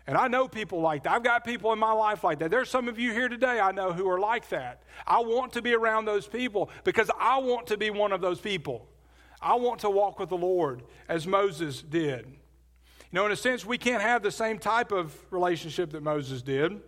And 0.07 0.17
I 0.17 0.29
know 0.29 0.49
people 0.49 0.81
like 0.81 1.03
that. 1.03 1.13
I've 1.13 1.23
got 1.23 1.45
people 1.45 1.75
in 1.75 1.79
my 1.79 1.93
life 1.93 2.25
like 2.25 2.39
that. 2.39 2.51
There's 2.51 2.71
some 2.71 2.89
of 2.89 2.99
you 2.99 3.13
here 3.13 3.29
today 3.29 3.61
I 3.61 3.73
know 3.73 3.93
who 3.93 4.09
are 4.09 4.19
like 4.19 4.49
that. 4.49 4.83
I 5.07 5.19
want 5.19 5.53
to 5.53 5.61
be 5.61 5.75
around 5.75 6.07
those 6.07 6.27
people 6.27 6.71
because 6.85 7.11
I 7.21 7.37
want 7.41 7.67
to 7.67 7.77
be 7.77 7.91
one 7.91 8.13
of 8.13 8.23
those 8.23 8.41
people. 8.41 8.89
I 9.41 9.55
want 9.55 9.81
to 9.81 9.91
walk 9.91 10.19
with 10.19 10.29
the 10.29 10.37
Lord 10.37 10.83
as 11.09 11.27
Moses 11.27 11.83
did. 11.83 12.27
You 12.27 13.17
know, 13.17 13.27
in 13.27 13.33
a 13.33 13.37
sense, 13.37 13.65
we 13.65 13.79
can't 13.79 14.03
have 14.03 14.23
the 14.23 14.31
same 14.31 14.59
type 14.59 14.93
of 14.93 15.15
relationship 15.31 15.93
that 15.93 16.03
Moses 16.03 16.43
did. 16.43 16.81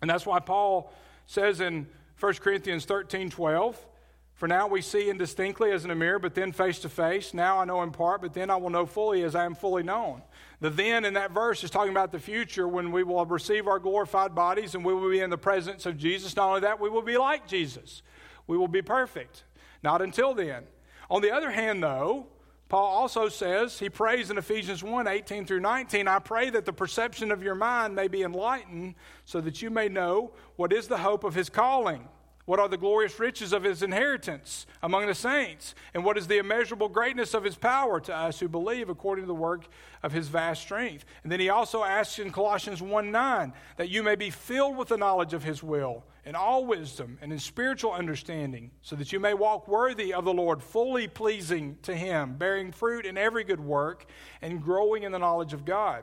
And 0.00 0.08
that's 0.08 0.24
why 0.24 0.40
Paul 0.40 0.92
says 1.26 1.60
in 1.60 1.86
1 2.18 2.34
Corinthians 2.34 2.84
13 2.84 3.28
12, 3.28 3.86
For 4.34 4.48
now 4.48 4.68
we 4.68 4.80
see 4.80 5.10
indistinctly 5.10 5.70
as 5.70 5.84
in 5.84 5.90
a 5.90 5.94
mirror, 5.94 6.18
but 6.18 6.34
then 6.34 6.52
face 6.52 6.78
to 6.80 6.88
face. 6.88 7.34
Now 7.34 7.58
I 7.58 7.64
know 7.64 7.82
in 7.82 7.90
part, 7.90 8.22
but 8.22 8.32
then 8.32 8.48
I 8.48 8.56
will 8.56 8.70
know 8.70 8.86
fully 8.86 9.22
as 9.22 9.34
I 9.34 9.44
am 9.44 9.54
fully 9.54 9.82
known. 9.82 10.22
The 10.60 10.70
then 10.70 11.04
in 11.04 11.14
that 11.14 11.32
verse 11.32 11.62
is 11.62 11.70
talking 11.70 11.92
about 11.92 12.10
the 12.10 12.18
future 12.18 12.66
when 12.66 12.90
we 12.90 13.02
will 13.02 13.24
receive 13.26 13.68
our 13.68 13.78
glorified 13.78 14.34
bodies 14.34 14.74
and 14.74 14.84
we 14.84 14.94
will 14.94 15.10
be 15.10 15.20
in 15.20 15.30
the 15.30 15.38
presence 15.38 15.84
of 15.84 15.98
Jesus. 15.98 16.34
Not 16.34 16.48
only 16.48 16.60
that, 16.60 16.80
we 16.80 16.88
will 16.88 17.02
be 17.02 17.18
like 17.18 17.46
Jesus. 17.46 18.02
We 18.46 18.56
will 18.56 18.68
be 18.68 18.82
perfect. 18.82 19.44
Not 19.82 20.00
until 20.00 20.34
then. 20.34 20.64
On 21.10 21.22
the 21.22 21.30
other 21.30 21.50
hand, 21.50 21.82
though, 21.82 22.26
Paul 22.68 22.86
also 22.86 23.28
says, 23.28 23.78
he 23.78 23.88
prays 23.88 24.30
in 24.30 24.36
Ephesians 24.36 24.82
1 24.84 25.06
18 25.06 25.46
through 25.46 25.60
19, 25.60 26.06
I 26.06 26.18
pray 26.18 26.50
that 26.50 26.66
the 26.66 26.72
perception 26.72 27.32
of 27.32 27.42
your 27.42 27.54
mind 27.54 27.94
may 27.94 28.08
be 28.08 28.22
enlightened, 28.22 28.94
so 29.24 29.40
that 29.40 29.62
you 29.62 29.70
may 29.70 29.88
know 29.88 30.32
what 30.56 30.72
is 30.72 30.86
the 30.86 30.98
hope 30.98 31.24
of 31.24 31.34
his 31.34 31.48
calling 31.48 32.08
what 32.48 32.58
are 32.58 32.66
the 32.66 32.78
glorious 32.78 33.20
riches 33.20 33.52
of 33.52 33.62
his 33.62 33.82
inheritance 33.82 34.64
among 34.82 35.06
the 35.06 35.14
saints? 35.14 35.74
And 35.92 36.02
what 36.02 36.16
is 36.16 36.28
the 36.28 36.38
immeasurable 36.38 36.88
greatness 36.88 37.34
of 37.34 37.44
his 37.44 37.56
power 37.56 38.00
to 38.00 38.16
us 38.16 38.40
who 38.40 38.48
believe 38.48 38.88
according 38.88 39.24
to 39.24 39.26
the 39.26 39.34
work 39.34 39.66
of 40.02 40.12
his 40.12 40.28
vast 40.28 40.62
strength? 40.62 41.04
And 41.22 41.30
then 41.30 41.40
he 41.40 41.50
also 41.50 41.84
asks 41.84 42.18
in 42.18 42.32
Colossians 42.32 42.80
1 42.80 43.10
9 43.10 43.52
that 43.76 43.90
you 43.90 44.02
may 44.02 44.14
be 44.14 44.30
filled 44.30 44.78
with 44.78 44.88
the 44.88 44.96
knowledge 44.96 45.34
of 45.34 45.44
his 45.44 45.62
will 45.62 46.04
in 46.24 46.34
all 46.34 46.64
wisdom 46.64 47.18
and 47.20 47.34
in 47.34 47.38
spiritual 47.38 47.92
understanding, 47.92 48.70
so 48.80 48.96
that 48.96 49.12
you 49.12 49.20
may 49.20 49.34
walk 49.34 49.68
worthy 49.68 50.14
of 50.14 50.24
the 50.24 50.32
Lord, 50.32 50.62
fully 50.62 51.06
pleasing 51.06 51.76
to 51.82 51.94
him, 51.94 52.36
bearing 52.38 52.72
fruit 52.72 53.04
in 53.04 53.18
every 53.18 53.44
good 53.44 53.60
work 53.60 54.06
and 54.40 54.62
growing 54.62 55.02
in 55.02 55.12
the 55.12 55.18
knowledge 55.18 55.52
of 55.52 55.66
God. 55.66 56.02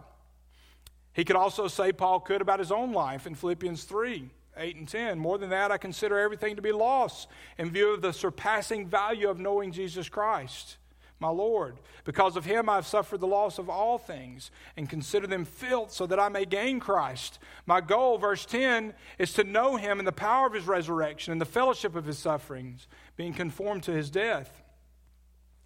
He 1.12 1.26
could 1.26 1.38
also 1.38 1.68
say, 1.68 1.91
Paul 1.91 2.20
could 2.20 2.41
about 2.41 2.60
his 2.60 2.72
own 2.72 2.93
life 2.93 3.26
in 3.26 3.34
Philippians 3.34 3.86
3. 3.86 4.30
8 4.58 4.76
and 4.76 4.88
10. 4.88 5.20
More 5.20 5.38
than 5.38 5.49
that, 5.49 5.72
I 5.72 5.78
consider 5.78 6.20
everything 6.20 6.56
to 6.56 6.62
be 6.62 6.72
loss 6.72 7.28
in 7.58 7.72
view 7.72 7.93
of 7.93 8.01
the 8.01 8.14
surpassing 8.14 8.88
value 8.88 9.30
of 9.30 9.39
knowing 9.39 9.72
Jesus 9.72 10.10
Christ, 10.10 10.78
my 11.20 11.30
Lord. 11.30 11.78
Because 12.03 12.36
of 12.36 12.45
him, 12.45 12.70
I've 12.70 12.88
suffered 12.88 13.20
the 13.20 13.28
loss 13.28 13.58
of 13.58 13.70
all 13.70 13.97
things 13.97 14.51
and 14.78 14.89
consider 14.89 15.28
them 15.28 15.45
filth 15.45 15.91
so 15.91 16.06
that 16.08 16.20
I 16.20 16.30
may 16.30 16.45
gain 16.45 16.80
Christ. 16.80 17.39
My 17.66 17.82
goal, 17.82 18.18
verse 18.18 18.45
10, 18.45 18.93
is 19.18 19.34
to 19.34 19.43
know 19.43 19.76
him 19.76 19.99
in 19.99 20.06
the 20.06 20.12
power 20.12 20.47
of 20.47 20.53
his 20.53 20.68
resurrection 20.68 21.32
and 21.32 21.41
the 21.41 21.45
fellowship 21.45 21.95
of 21.95 22.06
his 22.06 22.18
sufferings, 22.18 22.88
being 23.18 23.34
conformed 23.34 23.84
to 23.84 23.91
his 23.91 24.10
death. 24.10 24.64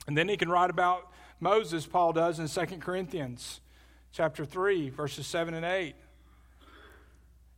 And 0.08 0.18
then 0.18 0.30
he 0.30 0.38
can 0.38 0.50
write 0.50 0.70
about 0.70 1.12
Moses, 1.40 1.86
Paul 1.86 2.14
does 2.14 2.40
in 2.40 2.48
2 2.48 2.78
Corinthians 2.78 3.62
chapter 4.12 4.46
3, 4.46 4.90
verses 4.90 5.28
7 5.28 5.54
and 5.54 5.66
8. 5.66 5.96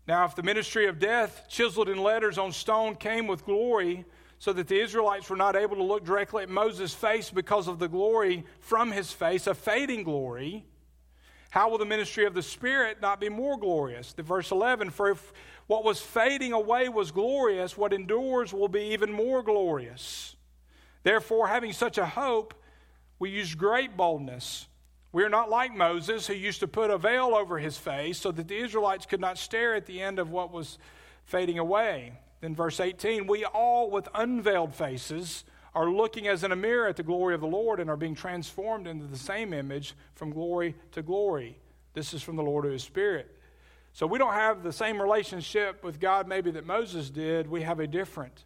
Now, 0.07 0.25
if 0.25 0.35
the 0.35 0.43
ministry 0.43 0.87
of 0.87 0.99
death, 0.99 1.45
chiseled 1.47 1.89
in 1.89 1.97
letters 1.97 2.37
on 2.37 2.51
stone, 2.51 2.95
came 2.95 3.27
with 3.27 3.45
glory, 3.45 4.05
so 4.39 4.51
that 4.53 4.67
the 4.67 4.81
Israelites 4.81 5.29
were 5.29 5.35
not 5.35 5.55
able 5.55 5.75
to 5.75 5.83
look 5.83 6.03
directly 6.03 6.43
at 6.43 6.49
Moses' 6.49 6.93
face 6.93 7.29
because 7.29 7.67
of 7.67 7.77
the 7.77 7.87
glory 7.87 8.43
from 8.59 8.91
his 8.91 9.11
face, 9.11 9.45
a 9.45 9.53
fading 9.53 10.03
glory, 10.03 10.65
how 11.51 11.69
will 11.69 11.77
the 11.77 11.85
ministry 11.85 12.25
of 12.25 12.33
the 12.33 12.41
Spirit 12.41 13.01
not 13.01 13.19
be 13.19 13.27
more 13.27 13.59
glorious? 13.59 14.13
The 14.13 14.23
verse 14.23 14.51
11, 14.51 14.89
for 14.89 15.11
if 15.11 15.33
what 15.67 15.83
was 15.83 15.99
fading 15.99 16.53
away 16.53 16.87
was 16.87 17.11
glorious, 17.11 17.77
what 17.77 17.91
endures 17.91 18.53
will 18.53 18.69
be 18.69 18.93
even 18.93 19.11
more 19.11 19.43
glorious. 19.43 20.37
Therefore, 21.03 21.49
having 21.49 21.73
such 21.73 21.97
a 21.97 22.05
hope, 22.05 22.53
we 23.19 23.31
use 23.31 23.53
great 23.53 23.97
boldness 23.97 24.67
we 25.13 25.23
are 25.23 25.29
not 25.29 25.49
like 25.49 25.75
Moses, 25.75 26.27
who 26.27 26.33
used 26.33 26.61
to 26.61 26.67
put 26.67 26.89
a 26.89 26.97
veil 26.97 27.35
over 27.35 27.59
his 27.59 27.77
face 27.77 28.17
so 28.17 28.31
that 28.31 28.47
the 28.47 28.57
Israelites 28.57 29.05
could 29.05 29.19
not 29.19 29.37
stare 29.37 29.75
at 29.75 29.85
the 29.85 30.01
end 30.01 30.19
of 30.19 30.31
what 30.31 30.51
was 30.51 30.77
fading 31.25 31.59
away. 31.59 32.13
Then, 32.39 32.55
verse 32.55 32.79
18, 32.79 33.27
we 33.27 33.45
all 33.45 33.91
with 33.91 34.07
unveiled 34.15 34.73
faces 34.73 35.43
are 35.75 35.89
looking 35.89 36.27
as 36.27 36.43
in 36.43 36.51
a 36.51 36.55
mirror 36.55 36.87
at 36.87 36.95
the 36.95 37.03
glory 37.03 37.35
of 37.35 37.41
the 37.41 37.47
Lord 37.47 37.79
and 37.79 37.89
are 37.89 37.97
being 37.97 38.15
transformed 38.15 38.87
into 38.87 39.05
the 39.05 39.17
same 39.17 39.53
image 39.53 39.95
from 40.15 40.31
glory 40.31 40.75
to 40.91 41.01
glory. 41.01 41.57
This 41.93 42.13
is 42.13 42.21
from 42.21 42.35
the 42.35 42.43
Lord 42.43 42.65
of 42.65 42.71
His 42.71 42.83
Spirit. 42.83 43.37
So 43.93 44.07
we 44.07 44.17
don't 44.17 44.33
have 44.33 44.63
the 44.63 44.71
same 44.71 45.01
relationship 45.01 45.83
with 45.83 45.99
God 45.99 46.27
maybe 46.27 46.51
that 46.51 46.65
Moses 46.65 47.09
did. 47.09 47.49
We 47.49 47.61
have 47.61 47.79
a 47.79 47.87
different 47.87 48.45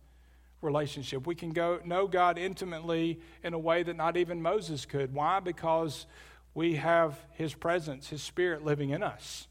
relationship. 0.61 1.28
We 1.28 1.36
can 1.36 1.51
go 1.51 1.80
know 1.86 2.07
God 2.07 2.38
intimately 2.38 3.20
in 3.43 3.53
a 3.53 3.59
way 3.59 3.84
that 3.84 3.95
not 3.95 4.18
even 4.18 4.41
Moses 4.41 4.86
could. 4.86 5.13
Why? 5.13 5.39
Because 5.39 6.07
we 6.55 6.75
have 6.75 7.19
His 7.33 7.53
presence, 7.53 8.09
His 8.09 8.23
Spirit 8.23 8.65
living 8.65 8.89
in 8.89 9.03
us. 9.03 9.47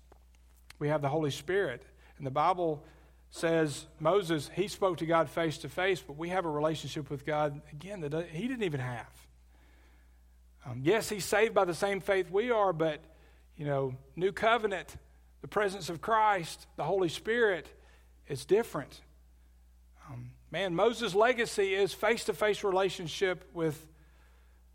We 0.80 0.88
have 0.88 1.02
the 1.02 1.08
Holy 1.08 1.30
Spirit. 1.30 1.82
And 2.18 2.26
the 2.26 2.32
Bible 2.32 2.82
says 3.30 3.86
Moses, 3.98 4.50
he 4.54 4.68
spoke 4.68 4.98
to 4.98 5.06
God 5.06 5.28
face 5.28 5.58
to 5.58 5.68
face, 5.68 6.00
but 6.00 6.16
we 6.16 6.28
have 6.28 6.44
a 6.44 6.50
relationship 6.50 7.10
with 7.10 7.26
God, 7.26 7.60
again, 7.72 8.00
that 8.00 8.28
he 8.28 8.46
didn't 8.46 8.62
even 8.62 8.80
have. 8.80 9.26
Um, 10.64 10.80
yes, 10.84 11.08
he's 11.08 11.24
saved 11.24 11.52
by 11.52 11.64
the 11.64 11.74
same 11.74 12.00
faith 12.00 12.30
we 12.30 12.50
are, 12.50 12.72
but, 12.72 13.00
you 13.56 13.66
know, 13.66 13.94
new 14.14 14.32
covenant, 14.32 14.96
the 15.42 15.48
presence 15.48 15.90
of 15.90 16.00
Christ, 16.00 16.66
the 16.76 16.84
Holy 16.84 17.08
Spirit, 17.08 17.68
it's 18.28 18.44
different. 18.44 19.00
Um, 20.08 20.30
man, 20.50 20.74
Moses' 20.74 21.14
legacy 21.14 21.74
is 21.74 21.92
face 21.92 22.24
to 22.24 22.32
face 22.34 22.62
relationship 22.62 23.50
with 23.52 23.84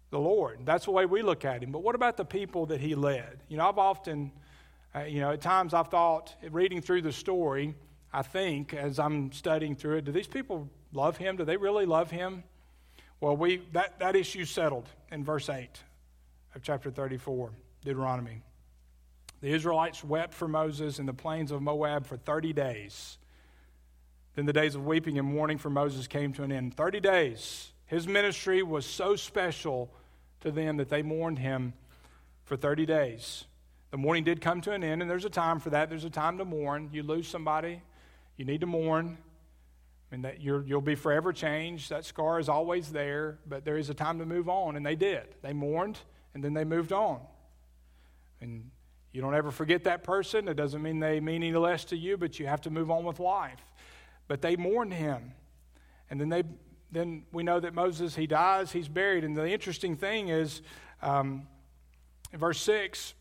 the 0.09 0.19
Lord. 0.19 0.59
That's 0.65 0.85
the 0.85 0.91
way 0.91 1.05
we 1.05 1.21
look 1.21 1.45
at 1.45 1.63
him. 1.63 1.71
But 1.71 1.83
what 1.83 1.95
about 1.95 2.17
the 2.17 2.25
people 2.25 2.65
that 2.67 2.81
he 2.81 2.95
led? 2.95 3.39
You 3.47 3.57
know, 3.57 3.67
I've 3.67 3.77
often, 3.77 4.31
uh, 4.95 5.01
you 5.01 5.21
know, 5.21 5.31
at 5.31 5.41
times 5.41 5.73
I've 5.73 5.89
thought, 5.89 6.35
reading 6.51 6.81
through 6.81 7.03
the 7.03 7.11
story, 7.11 7.75
I 8.11 8.23
think 8.23 8.73
as 8.73 8.99
I'm 8.99 9.31
studying 9.31 9.75
through 9.75 9.97
it, 9.97 10.05
do 10.05 10.11
these 10.11 10.27
people 10.27 10.69
love 10.93 11.17
him? 11.17 11.35
Do 11.35 11.45
they 11.45 11.57
really 11.57 11.85
love 11.85 12.09
him? 12.09 12.43
Well, 13.21 13.35
we 13.35 13.61
that, 13.73 13.99
that 13.99 14.15
issue 14.15 14.45
settled 14.45 14.87
in 15.11 15.23
verse 15.23 15.49
8 15.49 15.69
of 16.55 16.63
chapter 16.63 16.89
34, 16.89 17.51
Deuteronomy. 17.83 18.41
The 19.41 19.53
Israelites 19.53 20.03
wept 20.03 20.33
for 20.33 20.47
Moses 20.47 20.99
in 20.99 21.05
the 21.05 21.13
plains 21.13 21.51
of 21.51 21.61
Moab 21.61 22.05
for 22.05 22.17
30 22.17 22.53
days. 22.53 23.17
Then 24.35 24.45
the 24.45 24.53
days 24.53 24.75
of 24.75 24.85
weeping 24.85 25.19
and 25.19 25.27
mourning 25.27 25.57
for 25.57 25.69
Moses 25.69 26.07
came 26.07 26.33
to 26.33 26.43
an 26.43 26.51
end. 26.51 26.75
30 26.75 26.99
days 26.99 27.71
His 27.85 28.07
ministry 28.07 28.63
was 28.63 28.85
so 28.85 29.15
special 29.15 29.91
to 30.41 30.51
them 30.51 30.77
that 30.77 30.89
they 30.89 31.01
mourned 31.01 31.39
him 31.39 31.73
for 32.43 32.55
30 32.55 32.85
days. 32.85 33.45
The 33.91 33.97
mourning 33.97 34.23
did 34.23 34.41
come 34.41 34.61
to 34.61 34.71
an 34.71 34.83
end, 34.83 35.01
and 35.01 35.09
there's 35.09 35.25
a 35.25 35.29
time 35.29 35.59
for 35.59 35.71
that. 35.71 35.89
There's 35.89 36.05
a 36.05 36.09
time 36.09 36.37
to 36.37 36.45
mourn. 36.45 36.89
You 36.91 37.03
lose 37.03 37.27
somebody, 37.27 37.81
you 38.37 38.45
need 38.45 38.61
to 38.61 38.67
mourn. 38.67 39.17
And 40.11 40.25
that 40.25 40.41
you 40.41 40.63
will 40.67 40.81
be 40.81 40.95
forever 40.95 41.31
changed. 41.31 41.91
That 41.91 42.03
scar 42.03 42.39
is 42.39 42.49
always 42.49 42.91
there, 42.91 43.37
but 43.47 43.63
there 43.63 43.77
is 43.77 43.91
a 43.91 43.93
time 43.93 44.17
to 44.17 44.25
move 44.25 44.49
on, 44.49 44.75
and 44.75 44.83
they 44.83 44.95
did. 44.95 45.21
They 45.43 45.53
mourned, 45.53 45.99
and 46.33 46.43
then 46.43 46.55
they 46.55 46.63
moved 46.63 46.91
on. 46.91 47.19
And 48.41 48.71
you 49.11 49.21
don't 49.21 49.35
ever 49.35 49.51
forget 49.51 49.83
that 49.83 50.03
person. 50.03 50.47
It 50.47 50.55
doesn't 50.55 50.81
mean 50.81 50.99
they 50.99 51.19
mean 51.19 51.43
any 51.43 51.53
less 51.53 51.85
to 51.85 51.95
you, 51.95 52.17
but 52.17 52.39
you 52.39 52.47
have 52.47 52.61
to 52.61 52.71
move 52.71 52.89
on 52.89 53.03
with 53.03 53.19
life. 53.19 53.61
But 54.27 54.41
they 54.41 54.55
mourned 54.55 54.93
him. 54.93 55.33
And 56.09 56.19
then 56.19 56.29
they 56.29 56.43
then 56.91 57.23
we 57.31 57.43
know 57.43 57.59
that 57.59 57.73
Moses, 57.73 58.15
he 58.15 58.27
dies, 58.27 58.71
he's 58.71 58.87
buried. 58.87 59.23
And 59.23 59.35
the 59.35 59.47
interesting 59.47 59.95
thing 59.95 60.29
is, 60.29 60.61
um, 61.01 61.47
in 62.33 62.39
verse 62.39 62.61
6, 62.61 63.13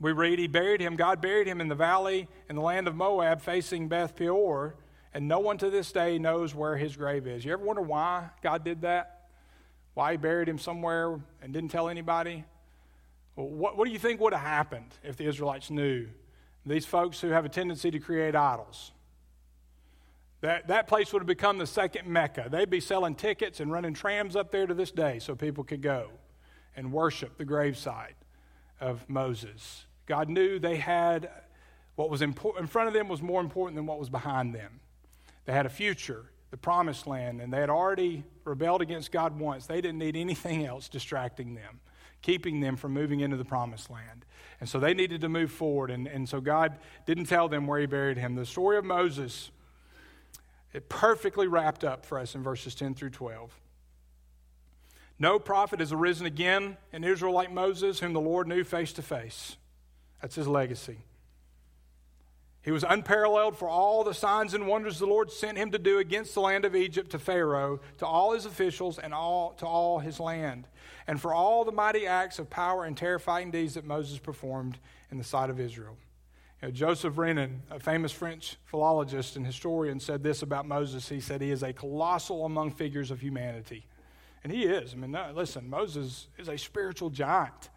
we 0.00 0.12
read, 0.12 0.38
He 0.38 0.48
buried 0.48 0.80
him, 0.80 0.96
God 0.96 1.20
buried 1.20 1.46
him 1.46 1.60
in 1.60 1.68
the 1.68 1.74
valley 1.74 2.28
in 2.48 2.56
the 2.56 2.62
land 2.62 2.88
of 2.88 2.94
Moab, 2.94 3.40
facing 3.40 3.88
Beth 3.88 4.16
Peor, 4.16 4.76
and 5.12 5.28
no 5.28 5.38
one 5.38 5.58
to 5.58 5.70
this 5.70 5.92
day 5.92 6.18
knows 6.18 6.54
where 6.54 6.76
his 6.76 6.96
grave 6.96 7.26
is. 7.26 7.44
You 7.44 7.52
ever 7.52 7.64
wonder 7.64 7.82
why 7.82 8.30
God 8.42 8.64
did 8.64 8.82
that? 8.82 9.28
Why 9.94 10.12
He 10.12 10.16
buried 10.16 10.48
him 10.48 10.58
somewhere 10.58 11.20
and 11.40 11.52
didn't 11.52 11.70
tell 11.70 11.88
anybody? 11.88 12.44
Well, 13.36 13.48
what, 13.48 13.76
what 13.76 13.86
do 13.86 13.92
you 13.92 13.98
think 13.98 14.20
would 14.20 14.32
have 14.32 14.42
happened 14.42 14.92
if 15.04 15.16
the 15.16 15.26
Israelites 15.26 15.70
knew? 15.70 16.08
These 16.66 16.86
folks 16.86 17.20
who 17.20 17.28
have 17.28 17.44
a 17.44 17.48
tendency 17.48 17.90
to 17.92 17.98
create 18.00 18.34
idols. 18.34 18.90
That, 20.44 20.68
that 20.68 20.88
place 20.88 21.10
would 21.14 21.20
have 21.20 21.26
become 21.26 21.56
the 21.56 21.66
second 21.66 22.06
Mecca. 22.06 22.48
They'd 22.50 22.68
be 22.68 22.78
selling 22.78 23.14
tickets 23.14 23.60
and 23.60 23.72
running 23.72 23.94
trams 23.94 24.36
up 24.36 24.50
there 24.50 24.66
to 24.66 24.74
this 24.74 24.90
day 24.90 25.18
so 25.18 25.34
people 25.34 25.64
could 25.64 25.80
go 25.80 26.10
and 26.76 26.92
worship 26.92 27.38
the 27.38 27.46
gravesite 27.46 28.12
of 28.78 29.08
Moses. 29.08 29.86
God 30.04 30.28
knew 30.28 30.58
they 30.58 30.76
had 30.76 31.30
what 31.94 32.10
was 32.10 32.20
important 32.20 32.64
in 32.64 32.66
front 32.66 32.88
of 32.88 32.92
them 32.92 33.08
was 33.08 33.22
more 33.22 33.40
important 33.40 33.76
than 33.76 33.86
what 33.86 33.98
was 33.98 34.10
behind 34.10 34.54
them. 34.54 34.80
They 35.46 35.54
had 35.54 35.64
a 35.64 35.70
future, 35.70 36.26
the 36.50 36.58
promised 36.58 37.06
land, 37.06 37.40
and 37.40 37.50
they 37.50 37.60
had 37.60 37.70
already 37.70 38.22
rebelled 38.44 38.82
against 38.82 39.10
God 39.10 39.40
once. 39.40 39.64
They 39.64 39.80
didn't 39.80 39.98
need 39.98 40.14
anything 40.14 40.66
else 40.66 40.90
distracting 40.90 41.54
them, 41.54 41.80
keeping 42.20 42.60
them 42.60 42.76
from 42.76 42.92
moving 42.92 43.20
into 43.20 43.38
the 43.38 43.46
promised 43.46 43.90
land. 43.90 44.26
And 44.60 44.68
so 44.68 44.78
they 44.78 44.92
needed 44.92 45.22
to 45.22 45.30
move 45.30 45.52
forward, 45.52 45.90
and, 45.90 46.06
and 46.06 46.28
so 46.28 46.42
God 46.42 46.76
didn't 47.06 47.26
tell 47.26 47.48
them 47.48 47.66
where 47.66 47.80
He 47.80 47.86
buried 47.86 48.18
him. 48.18 48.34
The 48.34 48.44
story 48.44 48.76
of 48.76 48.84
Moses 48.84 49.50
it 50.74 50.88
perfectly 50.88 51.46
wrapped 51.46 51.84
up 51.84 52.04
for 52.04 52.18
us 52.18 52.34
in 52.34 52.42
verses 52.42 52.74
10 52.74 52.94
through 52.94 53.10
12. 53.10 53.58
No 55.18 55.38
prophet 55.38 55.78
has 55.78 55.92
arisen 55.92 56.26
again 56.26 56.76
in 56.92 57.04
Israel 57.04 57.32
like 57.32 57.52
Moses, 57.52 58.00
whom 58.00 58.12
the 58.12 58.20
Lord 58.20 58.48
knew 58.48 58.64
face 58.64 58.92
to 58.94 59.02
face. 59.02 59.56
That's 60.20 60.34
his 60.34 60.48
legacy. 60.48 60.98
He 62.62 62.72
was 62.72 62.82
unparalleled 62.82 63.56
for 63.56 63.68
all 63.68 64.02
the 64.02 64.14
signs 64.14 64.54
and 64.54 64.66
wonders 64.66 64.98
the 64.98 65.06
Lord 65.06 65.30
sent 65.30 65.58
him 65.58 65.70
to 65.72 65.78
do 65.78 65.98
against 65.98 66.34
the 66.34 66.40
land 66.40 66.64
of 66.64 66.74
Egypt 66.74 67.10
to 67.10 67.18
Pharaoh, 67.18 67.78
to 67.98 68.06
all 68.06 68.32
his 68.32 68.46
officials, 68.46 68.98
and 68.98 69.14
all, 69.14 69.52
to 69.58 69.66
all 69.66 69.98
his 69.98 70.18
land, 70.18 70.66
and 71.06 71.20
for 71.20 71.34
all 71.34 71.64
the 71.64 71.72
mighty 71.72 72.06
acts 72.06 72.38
of 72.38 72.48
power 72.48 72.84
and 72.84 72.96
terrifying 72.96 73.50
deeds 73.50 73.74
that 73.74 73.84
Moses 73.84 74.18
performed 74.18 74.78
in 75.10 75.18
the 75.18 75.24
sight 75.24 75.50
of 75.50 75.60
Israel. 75.60 75.96
Know, 76.64 76.70
Joseph 76.70 77.18
Renan, 77.18 77.62
a 77.70 77.78
famous 77.78 78.10
French 78.10 78.56
philologist 78.64 79.36
and 79.36 79.44
historian, 79.44 80.00
said 80.00 80.22
this 80.22 80.40
about 80.40 80.66
Moses. 80.66 81.06
He 81.06 81.20
said 81.20 81.42
he 81.42 81.50
is 81.50 81.62
a 81.62 81.74
colossal 81.74 82.46
among 82.46 82.70
figures 82.70 83.10
of 83.10 83.20
humanity. 83.20 83.86
And 84.42 84.50
he 84.50 84.64
is. 84.64 84.94
I 84.94 84.96
mean, 84.96 85.10
no, 85.10 85.30
listen, 85.34 85.68
Moses 85.68 86.26
is 86.38 86.48
a 86.48 86.56
spiritual 86.56 87.10
giant. 87.10 87.68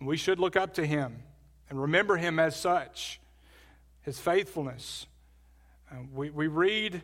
And 0.00 0.08
we 0.08 0.16
should 0.16 0.40
look 0.40 0.56
up 0.56 0.74
to 0.74 0.84
him 0.84 1.22
and 1.70 1.80
remember 1.80 2.16
him 2.16 2.40
as 2.40 2.56
such, 2.56 3.20
his 4.00 4.18
faithfulness. 4.18 5.06
Uh, 5.88 5.98
we, 6.12 6.30
we 6.30 6.48
read 6.48 7.02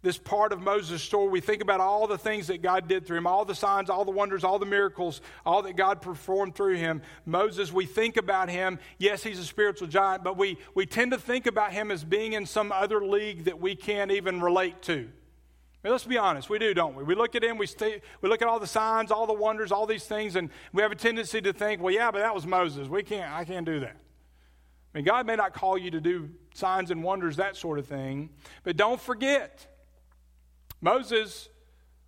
this 0.00 0.16
part 0.16 0.52
of 0.52 0.60
Moses' 0.60 1.02
story, 1.02 1.28
we 1.28 1.40
think 1.40 1.60
about 1.60 1.80
all 1.80 2.06
the 2.06 2.18
things 2.18 2.46
that 2.46 2.62
God 2.62 2.86
did 2.86 3.04
through 3.04 3.18
him, 3.18 3.26
all 3.26 3.44
the 3.44 3.54
signs, 3.54 3.90
all 3.90 4.04
the 4.04 4.12
wonders, 4.12 4.44
all 4.44 4.60
the 4.60 4.66
miracles, 4.66 5.20
all 5.44 5.62
that 5.62 5.76
God 5.76 6.00
performed 6.00 6.54
through 6.54 6.76
him. 6.76 7.02
Moses, 7.26 7.72
we 7.72 7.84
think 7.84 8.16
about 8.16 8.48
him. 8.48 8.78
Yes, 8.98 9.24
he's 9.24 9.40
a 9.40 9.44
spiritual 9.44 9.88
giant, 9.88 10.22
but 10.22 10.36
we, 10.36 10.56
we 10.74 10.86
tend 10.86 11.10
to 11.10 11.18
think 11.18 11.46
about 11.46 11.72
him 11.72 11.90
as 11.90 12.04
being 12.04 12.34
in 12.34 12.46
some 12.46 12.70
other 12.70 13.04
league 13.04 13.44
that 13.44 13.60
we 13.60 13.74
can't 13.74 14.12
even 14.12 14.40
relate 14.40 14.82
to. 14.82 14.94
I 14.94 15.88
mean, 15.88 15.92
let's 15.92 16.04
be 16.04 16.18
honest, 16.18 16.48
we 16.48 16.60
do, 16.60 16.74
don't 16.74 16.94
we? 16.94 17.02
We 17.02 17.16
look 17.16 17.34
at 17.34 17.42
him, 17.42 17.58
we, 17.58 17.66
stay, 17.66 18.00
we 18.20 18.28
look 18.28 18.40
at 18.40 18.46
all 18.46 18.60
the 18.60 18.66
signs, 18.68 19.10
all 19.10 19.26
the 19.26 19.32
wonders, 19.32 19.72
all 19.72 19.86
these 19.86 20.04
things, 20.04 20.36
and 20.36 20.50
we 20.72 20.82
have 20.82 20.92
a 20.92 20.96
tendency 20.96 21.40
to 21.40 21.52
think, 21.52 21.82
well, 21.82 21.94
yeah, 21.94 22.10
but 22.12 22.18
that 22.18 22.34
was 22.34 22.46
Moses. 22.46 22.88
We 22.88 23.02
can't, 23.02 23.32
I 23.32 23.44
can't 23.44 23.66
do 23.66 23.80
that. 23.80 23.96
I 24.94 24.98
mean, 24.98 25.04
God 25.04 25.26
may 25.26 25.36
not 25.36 25.54
call 25.54 25.76
you 25.76 25.90
to 25.90 26.00
do 26.00 26.30
signs 26.54 26.90
and 26.92 27.02
wonders, 27.02 27.36
that 27.36 27.56
sort 27.56 27.78
of 27.78 27.86
thing, 27.86 28.30
but 28.62 28.76
don't 28.76 29.00
forget 29.00 29.66
Moses 30.80 31.48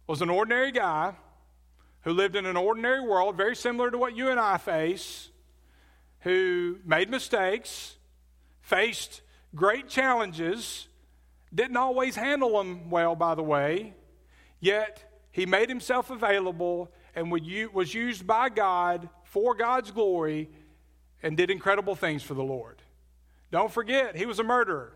was 0.07 0.23
an 0.23 0.31
ordinary 0.31 0.73
guy 0.73 1.15
who 2.03 2.13
lived 2.13 2.37
in 2.37 2.47
an 2.47 2.57
ordinary 2.57 3.01
world, 3.01 3.37
very 3.37 3.57
similar 3.57 3.91
to 3.91 3.99
what 3.99 4.17
you 4.17 4.29
and 4.29 4.41
I 4.41 4.59
face, 4.59 5.31
who 6.21 6.79
made 6.85 7.11
mistakes, 7.11 7.97
faced 8.63 9.23
great 9.55 9.89
challenges, 9.89 10.89
didn't 11.55 11.77
always 11.77 12.17
handle 12.17 12.59
them 12.59 12.91
well, 12.91 13.17
by 13.17 13.35
the 13.35 13.43
way, 13.43 13.95
yet 14.61 15.03
he 15.33 15.47
made 15.47 15.69
himself 15.69 16.11
available 16.11 16.91
and 17.15 17.31
was 17.31 17.95
used 17.95 18.27
by 18.27 18.49
God 18.49 19.09
for 19.25 19.55
God's 19.55 19.91
glory 19.91 20.49
and 21.23 21.37
did 21.37 21.51
incredible 21.51 21.95
things 21.95 22.23
for 22.23 22.35
the 22.35 22.43
Lord. 22.43 22.81
Don't 23.51 23.71
forget, 23.71 24.17
he 24.17 24.27
was 24.27 24.39
a 24.39 24.45
murderer, 24.45 24.93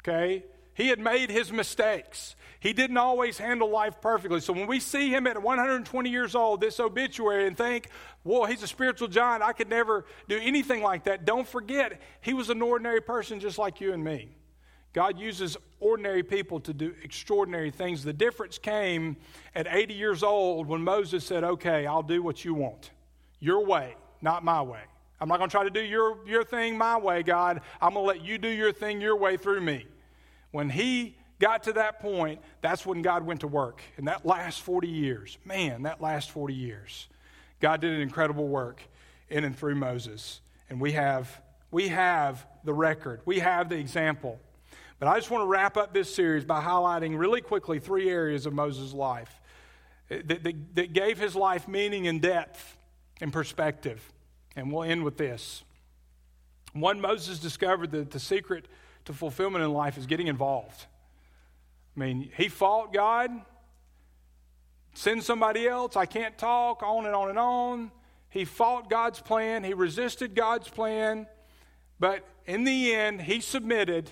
okay? 0.00 0.44
He 0.74 0.88
had 0.88 0.98
made 0.98 1.30
his 1.30 1.52
mistakes. 1.52 2.36
He 2.58 2.72
didn't 2.72 2.96
always 2.96 3.38
handle 3.38 3.70
life 3.70 4.00
perfectly. 4.00 4.40
So 4.40 4.52
when 4.52 4.66
we 4.66 4.80
see 4.80 5.10
him 5.10 5.26
at 5.26 5.40
120 5.40 6.10
years 6.10 6.34
old, 6.34 6.60
this 6.60 6.80
obituary, 6.80 7.46
and 7.46 7.56
think, 7.56 7.90
whoa, 8.22 8.44
he's 8.46 8.62
a 8.62 8.66
spiritual 8.66 9.08
giant, 9.08 9.42
I 9.42 9.52
could 9.52 9.68
never 9.68 10.06
do 10.28 10.38
anything 10.40 10.82
like 10.82 11.04
that, 11.04 11.24
don't 11.24 11.46
forget, 11.46 12.00
he 12.20 12.32
was 12.32 12.50
an 12.50 12.62
ordinary 12.62 13.00
person 13.00 13.38
just 13.38 13.58
like 13.58 13.80
you 13.80 13.92
and 13.92 14.02
me. 14.02 14.34
God 14.94 15.18
uses 15.18 15.56
ordinary 15.80 16.22
people 16.22 16.60
to 16.60 16.72
do 16.72 16.94
extraordinary 17.02 17.70
things. 17.70 18.02
The 18.02 18.12
difference 18.12 18.58
came 18.58 19.16
at 19.54 19.66
80 19.68 19.94
years 19.94 20.22
old 20.22 20.66
when 20.68 20.82
Moses 20.82 21.24
said, 21.24 21.42
Okay, 21.42 21.84
I'll 21.84 22.02
do 22.02 22.22
what 22.22 22.44
you 22.44 22.54
want. 22.54 22.92
Your 23.40 23.66
way, 23.66 23.96
not 24.22 24.44
my 24.44 24.62
way. 24.62 24.80
I'm 25.20 25.28
not 25.28 25.38
going 25.38 25.50
to 25.50 25.54
try 25.54 25.64
to 25.64 25.70
do 25.70 25.82
your, 25.82 26.18
your 26.26 26.44
thing 26.44 26.78
my 26.78 26.96
way, 26.96 27.22
God. 27.22 27.60
I'm 27.80 27.94
going 27.94 28.04
to 28.04 28.08
let 28.08 28.24
you 28.24 28.38
do 28.38 28.48
your 28.48 28.72
thing 28.72 29.00
your 29.00 29.16
way 29.16 29.36
through 29.36 29.60
me. 29.60 29.86
When 30.54 30.70
he 30.70 31.16
got 31.40 31.64
to 31.64 31.72
that 31.72 31.98
point, 31.98 32.40
that's 32.60 32.86
when 32.86 33.02
God 33.02 33.26
went 33.26 33.40
to 33.40 33.48
work. 33.48 33.82
In 33.98 34.04
that 34.04 34.24
last 34.24 34.60
40 34.60 34.86
years, 34.86 35.36
man, 35.44 35.82
that 35.82 36.00
last 36.00 36.30
40 36.30 36.54
years, 36.54 37.08
God 37.58 37.80
did 37.80 37.92
an 37.92 38.00
incredible 38.00 38.46
work 38.46 38.80
in 39.28 39.42
and 39.42 39.58
through 39.58 39.74
Moses. 39.74 40.40
And 40.70 40.80
we 40.80 40.92
have, 40.92 41.42
we 41.72 41.88
have 41.88 42.46
the 42.62 42.72
record, 42.72 43.20
we 43.24 43.40
have 43.40 43.68
the 43.68 43.74
example. 43.74 44.38
But 45.00 45.08
I 45.08 45.16
just 45.16 45.28
want 45.28 45.42
to 45.42 45.48
wrap 45.48 45.76
up 45.76 45.92
this 45.92 46.14
series 46.14 46.44
by 46.44 46.62
highlighting 46.62 47.18
really 47.18 47.40
quickly 47.40 47.80
three 47.80 48.08
areas 48.08 48.46
of 48.46 48.52
Moses' 48.52 48.92
life 48.92 49.40
that, 50.08 50.28
that, 50.28 50.54
that 50.76 50.92
gave 50.92 51.18
his 51.18 51.34
life 51.34 51.66
meaning 51.66 52.06
and 52.06 52.22
depth 52.22 52.76
and 53.20 53.32
perspective. 53.32 54.12
And 54.54 54.70
we'll 54.70 54.84
end 54.84 55.02
with 55.02 55.16
this. 55.16 55.64
One, 56.74 57.00
Moses 57.00 57.40
discovered 57.40 57.90
that 57.90 58.12
the 58.12 58.20
secret 58.20 58.68
to 59.04 59.12
fulfillment 59.12 59.64
in 59.64 59.72
life 59.72 59.98
is 59.98 60.06
getting 60.06 60.28
involved. 60.28 60.86
I 61.96 62.00
mean, 62.00 62.30
he 62.36 62.48
fought 62.48 62.92
God, 62.92 63.30
send 64.94 65.22
somebody 65.22 65.68
else, 65.68 65.96
I 65.96 66.06
can't 66.06 66.36
talk, 66.36 66.82
on 66.82 67.06
and 67.06 67.14
on 67.14 67.30
and 67.30 67.38
on. 67.38 67.90
He 68.30 68.44
fought 68.44 68.90
God's 68.90 69.20
plan, 69.20 69.62
he 69.62 69.74
resisted 69.74 70.34
God's 70.34 70.68
plan, 70.68 71.26
but 72.00 72.26
in 72.46 72.64
the 72.64 72.94
end, 72.94 73.22
he 73.22 73.40
submitted 73.40 74.10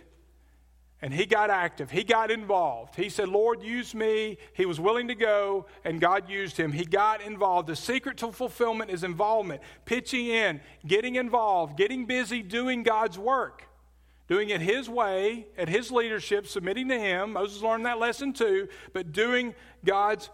and 1.05 1.13
he 1.13 1.27
got 1.27 1.51
active. 1.51 1.91
He 1.91 2.05
got 2.05 2.31
involved. 2.31 2.95
He 2.95 3.09
said, 3.09 3.29
Lord, 3.29 3.61
use 3.61 3.93
me. 3.93 4.39
He 4.53 4.67
was 4.67 4.79
willing 4.79 5.09
to 5.09 5.17
go, 5.17 5.67
and 5.85 6.01
God 6.01 6.31
used 6.31 6.57
him. 6.57 6.71
He 6.71 6.85
got 6.85 7.21
involved. 7.21 7.67
The 7.67 7.75
secret 7.75 8.19
to 8.19 8.31
fulfillment 8.31 8.89
is 8.89 9.03
involvement, 9.03 9.63
pitching 9.85 10.29
in, 10.29 10.61
getting 10.87 11.17
involved, 11.17 11.77
getting 11.77 12.07
busy 12.07 12.41
doing 12.41 12.85
God's 12.85 13.19
work 13.19 13.67
doing 14.29 14.51
it 14.51 14.61
his 14.61 14.89
way, 14.89 15.47
at 15.59 15.69
his 15.69 15.91
leadership, 15.91 16.47
submitting 16.47 16.89
to 16.89 16.99
him. 16.99 17.33
Moses 17.33 17.63
learned 17.63 17.87
that 17.87 17.99
lesson 17.99 18.33
too, 18.33 18.69
but 18.93 19.13
doing 19.13 19.55
God's 19.85 20.31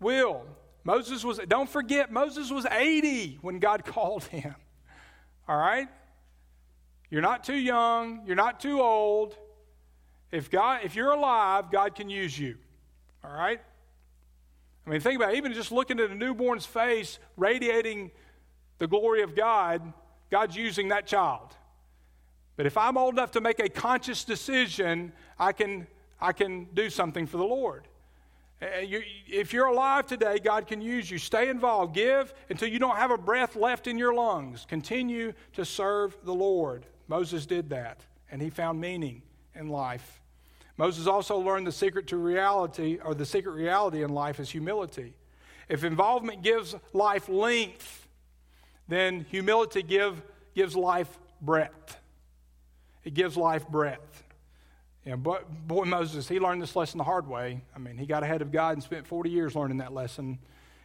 will. 0.00 0.44
Moses 0.84 1.24
was, 1.24 1.38
don't 1.48 1.68
forget, 1.68 2.10
Moses 2.10 2.50
was 2.50 2.66
80 2.66 3.38
when 3.42 3.58
God 3.58 3.84
called 3.86 4.24
him. 4.24 4.54
All 5.46 5.56
right? 5.56 5.88
You're 7.10 7.22
not 7.22 7.44
too 7.44 7.56
young, 7.56 8.22
you're 8.26 8.36
not 8.36 8.60
too 8.60 8.80
old. 8.80 9.36
If 10.30 10.50
God, 10.50 10.80
if 10.84 10.94
you're 10.94 11.12
alive, 11.12 11.70
God 11.70 11.94
can 11.94 12.10
use 12.10 12.38
you. 12.38 12.56
All 13.24 13.32
right? 13.32 13.60
I 14.86 14.90
mean, 14.90 15.00
think 15.00 15.16
about 15.16 15.34
it, 15.34 15.36
even 15.36 15.52
just 15.52 15.72
looking 15.72 16.00
at 16.00 16.10
a 16.10 16.14
newborn's 16.14 16.66
face, 16.66 17.18
radiating 17.36 18.10
the 18.78 18.86
glory 18.86 19.22
of 19.22 19.34
God, 19.34 19.92
God's 20.30 20.56
using 20.56 20.88
that 20.88 21.06
child. 21.06 21.54
But 22.58 22.66
if 22.66 22.76
I'm 22.76 22.98
old 22.98 23.14
enough 23.14 23.30
to 23.30 23.40
make 23.40 23.60
a 23.60 23.68
conscious 23.68 24.24
decision, 24.24 25.12
I 25.38 25.52
can, 25.52 25.86
I 26.20 26.32
can 26.32 26.64
do 26.74 26.90
something 26.90 27.24
for 27.24 27.36
the 27.36 27.44
Lord. 27.44 27.86
Uh, 28.60 28.80
you, 28.80 29.00
if 29.28 29.52
you're 29.52 29.66
alive 29.66 30.08
today, 30.08 30.40
God 30.40 30.66
can 30.66 30.80
use 30.80 31.08
you. 31.08 31.18
Stay 31.18 31.50
involved. 31.50 31.94
Give 31.94 32.34
until 32.50 32.68
you 32.68 32.80
don't 32.80 32.96
have 32.96 33.12
a 33.12 33.16
breath 33.16 33.54
left 33.54 33.86
in 33.86 33.96
your 33.96 34.12
lungs. 34.12 34.66
Continue 34.68 35.34
to 35.52 35.64
serve 35.64 36.16
the 36.24 36.34
Lord. 36.34 36.84
Moses 37.06 37.46
did 37.46 37.70
that, 37.70 38.00
and 38.28 38.42
he 38.42 38.50
found 38.50 38.80
meaning 38.80 39.22
in 39.54 39.68
life. 39.68 40.20
Moses 40.76 41.06
also 41.06 41.38
learned 41.38 41.64
the 41.64 41.72
secret 41.72 42.08
to 42.08 42.16
reality, 42.16 42.98
or 43.04 43.14
the 43.14 43.24
secret 43.24 43.52
reality 43.52 44.02
in 44.02 44.10
life 44.10 44.40
is 44.40 44.50
humility. 44.50 45.14
If 45.68 45.84
involvement 45.84 46.42
gives 46.42 46.74
life 46.92 47.28
length, 47.28 48.08
then 48.88 49.26
humility 49.30 49.84
give, 49.84 50.20
gives 50.56 50.74
life 50.74 51.20
breadth. 51.40 52.00
It 53.08 53.14
gives 53.14 53.38
life 53.38 53.66
breadth. 53.66 54.22
You 55.02 55.16
but 55.16 55.66
boy, 55.66 55.84
Moses, 55.84 56.28
he 56.28 56.38
learned 56.38 56.60
this 56.60 56.76
lesson 56.76 56.98
the 56.98 57.04
hard 57.04 57.26
way. 57.26 57.62
I 57.74 57.78
mean, 57.78 57.96
he 57.96 58.04
got 58.04 58.22
ahead 58.22 58.42
of 58.42 58.52
God 58.52 58.74
and 58.74 58.82
spent 58.82 59.06
40 59.06 59.30
years 59.30 59.56
learning 59.56 59.78
that 59.78 59.94
lesson 59.94 60.38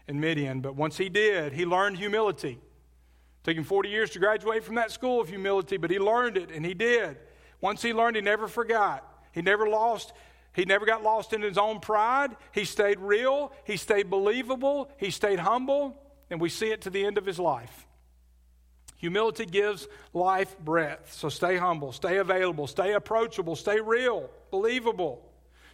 in 0.08 0.22
Midian. 0.22 0.62
But 0.62 0.78
once 0.78 0.96
he 0.96 1.10
did, 1.10 1.52
he 1.52 1.66
learned 1.66 1.98
humility. 1.98 2.52
It 2.52 3.44
took 3.44 3.58
him 3.58 3.66
40 3.66 3.90
years 3.90 4.10
to 4.12 4.20
graduate 4.20 4.64
from 4.64 4.76
that 4.76 4.90
school 4.90 5.20
of 5.20 5.28
humility, 5.28 5.76
but 5.76 5.92
he 5.92 6.00
learned 6.00 6.38
it, 6.38 6.50
and 6.50 6.66
he 6.66 6.74
did. 6.74 7.18
Once 7.60 7.82
he 7.82 7.94
learned, 7.94 8.16
he 8.16 8.22
never 8.22 8.48
forgot. 8.48 9.06
He 9.34 9.42
never 9.42 9.68
lost. 9.68 10.14
He 10.54 10.64
never 10.64 10.86
got 10.86 11.04
lost 11.04 11.34
in 11.34 11.42
his 11.42 11.58
own 11.58 11.82
pride. 11.82 12.38
He 12.54 12.64
stayed 12.64 13.02
real. 13.02 13.52
He 13.66 13.76
stayed 13.76 14.10
believable. 14.10 14.90
He 14.96 15.10
stayed 15.10 15.40
humble. 15.40 16.02
And 16.30 16.40
we 16.40 16.48
see 16.48 16.72
it 16.72 16.84
to 16.84 16.90
the 16.90 17.04
end 17.04 17.18
of 17.18 17.26
his 17.26 17.38
life. 17.38 17.86
Humility 19.04 19.46
gives 19.46 19.90
life 20.14 20.58
breath. 20.60 21.12
So 21.12 21.28
stay 21.28 21.58
humble, 21.58 21.92
stay 21.92 22.20
available, 22.20 22.68
stay 22.68 22.94
approachable, 22.94 23.58
stay 23.58 23.82
real, 23.82 24.30
believable. 24.50 25.30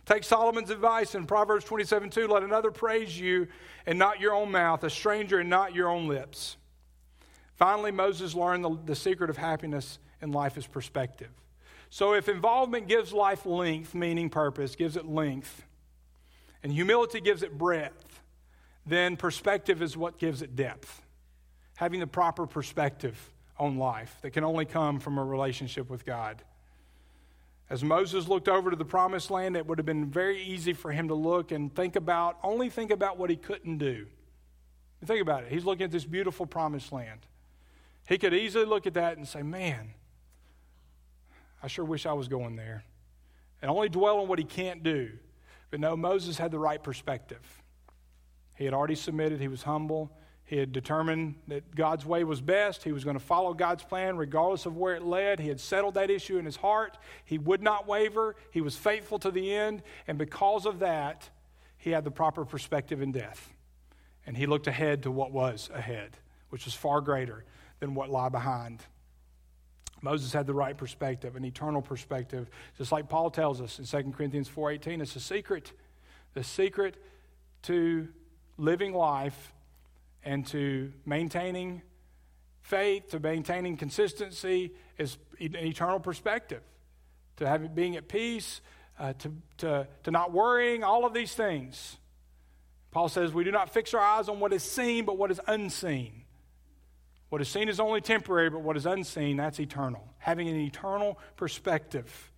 Take 0.07 0.23
Solomon's 0.23 0.71
advice 0.71 1.13
in 1.13 1.27
Proverbs 1.27 1.63
27 1.65 2.09
2 2.09 2.27
let 2.27 2.41
another 2.41 2.71
praise 2.71 3.19
you 3.19 3.47
and 3.85 3.99
not 3.99 4.19
your 4.19 4.33
own 4.33 4.51
mouth, 4.51 4.83
a 4.83 4.89
stranger 4.89 5.37
and 5.37 5.47
not 5.47 5.75
your 5.75 5.89
own 5.89 6.07
lips. 6.07 6.57
Finally, 7.53 7.91
Moses 7.91 8.33
learned 8.33 8.65
the, 8.65 8.75
the 8.85 8.95
secret 8.95 9.29
of 9.29 9.37
happiness 9.37 9.99
in 10.23 10.31
life 10.31 10.57
is 10.57 10.65
perspective. 10.65 11.29
So 11.91 12.15
if 12.15 12.29
involvement 12.29 12.87
gives 12.87 13.13
life 13.13 13.45
length, 13.45 13.93
meaning 13.93 14.31
purpose, 14.31 14.75
gives 14.75 14.97
it 14.97 15.05
length, 15.05 15.67
and 16.63 16.71
humility 16.71 17.21
gives 17.21 17.43
it 17.43 17.55
breadth, 17.59 18.23
then 18.87 19.17
perspective 19.17 19.83
is 19.83 19.95
what 19.95 20.17
gives 20.17 20.41
it 20.41 20.55
depth 20.55 21.03
having 21.79 22.01
the 22.01 22.07
proper 22.07 22.45
perspective 22.45 23.31
on 23.57 23.77
life 23.77 24.17
that 24.21 24.31
can 24.31 24.43
only 24.43 24.65
come 24.65 24.99
from 24.99 25.17
a 25.17 25.23
relationship 25.23 25.89
with 25.89 26.05
God. 26.05 26.43
As 27.69 27.85
Moses 27.85 28.27
looked 28.27 28.49
over 28.49 28.69
to 28.69 28.75
the 28.75 28.83
promised 28.83 29.31
land, 29.31 29.55
it 29.55 29.65
would 29.65 29.77
have 29.79 29.85
been 29.85 30.11
very 30.11 30.43
easy 30.43 30.73
for 30.73 30.91
him 30.91 31.07
to 31.07 31.13
look 31.13 31.53
and 31.53 31.73
think 31.73 31.95
about, 31.95 32.37
only 32.43 32.69
think 32.69 32.91
about 32.91 33.17
what 33.17 33.29
he 33.29 33.37
couldn't 33.37 33.77
do. 33.77 34.07
Think 35.05 35.21
about 35.21 35.43
it. 35.43 35.53
He's 35.53 35.63
looking 35.63 35.85
at 35.85 35.91
this 35.91 36.03
beautiful 36.03 36.45
promised 36.45 36.91
land. 36.91 37.21
He 38.09 38.17
could 38.17 38.33
easily 38.33 38.65
look 38.65 38.85
at 38.85 38.95
that 38.95 39.15
and 39.15 39.25
say, 39.25 39.41
Man, 39.41 39.93
I 41.63 41.67
sure 41.67 41.85
wish 41.85 42.05
I 42.05 42.11
was 42.11 42.27
going 42.27 42.57
there. 42.57 42.83
And 43.61 43.71
only 43.71 43.87
dwell 43.87 44.19
on 44.19 44.27
what 44.27 44.37
he 44.37 44.43
can't 44.43 44.83
do. 44.83 45.11
But 45.71 45.79
no, 45.79 45.95
Moses 45.95 46.37
had 46.37 46.51
the 46.51 46.59
right 46.59 46.83
perspective. 46.83 47.63
He 48.57 48.65
had 48.65 48.73
already 48.73 48.95
submitted, 48.95 49.39
he 49.39 49.47
was 49.47 49.63
humble, 49.63 50.11
he 50.49 50.57
had 50.57 50.71
determined 50.71 51.35
that 51.47 51.75
God's 51.75 52.07
way 52.07 52.23
was 52.23 52.41
best. 52.41 52.83
He 52.83 52.91
was 52.91 53.03
going 53.03 53.15
to 53.15 53.23
follow 53.23 53.53
God's 53.53 53.83
plan 53.83 54.17
regardless 54.17 54.65
of 54.65 54.75
where 54.75 54.95
it 54.95 55.03
led. 55.03 55.39
He 55.39 55.47
had 55.47 55.59
settled 55.59 55.93
that 55.93 56.09
issue 56.09 56.39
in 56.39 56.45
his 56.45 56.55
heart. 56.55 56.97
He 57.23 57.37
would 57.37 57.61
not 57.61 57.87
waver. 57.87 58.35
He 58.49 58.59
was 58.59 58.75
faithful 58.75 59.19
to 59.19 59.29
the 59.29 59.53
end. 59.53 59.83
And 60.07 60.17
because 60.17 60.65
of 60.65 60.79
that, 60.79 61.29
he 61.77 61.91
had 61.91 62.03
the 62.03 62.09
proper 62.09 62.45
perspective 62.45 62.99
in 62.99 63.11
death. 63.11 63.53
And 64.25 64.35
he 64.35 64.47
looked 64.47 64.65
ahead 64.65 65.03
to 65.03 65.11
what 65.11 65.31
was 65.31 65.69
ahead, 65.71 66.17
which 66.49 66.65
was 66.65 66.73
far 66.73 66.99
greater 66.99 67.45
than 67.79 67.93
what 67.93 68.09
lay 68.09 68.29
behind. 68.29 68.81
Moses 70.01 70.33
had 70.33 70.47
the 70.47 70.55
right 70.55 70.75
perspective, 70.75 71.35
an 71.35 71.45
eternal 71.45 71.83
perspective, 71.83 72.49
just 72.75 72.91
like 72.91 73.07
Paul 73.07 73.29
tells 73.29 73.61
us 73.61 73.77
in 73.77 73.85
2 73.85 74.13
Corinthians 74.13 74.49
4:18. 74.49 74.99
It's 74.99 75.15
a 75.15 75.19
secret. 75.19 75.73
The 76.33 76.43
secret 76.43 76.97
to 77.63 78.07
living 78.57 78.93
life 78.93 79.53
and 80.23 80.45
to 80.47 80.91
maintaining 81.05 81.81
faith, 82.61 83.09
to 83.09 83.19
maintaining 83.19 83.77
consistency 83.77 84.73
is 84.97 85.17
an 85.39 85.55
eternal 85.55 85.99
perspective, 85.99 86.61
to 87.37 87.47
having, 87.47 87.73
being 87.73 87.95
at 87.95 88.07
peace, 88.07 88.61
uh, 88.99 89.13
to, 89.13 89.33
to, 89.57 89.87
to 90.03 90.11
not 90.11 90.31
worrying, 90.31 90.83
all 90.83 91.05
of 91.05 91.13
these 91.13 91.33
things. 91.33 91.97
Paul 92.91 93.09
says 93.09 93.33
we 93.33 93.43
do 93.43 93.51
not 93.51 93.73
fix 93.73 93.93
our 93.93 94.01
eyes 94.01 94.29
on 94.29 94.39
what 94.39 94.51
is 94.51 94.63
seen, 94.63 95.05
but 95.05 95.17
what 95.17 95.31
is 95.31 95.39
unseen. 95.47 96.23
What 97.29 97.41
is 97.41 97.47
seen 97.47 97.69
is 97.69 97.79
only 97.79 98.01
temporary, 98.01 98.49
but 98.49 98.61
what 98.61 98.75
is 98.75 98.85
unseen, 98.85 99.37
that's 99.37 99.59
eternal. 99.59 100.03
Having 100.17 100.49
an 100.49 100.55
eternal 100.55 101.19
perspective, 101.37 102.31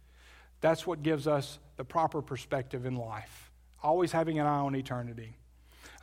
that's 0.60 0.86
what 0.86 1.02
gives 1.02 1.28
us 1.28 1.60
the 1.78 1.86
proper 1.86 2.22
perspective 2.22 2.86
in 2.86 2.96
life. 2.96 3.52
Always 3.82 4.12
having 4.12 4.38
an 4.38 4.46
eye 4.46 4.60
on 4.60 4.76
eternity. 4.76 5.38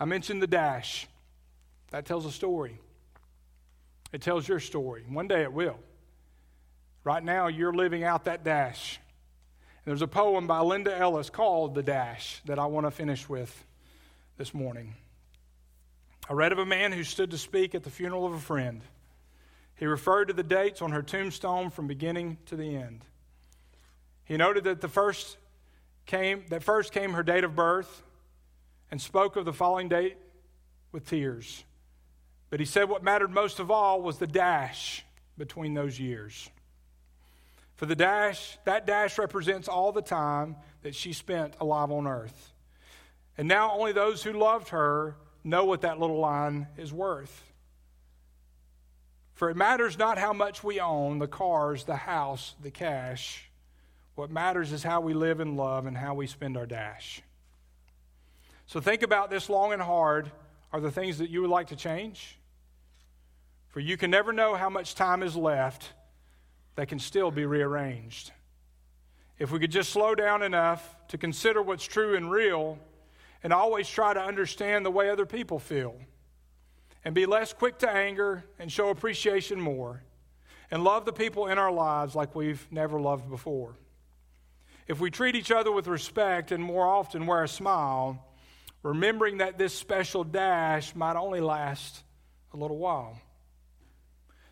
I 0.01 0.07
mentioned 0.07 0.43
the 0.43 0.47
dash. 0.47 1.07
That 1.91 2.05
tells 2.05 2.27
a 2.27 2.33
story. 2.33 2.79
It 4.13 4.23
tells 4.23 4.49
your 4.49 4.61
story. 4.61 5.05
One 5.09 5.29
day 5.29 5.43
it 5.43 5.53
will. 5.53 5.79
Right 7.05 7.23
now, 7.23 7.47
you're 7.49 7.73
living 7.73 8.05
out 8.05 8.25
that 8.25 8.45
dash. 8.45 9.01
And 9.85 9.91
there's 9.91 10.03
a 10.03 10.09
poem 10.09 10.47
by 10.47 10.61
Linda 10.61 10.97
Ellis 10.97 11.31
called 11.31 11.75
The 11.75 11.83
Dash 11.83 12.43
that 12.45 12.59
I 12.59 12.67
want 12.67 12.87
to 12.87 12.91
finish 12.91 13.29
with 13.29 13.65
this 14.37 14.53
morning. 14.53 14.95
I 16.29 16.35
read 16.35 16.53
of 16.53 16.59
a 16.59 16.67
man 16.67 16.93
who 16.93 17.05
stood 17.05 17.31
to 17.31 17.39
speak 17.39 17.75
at 17.75 17.85
the 17.85 17.91
funeral 17.91 18.27
of 18.27 18.35
a 18.35 18.39
friend. 18.39 18.83
He 19.77 19.87
referred 19.87 20.27
to 20.27 20.35
the 20.35 20.43
dates 20.43 20.83
on 20.83 20.91
her 20.91 21.03
tombstone 21.03 21.71
from 21.71 21.87
beginning 21.87 22.37
to 22.47 22.57
the 22.57 22.77
end. 22.77 23.05
He 24.25 24.37
noted 24.37 24.65
that 24.65 24.83
the 24.83 24.89
first 24.89 25.39
came 26.05 26.45
that 26.49 26.63
first 26.63 26.93
came 26.93 27.13
her 27.13 27.23
date 27.23 27.45
of 27.45 27.55
birth 27.55 28.03
and 28.91 29.01
spoke 29.01 29.37
of 29.37 29.45
the 29.45 29.53
following 29.53 29.89
date 29.89 30.17
with 30.93 31.09
tears. 31.09 31.65
But 32.51 32.61
he 32.61 32.67
said 32.67 32.89
what 32.89 33.03
mattered 33.03 33.31
most 33.31 33.59
of 33.59 33.71
all 33.71 34.01
was 34.01 34.19
the 34.19 34.27
dash 34.27 35.05
between 35.37 35.75
those 35.75 36.01
years. 36.01 36.51
For 37.75 37.87
the 37.87 37.95
dash, 37.95 38.59
that 38.65 38.87
dash 38.87 39.19
represents 39.19 39.69
all 39.69 39.93
the 39.93 40.03
time 40.03 40.57
that 40.83 40.95
she 40.95 41.13
spent 41.13 41.55
alive 41.61 41.93
on 41.93 42.07
earth. 42.07 42.53
And 43.37 43.47
now 43.47 43.73
only 43.73 43.93
those 43.93 44.23
who 44.23 44.33
loved 44.33 44.71
her 44.71 45.17
know 45.45 45.65
what 45.65 45.83
that 45.83 46.01
little 46.01 46.19
line 46.19 46.67
is 46.77 46.93
worth. 46.93 47.45
For 49.35 49.51
it 49.51 49.57
matters 49.57 49.97
not 49.97 50.19
how 50.19 50.33
much 50.33 50.65
we 50.65 50.81
own 50.81 51.21
the 51.21 51.29
cars, 51.29 51.85
the 51.85 51.95
house, 51.95 52.57
the 52.61 52.73
cash. 52.73 53.49
What 54.17 54.33
matters 54.33 54.73
is 54.73 54.83
how 54.83 55.01
we 55.01 55.15
live 55.15 55.39
and 55.39 55.57
love 55.57 55.87
and 55.87 55.97
how 55.97 56.15
we 56.15 56.27
spend 56.27 56.57
our 56.57 56.67
dash. 56.67 57.23
So 58.67 58.81
think 58.81 59.03
about 59.03 59.31
this 59.31 59.49
long 59.49 59.73
and 59.73 59.81
hard. 59.81 60.33
Are 60.73 60.81
the 60.81 60.91
things 60.91 61.19
that 61.19 61.31
you 61.31 61.43
would 61.43 61.51
like 61.51 61.69
to 61.69 61.77
change? 61.77 62.38
For 63.79 63.83
you 63.83 63.97
can 63.97 64.11
never 64.11 64.33
know 64.33 64.57
how 64.57 64.69
much 64.69 64.97
time 64.97 65.23
is 65.23 65.37
left 65.37 65.93
that 66.75 66.89
can 66.89 66.99
still 66.99 67.31
be 67.31 67.47
rearranged. 67.47 68.33
If 69.39 69.53
we 69.53 69.61
could 69.61 69.71
just 69.71 69.91
slow 69.91 70.17
down 70.17 70.43
enough 70.43 70.97
to 71.11 71.17
consider 71.17 71.63
what's 71.63 71.85
true 71.85 72.17
and 72.17 72.29
real 72.29 72.81
and 73.41 73.53
always 73.53 73.89
try 73.89 74.15
to 74.15 74.21
understand 74.21 74.85
the 74.85 74.91
way 74.91 75.09
other 75.11 75.27
people 75.27 75.61
feel 75.61 75.95
and 77.05 77.15
be 77.15 77.25
less 77.25 77.53
quick 77.53 77.79
to 77.79 77.89
anger 77.89 78.43
and 78.59 78.73
show 78.73 78.89
appreciation 78.89 79.61
more 79.61 80.03
and 80.73 80.83
love 80.83 81.05
the 81.05 81.13
people 81.13 81.47
in 81.47 81.57
our 81.57 81.71
lives 81.71 82.17
like 82.17 82.35
we've 82.35 82.67
never 82.73 83.01
loved 83.01 83.31
before. 83.31 83.77
If 84.89 84.99
we 84.99 85.09
treat 85.13 85.37
each 85.37 85.53
other 85.53 85.71
with 85.71 85.87
respect 85.87 86.51
and 86.51 86.65
more 86.65 86.89
often 86.89 87.29
wear 87.29 87.45
a 87.45 87.49
smile, 87.49 88.27
remembering 88.83 89.39
that 89.39 89.57
this 89.57 89.73
special 89.73 90.25
dash 90.25 90.97
might 90.97 91.15
only 91.15 91.41
last 91.41 92.03
a 92.53 92.57
little 92.57 92.79
while. 92.79 93.21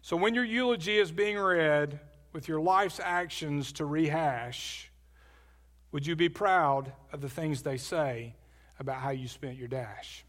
So 0.07 0.17
when 0.17 0.37
your 0.37 0.45
eulogy 0.45 0.99
is 0.99 1.11
being 1.11 1.37
read 1.37 1.99
with 2.33 2.47
your 2.47 2.61
life's 2.61 3.01
actions 3.03 3.73
to 3.73 3.85
rehash, 3.85 4.89
would 5.91 6.07
you 6.07 6.15
be 6.15 6.29
proud 6.29 6.93
of 7.13 7.21
the 7.21 7.29
things 7.29 7.63
they 7.63 7.77
say 7.77 8.37
about 8.79 8.99
how 8.99 9.11
you 9.11 9.27
spent 9.27 9.57
your 9.57 9.67
dash? 9.67 10.25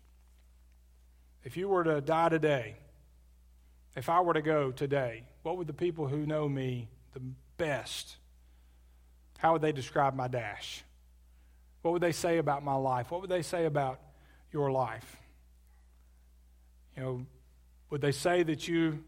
If 1.44 1.58
you 1.58 1.68
were 1.70 1.84
to 1.84 2.02
die 2.02 2.30
today, 2.30 2.78
if 3.96 4.10
I 4.10 4.20
were 4.22 4.34
to 4.34 4.42
go 4.42 4.72
today, 4.72 5.28
what 5.44 5.58
would 5.58 5.68
the 5.68 5.74
people 5.74 6.08
who 6.08 6.26
know 6.26 6.50
me 6.50 6.90
the 7.14 7.22
best, 7.58 8.18
how 9.38 9.54
would 9.54 9.62
they 9.62 9.74
describe 9.74 10.16
my 10.16 10.28
dash? 10.28 10.84
What 11.84 11.92
would 11.92 12.02
they 12.02 12.14
say 12.14 12.40
about 12.40 12.64
my 12.64 12.74
life? 12.74 13.12
What 13.12 13.22
would 13.22 13.30
they 13.30 13.44
say 13.44 13.66
about 13.66 14.00
your 14.52 14.72
life? 14.72 15.18
You 16.96 17.04
know, 17.04 17.26
would 17.92 18.02
they 18.02 18.12
say 18.12 18.42
that 18.42 18.68
you 18.68 19.04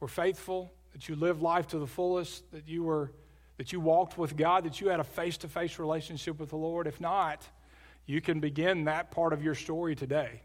were 0.00 0.08
faithful, 0.08 0.72
that 0.92 1.08
you 1.08 1.16
lived 1.16 1.42
life 1.42 1.66
to 1.68 1.78
the 1.78 1.86
fullest, 1.86 2.50
that 2.52 2.68
you 2.68 2.82
were 2.84 3.12
that 3.58 3.72
you 3.72 3.80
walked 3.80 4.18
with 4.18 4.36
God, 4.36 4.64
that 4.64 4.82
you 4.82 4.88
had 4.88 5.00
a 5.00 5.04
face-to-face 5.04 5.78
relationship 5.78 6.38
with 6.38 6.50
the 6.50 6.56
Lord? 6.56 6.86
If 6.86 7.00
not, 7.00 7.42
you 8.04 8.20
can 8.20 8.38
begin 8.38 8.84
that 8.84 9.10
part 9.10 9.32
of 9.32 9.42
your 9.42 9.54
story 9.54 9.96
today. 9.96 10.42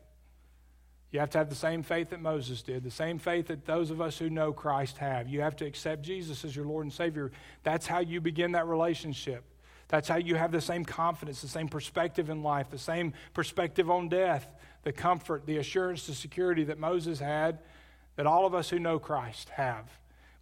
You 1.11 1.19
have 1.19 1.29
to 1.31 1.37
have 1.37 1.49
the 1.49 1.55
same 1.55 1.83
faith 1.83 2.11
that 2.11 2.21
Moses 2.21 2.61
did, 2.61 2.83
the 2.83 2.89
same 2.89 3.19
faith 3.19 3.47
that 3.47 3.65
those 3.65 3.91
of 3.91 3.99
us 3.99 4.17
who 4.17 4.29
know 4.29 4.53
Christ 4.53 4.97
have. 4.99 5.27
You 5.27 5.41
have 5.41 5.57
to 5.57 5.65
accept 5.65 6.03
Jesus 6.03 6.45
as 6.45 6.55
your 6.55 6.63
Lord 6.63 6.85
and 6.85 6.93
Savior. 6.93 7.33
That's 7.63 7.85
how 7.85 7.99
you 7.99 8.21
begin 8.21 8.53
that 8.53 8.67
relationship. 8.67 9.43
That's 9.89 10.07
how 10.07 10.15
you 10.15 10.35
have 10.35 10.53
the 10.53 10.61
same 10.61 10.85
confidence, 10.85 11.41
the 11.41 11.49
same 11.49 11.67
perspective 11.67 12.29
in 12.29 12.43
life, 12.43 12.69
the 12.69 12.77
same 12.77 13.11
perspective 13.33 13.91
on 13.91 14.07
death, 14.07 14.47
the 14.83 14.93
comfort, 14.93 15.45
the 15.45 15.57
assurance, 15.57 16.07
the 16.07 16.15
security 16.15 16.63
that 16.63 16.79
Moses 16.79 17.19
had, 17.19 17.59
that 18.15 18.27
all 18.27 18.45
of 18.45 18.53
us 18.53 18.69
who 18.69 18.79
know 18.79 18.99
Christ 18.99 19.49
have. 19.49 19.89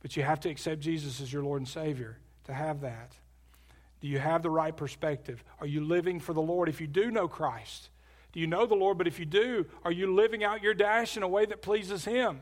But 0.01 0.15
you 0.15 0.23
have 0.23 0.39
to 0.41 0.49
accept 0.49 0.81
Jesus 0.81 1.21
as 1.21 1.31
your 1.31 1.43
Lord 1.43 1.61
and 1.61 1.67
Savior 1.67 2.17
to 2.45 2.53
have 2.53 2.81
that. 2.81 3.13
Do 4.01 4.07
you 4.07 4.19
have 4.19 4.43
the 4.43 4.49
right 4.49 4.75
perspective? 4.75 5.43
Are 5.59 5.67
you 5.67 5.83
living 5.83 6.19
for 6.19 6.33
the 6.33 6.41
Lord? 6.41 6.69
If 6.69 6.79
you 6.79 6.87
do 6.87 7.11
know 7.11 7.27
Christ, 7.27 7.89
do 8.31 8.39
you 8.39 8.47
know 8.47 8.65
the 8.65 8.75
Lord? 8.75 8.97
But 8.97 9.07
if 9.07 9.19
you 9.19 9.25
do, 9.25 9.65
are 9.83 9.91
you 9.91 10.13
living 10.13 10.43
out 10.43 10.63
your 10.63 10.73
dash 10.73 11.17
in 11.17 11.23
a 11.23 11.27
way 11.27 11.45
that 11.45 11.61
pleases 11.61 12.05
Him? 12.05 12.41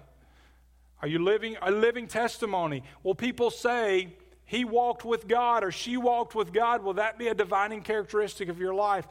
Are 1.01 1.07
you 1.07 1.19
living 1.19 1.57
a 1.61 1.71
living 1.71 2.07
testimony? 2.07 2.83
Will 3.03 3.15
people 3.15 3.49
say, 3.49 4.13
he 4.47 4.63
walked 4.63 5.03
with 5.03 5.27
God 5.27 5.65
or 5.65 5.71
she 5.71 5.97
walked 5.97 6.33
with 6.33 6.53
God? 6.53 6.81
Will 6.81 6.93
that 6.93 7.19
be 7.19 7.27
a 7.27 7.35
defining 7.35 7.81
characteristic 7.81 8.47
of 8.47 8.59
your 8.59 8.73
life? 8.73 9.05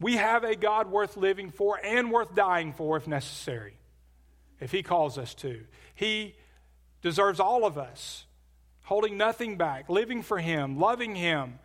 We 0.00 0.16
have 0.16 0.44
a 0.44 0.56
God 0.56 0.90
worth 0.90 1.18
living 1.18 1.50
for 1.50 1.78
and 1.84 2.10
worth 2.10 2.34
dying 2.34 2.72
for 2.72 2.96
if 2.96 3.06
necessary, 3.06 3.74
if 4.60 4.72
He 4.72 4.82
calls 4.82 5.18
us 5.18 5.34
to. 5.34 5.60
He 5.94 6.34
deserves 7.02 7.40
all 7.40 7.64
of 7.64 7.78
us, 7.78 8.26
holding 8.84 9.16
nothing 9.16 9.56
back, 9.56 9.88
living 9.88 10.22
for 10.22 10.38
Him, 10.38 10.78
loving 10.78 11.14
Him, 11.14 11.58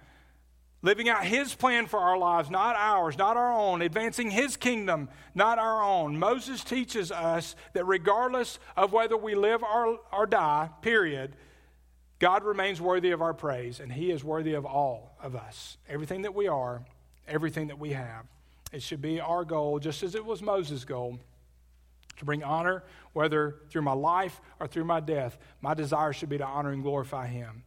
living 0.82 1.10
out 1.10 1.26
His 1.26 1.56
plan 1.56 1.88
for 1.88 2.00
our 2.00 2.18
lives, 2.18 2.50
not 2.50 2.76
ours, 2.76 3.18
not 3.18 3.38
our 3.38 3.52
own, 3.52 3.82
advancing 3.82 4.32
His 4.32 4.58
kingdom, 4.58 5.10
not 5.34 5.60
our 5.60 5.84
own. 5.84 6.18
Moses 6.18 6.64
teaches 6.64 7.12
us 7.12 7.56
that 7.74 7.86
regardless 7.86 8.60
of 8.76 8.94
whether 8.94 9.18
we 9.18 9.36
live 9.36 9.64
or, 9.64 10.00
or 10.12 10.26
die, 10.26 10.70
period, 10.82 11.36
God 12.20 12.44
remains 12.44 12.82
worthy 12.82 13.12
of 13.12 13.22
our 13.22 13.34
praise, 13.34 13.80
and 13.80 13.92
He 13.92 14.12
is 14.12 14.24
worthy 14.24 14.54
of 14.54 14.66
all 14.66 15.16
of 15.22 15.36
us. 15.36 15.78
Everything 15.88 16.24
that 16.24 16.36
we 16.36 16.48
are, 16.48 16.84
everything 17.28 17.68
that 17.68 17.80
we 17.80 17.92
have. 17.92 18.26
It 18.72 18.84
should 18.84 19.02
be 19.02 19.20
our 19.20 19.46
goal, 19.46 19.80
just 19.80 20.04
as 20.04 20.16
it 20.16 20.26
was 20.26 20.42
Moses' 20.42 20.84
goal, 20.86 21.20
to 22.20 22.26
bring 22.26 22.44
honor, 22.44 22.84
whether 23.14 23.56
through 23.70 23.82
my 23.82 23.94
life 23.94 24.40
or 24.60 24.68
through 24.68 24.86
my 24.86 25.00
death. 25.00 25.38
My 25.62 25.74
desire 25.74 26.14
should 26.14 26.30
be 26.30 26.38
to 26.38 26.46
honor 26.46 26.72
and 26.72 26.84
glorify 26.84 27.28
Him. 27.28 27.64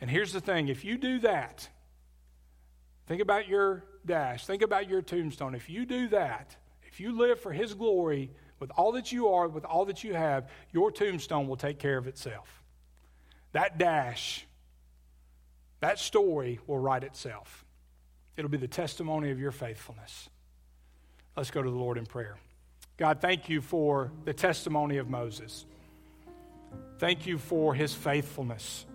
And 0.00 0.08
here's 0.08 0.32
the 0.32 0.40
thing 0.40 0.68
if 0.68 0.84
you 0.84 0.96
do 0.96 1.18
that, 1.20 1.68
Think 3.06 3.20
about 3.20 3.48
your 3.48 3.84
dash. 4.04 4.46
Think 4.46 4.62
about 4.62 4.88
your 4.88 5.02
tombstone. 5.02 5.54
If 5.54 5.68
you 5.68 5.84
do 5.84 6.08
that, 6.08 6.56
if 6.84 7.00
you 7.00 7.16
live 7.16 7.40
for 7.40 7.52
His 7.52 7.74
glory 7.74 8.30
with 8.58 8.70
all 8.76 8.92
that 8.92 9.12
you 9.12 9.28
are, 9.28 9.46
with 9.48 9.64
all 9.64 9.84
that 9.86 10.04
you 10.04 10.14
have, 10.14 10.48
your 10.72 10.90
tombstone 10.90 11.46
will 11.46 11.56
take 11.56 11.78
care 11.78 11.98
of 11.98 12.06
itself. 12.06 12.62
That 13.52 13.78
dash, 13.78 14.46
that 15.80 15.98
story 15.98 16.60
will 16.66 16.78
write 16.78 17.04
itself. 17.04 17.64
It'll 18.36 18.50
be 18.50 18.56
the 18.56 18.68
testimony 18.68 19.30
of 19.30 19.38
your 19.38 19.52
faithfulness. 19.52 20.28
Let's 21.36 21.50
go 21.50 21.62
to 21.62 21.70
the 21.70 21.76
Lord 21.76 21.98
in 21.98 22.06
prayer. 22.06 22.36
God, 22.96 23.20
thank 23.20 23.48
you 23.48 23.60
for 23.60 24.12
the 24.24 24.32
testimony 24.32 24.98
of 24.98 25.08
Moses. 25.08 25.66
Thank 26.98 27.26
you 27.26 27.38
for 27.38 27.74
his 27.74 27.92
faithfulness 27.92 28.86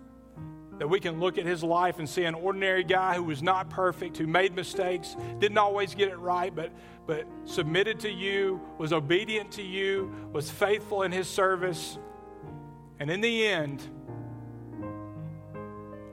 that 0.80 0.88
we 0.88 0.98
can 0.98 1.20
look 1.20 1.36
at 1.36 1.44
his 1.44 1.62
life 1.62 1.98
and 1.98 2.08
see 2.08 2.24
an 2.24 2.34
ordinary 2.34 2.82
guy 2.82 3.14
who 3.14 3.22
was 3.22 3.42
not 3.42 3.68
perfect, 3.68 4.16
who 4.16 4.26
made 4.26 4.56
mistakes, 4.56 5.14
didn't 5.38 5.58
always 5.58 5.94
get 5.94 6.08
it 6.08 6.16
right, 6.16 6.54
but, 6.54 6.72
but 7.06 7.26
submitted 7.44 8.00
to 8.00 8.10
you, 8.10 8.58
was 8.78 8.90
obedient 8.90 9.52
to 9.52 9.62
you, 9.62 10.10
was 10.32 10.50
faithful 10.50 11.02
in 11.02 11.12
his 11.12 11.28
service. 11.28 11.98
And 12.98 13.10
in 13.10 13.20
the 13.20 13.46
end, 13.46 13.82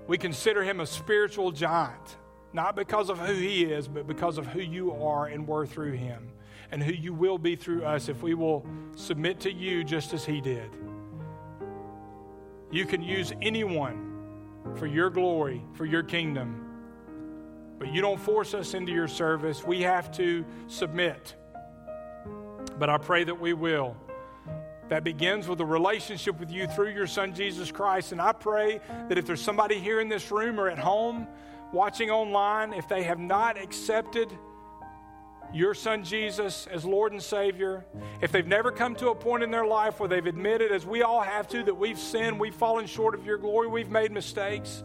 we 0.06 0.18
consider 0.18 0.66
him 0.66 0.82
a 0.82 0.86
spiritual 0.86 1.54
giant, 1.54 2.18
not 2.52 2.76
because 2.76 3.10
of 3.10 3.20
who 3.20 3.36
he 3.36 3.64
is, 3.64 3.88
but 3.88 4.06
because 4.06 4.38
of 4.38 4.48
who 4.48 4.60
you 4.60 4.92
are 4.92 5.28
and 5.28 5.48
were 5.48 5.66
through 5.66 5.94
him, 5.94 6.28
and 6.72 6.84
who 6.84 6.91
you 6.91 7.13
will 7.13 7.38
be 7.38 7.55
through 7.55 7.84
us 7.86 8.09
if 8.09 8.22
we 8.22 8.34
will 8.34 8.65
submit 8.95 9.39
to 9.41 9.51
you 9.51 9.84
just 9.84 10.13
as 10.13 10.26
he 10.26 10.41
did. 10.41 10.70
You 12.72 12.86
can 12.86 13.01
use 13.01 13.32
anyone 13.41 14.07
for 14.76 14.86
your 14.86 15.09
glory, 15.09 15.63
for 15.74 15.86
your 15.86 16.03
kingdom. 16.03 16.63
But 17.80 17.93
you 17.93 18.01
don't 18.01 18.20
force 18.20 18.53
us 18.53 18.74
into 18.74 18.91
your 18.91 19.07
service. 19.07 19.63
We 19.63 19.82
have 19.84 20.11
to 20.13 20.43
submit. 20.68 21.36
But 22.78 22.89
I 22.89 22.97
pray 22.97 23.24
that 23.24 23.39
we 23.39 23.53
will. 23.53 23.95
That 24.89 25.03
begins 25.03 25.47
with 25.47 25.59
a 25.59 25.65
relationship 25.65 26.39
with 26.39 26.49
you 26.49 26.68
through 26.68 26.91
your 26.91 27.07
Son, 27.07 27.34
Jesus 27.34 27.72
Christ. 27.72 28.11
And 28.11 28.22
I 28.22 28.32
pray 28.32 28.80
that 29.09 29.18
if 29.18 29.26
there's 29.26 29.41
somebody 29.41 29.80
here 29.80 29.99
in 29.99 30.09
this 30.09 30.32
room 30.32 30.59
or 30.59 30.70
at 30.70 30.80
home 30.80 31.28
watching 31.74 32.09
online, 32.09 32.74
if 32.74 32.88
they 32.88 33.03
have 33.03 33.20
not 33.20 33.61
accepted 33.61 34.32
your 35.54 35.74
son 35.74 36.04
Jesus 36.04 36.68
as 36.68 36.86
Lord 36.86 37.12
and 37.12 37.22
Savior, 37.22 37.86
if 38.22 38.32
they've 38.32 38.45
never 38.45 38.72
come 38.72 38.95
to 38.95 39.10
a 39.10 39.16
point 39.16 39.43
in 39.43 39.52
their 39.52 39.66
life 39.66 40.00
where 40.00 40.10
they've 40.10 40.26
admitted, 40.26 40.72
as 40.72 40.86
we 40.86 41.04
all 41.04 41.22
have 41.22 41.48
to, 41.50 41.64
that 41.64 41.76
we've 41.76 42.00
sinned, 42.00 42.39
we've 42.39 42.56
fallen 42.56 42.86
short 42.86 43.16
of 43.16 43.26
your 43.26 43.38
glory, 43.38 43.68
we've 43.68 43.89
made 43.89 44.12
mistakes, 44.12 44.84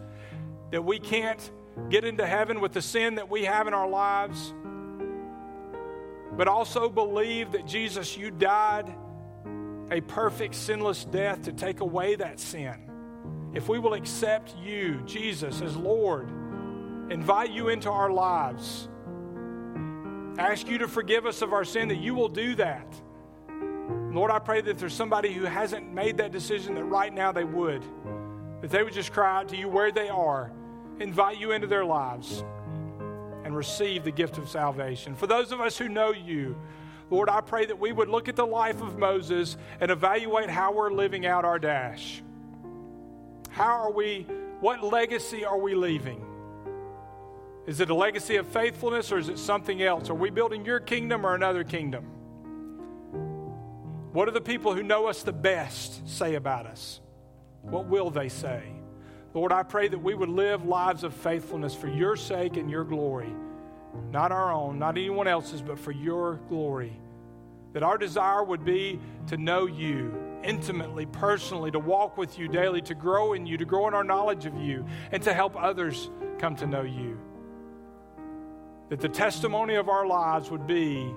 that 0.71 0.85
we 0.85 0.99
can't 0.99 1.51
get 1.91 2.05
into 2.05 2.27
heaven 2.27 2.61
with 2.61 2.73
the 2.73 2.83
sin 2.83 3.17
that 3.17 3.29
we 3.29 3.45
have 3.45 3.67
in 3.67 3.75
our 3.75 3.89
lives, 3.89 4.55
but 6.37 6.49
also 6.49 6.89
believe 6.89 7.53
that 7.53 7.67
Jesus, 7.67 8.17
you 8.17 8.31
died 8.31 8.93
a 9.91 10.01
perfect, 10.01 10.55
sinless 10.55 11.05
death 11.05 11.43
to 11.43 11.53
take 11.53 11.81
away 11.81 12.15
that 12.15 12.41
sin. 12.41 12.91
If 13.55 13.69
we 13.69 13.79
will 13.79 13.95
accept 13.95 14.57
you, 14.57 15.03
Jesus, 15.05 15.61
as 15.61 15.77
Lord, 15.77 16.31
invite 17.11 17.51
you 17.51 17.69
into 17.69 17.91
our 17.91 18.11
lives, 18.11 18.89
ask 20.39 20.68
you 20.68 20.78
to 20.78 20.89
forgive 20.89 21.26
us 21.26 21.43
of 21.43 21.53
our 21.53 21.64
sin, 21.64 21.89
that 21.89 21.99
you 21.99 22.14
will 22.14 22.28
do 22.28 22.55
that. 22.57 22.87
Lord, 24.11 24.30
I 24.30 24.39
pray 24.39 24.61
that 24.62 24.78
there's 24.78 24.95
somebody 24.95 25.33
who 25.33 25.45
hasn't 25.45 25.93
made 25.93 26.18
that 26.18 26.33
decision, 26.33 26.74
that 26.74 26.85
right 26.85 27.12
now 27.12 27.33
they 27.33 27.45
would. 27.45 27.83
That 28.61 28.70
they 28.70 28.83
would 28.83 28.93
just 28.93 29.12
cry 29.12 29.41
out 29.41 29.49
to 29.49 29.57
you 29.57 29.68
where 29.68 29.91
they 29.91 30.09
are, 30.09 30.53
invite 31.01 31.39
you 31.39 31.53
into 31.53 31.66
their 31.66 31.85
lives, 31.85 32.45
and 33.45 33.57
receive 33.57 34.05
the 34.05 34.11
gift 34.11 34.39
of 34.39 34.49
salvation. 34.49 35.14
For 35.14 35.26
those 35.26 35.51
of 35.51 35.61
us 35.61 35.76
who 35.76 35.89
know 35.89 36.12
you, 36.12 36.57
Lord, 37.11 37.28
I 37.28 37.41
pray 37.41 37.66
that 37.66 37.78
we 37.78 37.93
would 37.93 38.09
look 38.09 38.28
at 38.28 38.37
the 38.37 38.47
life 38.47 38.80
of 38.80 38.99
Moses 38.99 39.57
and 39.80 39.91
evaluate 39.91 40.49
how 40.49 40.72
we're 40.72 40.93
living 40.93 41.26
out 41.26 41.45
our 41.45 41.59
dash. 41.59 42.22
How 43.51 43.83
are 43.83 43.93
we, 43.93 44.26
what 44.61 44.83
legacy 44.83 45.45
are 45.45 45.59
we 45.59 45.74
leaving? 45.74 46.24
Is 47.65 47.81
it 47.81 47.91
a 47.91 47.95
legacy 47.95 48.37
of 48.37 48.49
faithfulness 48.49 49.13
or 49.13 49.19
is 49.19 49.29
it 49.29 49.39
something 49.39 49.83
else? 49.83 50.11
Are 50.11 50.15
we 50.15 50.31
building 50.31 50.65
your 50.65 50.81
kingdom 50.81 51.25
or 51.25 51.35
another 51.35 51.63
kingdom? 51.63 52.05
What 54.13 54.25
do 54.25 54.33
the 54.33 54.41
people 54.41 54.75
who 54.75 54.83
know 54.83 55.07
us 55.07 55.23
the 55.23 55.33
best 55.33 56.09
say 56.09 56.35
about 56.35 56.67
us? 56.67 57.01
What 57.63 57.87
will 57.87 58.11
they 58.11 58.29
say? 58.29 58.63
Lord, 59.33 59.53
I 59.53 59.63
pray 59.63 59.89
that 59.89 59.99
we 59.99 60.15
would 60.15 60.29
live 60.29 60.67
lives 60.67 61.05
of 61.05 61.15
faithfulness 61.15 61.75
for 61.75 61.89
your 61.89 62.17
sake 62.17 62.57
and 62.57 62.69
your 62.69 62.85
glory. 62.85 63.33
Not 64.11 64.33
our 64.33 64.53
own, 64.53 64.79
not 64.79 64.99
anyone 64.99 65.29
else's, 65.29 65.63
but 65.63 65.79
for 65.79 65.93
your 65.93 66.41
glory. 66.49 66.93
That 67.75 67.83
our 67.83 67.97
desire 67.97 68.43
would 68.43 68.65
be 68.65 69.01
to 69.29 69.37
know 69.37 69.67
you 69.67 70.13
intimately, 70.43 71.07
personally, 71.07 71.71
to 71.71 71.79
walk 71.79 72.19
with 72.19 72.39
you 72.39 72.49
daily, 72.49 72.83
to 72.83 72.95
grow 72.95 73.33
in 73.33 73.47
you, 73.47 73.57
to 73.57 73.65
grow 73.65 73.87
in 73.87 73.95
our 73.95 74.05
knowledge 74.05 74.45
of 74.45 74.57
you, 74.57 74.85
and 75.13 75.23
to 75.23 75.33
help 75.33 75.57
others 75.57 76.11
come 76.39 76.57
to 76.57 76.67
know 76.67 76.83
you 76.83 77.19
that 78.93 79.01
the 79.01 79.09
testimony 79.09 79.76
of 79.76 79.88
our 79.88 80.07
lives 80.07 80.51
would 80.51 80.66
be 80.66 81.11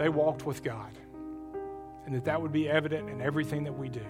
they 0.00 0.08
walked 0.08 0.44
with 0.44 0.64
God, 0.64 0.90
and 2.04 2.12
that 2.16 2.24
that 2.24 2.42
would 2.42 2.50
be 2.50 2.68
evident 2.68 3.08
in 3.08 3.22
everything 3.22 3.62
that 3.62 3.72
we 3.72 3.88
do. 3.88 4.04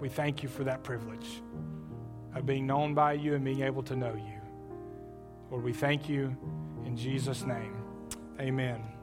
We 0.00 0.08
thank 0.08 0.44
you 0.44 0.48
for 0.48 0.62
that 0.62 0.84
privilege 0.84 1.42
of 2.36 2.46
being 2.46 2.68
known 2.68 2.94
by 2.94 3.14
you 3.14 3.34
and 3.34 3.44
being 3.44 3.62
able 3.62 3.82
to 3.82 3.96
know 3.96 4.14
you. 4.14 4.40
Lord, 5.50 5.64
we 5.64 5.72
thank 5.72 6.08
you 6.08 6.36
in 6.86 6.96
Jesus' 6.96 7.42
name. 7.42 7.74
Amen. 8.38 8.93